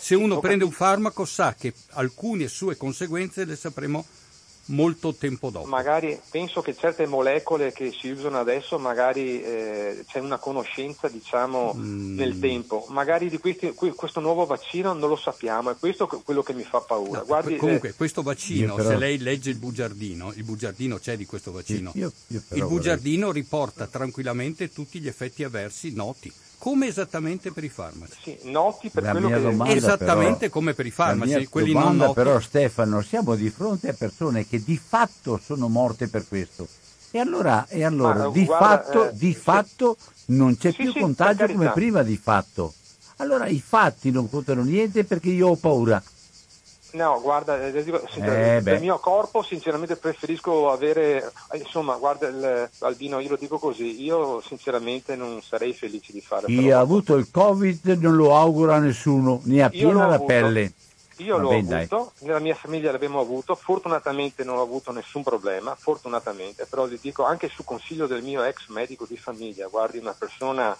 [0.00, 4.04] Se uno prende un farmaco sa che alcune sue conseguenze le sapremo
[4.70, 5.66] molto tempo dopo.
[5.66, 11.74] Magari penso che certe molecole che si usano adesso, magari eh, c'è una conoscenza, diciamo,
[11.74, 12.16] Mm.
[12.16, 12.84] nel tempo.
[12.88, 16.80] Magari di questi- questo nuovo vaccino non lo sappiamo, è questo quello che mi fa
[16.80, 17.20] paura.
[17.20, 21.16] No, Guardi, comunque eh, questo vaccino, però- se lei legge il bugiardino, il bugiardino c'è
[21.16, 26.30] di questo vaccino, Io- io il vorrei- bugiardino riporta tranquillamente tutti gli effetti avversi noti,
[26.58, 28.16] come esattamente per i farmaci.
[28.22, 29.42] sì, noti per La quello mia che...
[29.42, 32.20] domanda Esattamente però- come per i la farmaci, mia quelli non domanda noti.
[32.20, 36.66] però Stefano, siamo di fronte a persone che di fatto sono morte per questo.
[37.10, 39.40] E allora, e allora Ma, di, guarda, fatto, eh, di sì.
[39.40, 42.74] fatto non c'è Sì, più sì, contagio come prima di fatto.
[43.20, 46.02] Allora i fatti non contano niente perché io ho paura.
[46.92, 52.70] No, guarda, eh, dico, Eh, del mio corpo sinceramente preferisco avere, eh, insomma, guarda, il,
[52.80, 56.46] Albino, io lo dico così, io sinceramente non sarei felice di fare.
[56.46, 60.14] Chi ha avuto il Covid non lo augura a nessuno, ne ha piena l'ho la
[60.14, 60.24] avuto.
[60.24, 60.72] pelle.
[61.18, 61.88] Io l'ho Vabbè, dai.
[61.90, 66.98] avuto, nella mia famiglia l'abbiamo avuto, fortunatamente non ho avuto nessun problema, fortunatamente, però vi
[67.02, 70.74] dico anche su consiglio del mio ex medico di famiglia, guardi una persona,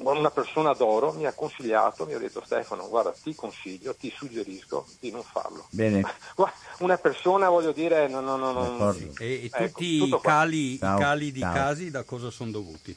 [0.00, 4.86] una persona d'oro mi ha consigliato, mi ha detto Stefano, guarda ti consiglio, ti suggerisco
[5.00, 5.66] di non farlo.
[5.70, 6.02] Bene,
[6.78, 8.92] Una persona voglio dire, no, no, no, no.
[9.18, 11.52] E, e Ecco, tutti i cali, i cali di ciao.
[11.52, 12.96] casi da cosa sono dovuti?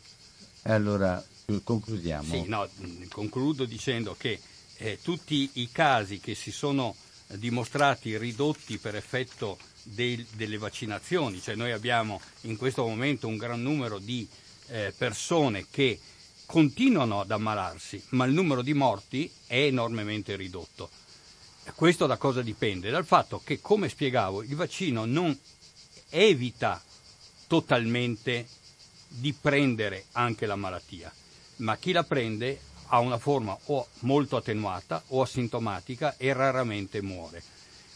[0.63, 1.23] e allora
[1.63, 2.23] concludiamo.
[2.23, 4.39] Sì, no, mh, concludo dicendo che
[4.77, 6.95] eh, tutti i casi che si sono
[7.27, 13.37] eh, dimostrati ridotti per effetto del- delle vaccinazioni, cioè noi abbiamo in questo momento un
[13.37, 14.27] gran numero di
[14.67, 15.99] eh, persone che
[16.51, 20.89] continuano ad ammalarsi, ma il numero di morti è enormemente ridotto.
[21.75, 22.89] Questo da cosa dipende?
[22.89, 25.35] Dal fatto che, come spiegavo, il vaccino non
[26.09, 26.83] evita
[27.47, 28.45] totalmente
[29.07, 31.09] di prendere anche la malattia,
[31.57, 37.41] ma chi la prende ha una forma o molto attenuata o asintomatica e raramente muore.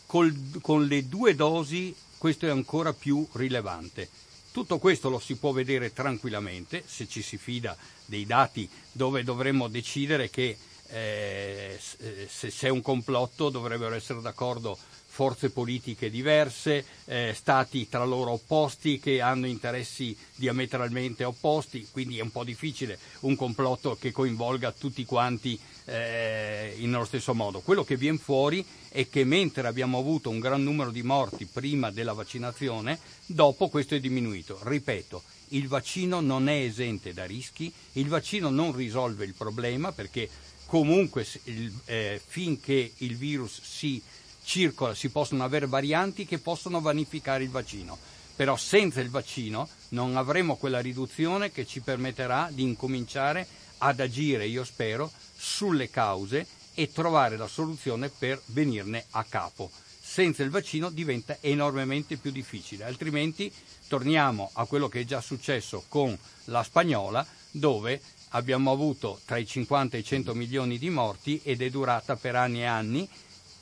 [0.06, 4.07] Col- con le due dosi questo è ancora più rilevante.
[4.56, 7.76] Tutto questo lo si può vedere tranquillamente se ci si fida
[8.06, 10.57] dei dati dove dovremmo decidere che
[10.88, 14.77] eh, eh, se c'è un complotto dovrebbero essere d'accordo
[15.16, 22.22] forze politiche diverse, eh, stati tra loro opposti che hanno interessi diametralmente opposti, quindi è
[22.22, 27.62] un po' difficile un complotto che coinvolga tutti quanti eh, nello stesso modo.
[27.62, 31.92] Quello che viene fuori è che mentre abbiamo avuto un gran numero di morti prima
[31.92, 34.60] della vaccinazione, dopo questo è diminuito.
[34.64, 40.30] Ripeto, il vaccino non è esente da rischi, il vaccino non risolve il problema perché
[40.66, 44.02] comunque il- eh, finché il virus si
[44.46, 47.98] circola si possono avere varianti che possono vanificare il vaccino.
[48.36, 53.48] Però senza il vaccino non avremo quella riduzione che ci permetterà di incominciare
[53.80, 59.72] ad agire, io spero, sulle cause e trovare la soluzione per venirne a capo.
[60.02, 63.52] Senza il vaccino diventa enormemente più difficile, altrimenti
[63.88, 69.48] torniamo a quello che è già successo con la spagnola, dove abbiamo avuto tra i
[69.48, 73.10] 50 e i 100 milioni di morti ed è durata per anni e anni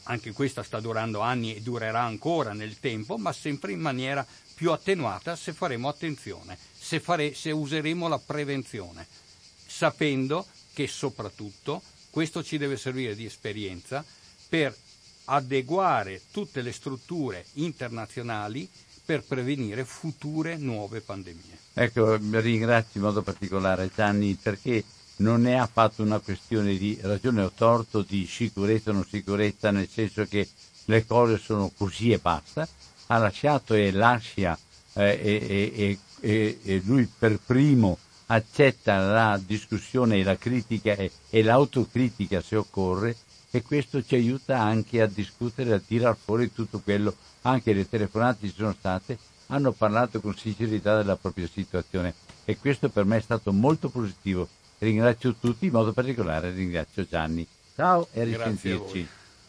[0.03, 4.71] anche questa sta durando anni e durerà ancora nel tempo, ma sempre in maniera più
[4.71, 9.05] attenuata se faremo attenzione, se, fare- se useremo la prevenzione,
[9.65, 14.03] sapendo che soprattutto questo ci deve servire di esperienza
[14.47, 14.75] per
[15.25, 18.69] adeguare tutte le strutture internazionali
[19.05, 21.57] per prevenire future nuove pandemie.
[21.73, 24.83] Ecco, ringrazio in modo particolare Gianni perché
[25.17, 29.71] non ne ha fatto una questione di ragione o torto, di sicurezza o non sicurezza,
[29.71, 30.47] nel senso che
[30.85, 32.67] le cose sono così e basta.
[33.07, 34.57] Ha lasciato e lascia
[34.93, 41.43] eh, e- e- e lui per primo accetta la discussione e la critica e, e
[41.43, 43.15] l'autocritica se occorre
[43.51, 48.47] e questo ci aiuta anche a discutere, a tirar fuori tutto quello, anche le telefonate
[48.47, 49.17] ci sono state,
[49.47, 52.13] hanno parlato con sincerità della propria situazione
[52.45, 54.47] e questo per me è stato molto positivo.
[54.83, 57.47] Ringrazio tutti, in modo particolare ringrazio Gianni.
[57.73, 59.07] Ciao e a risentirci.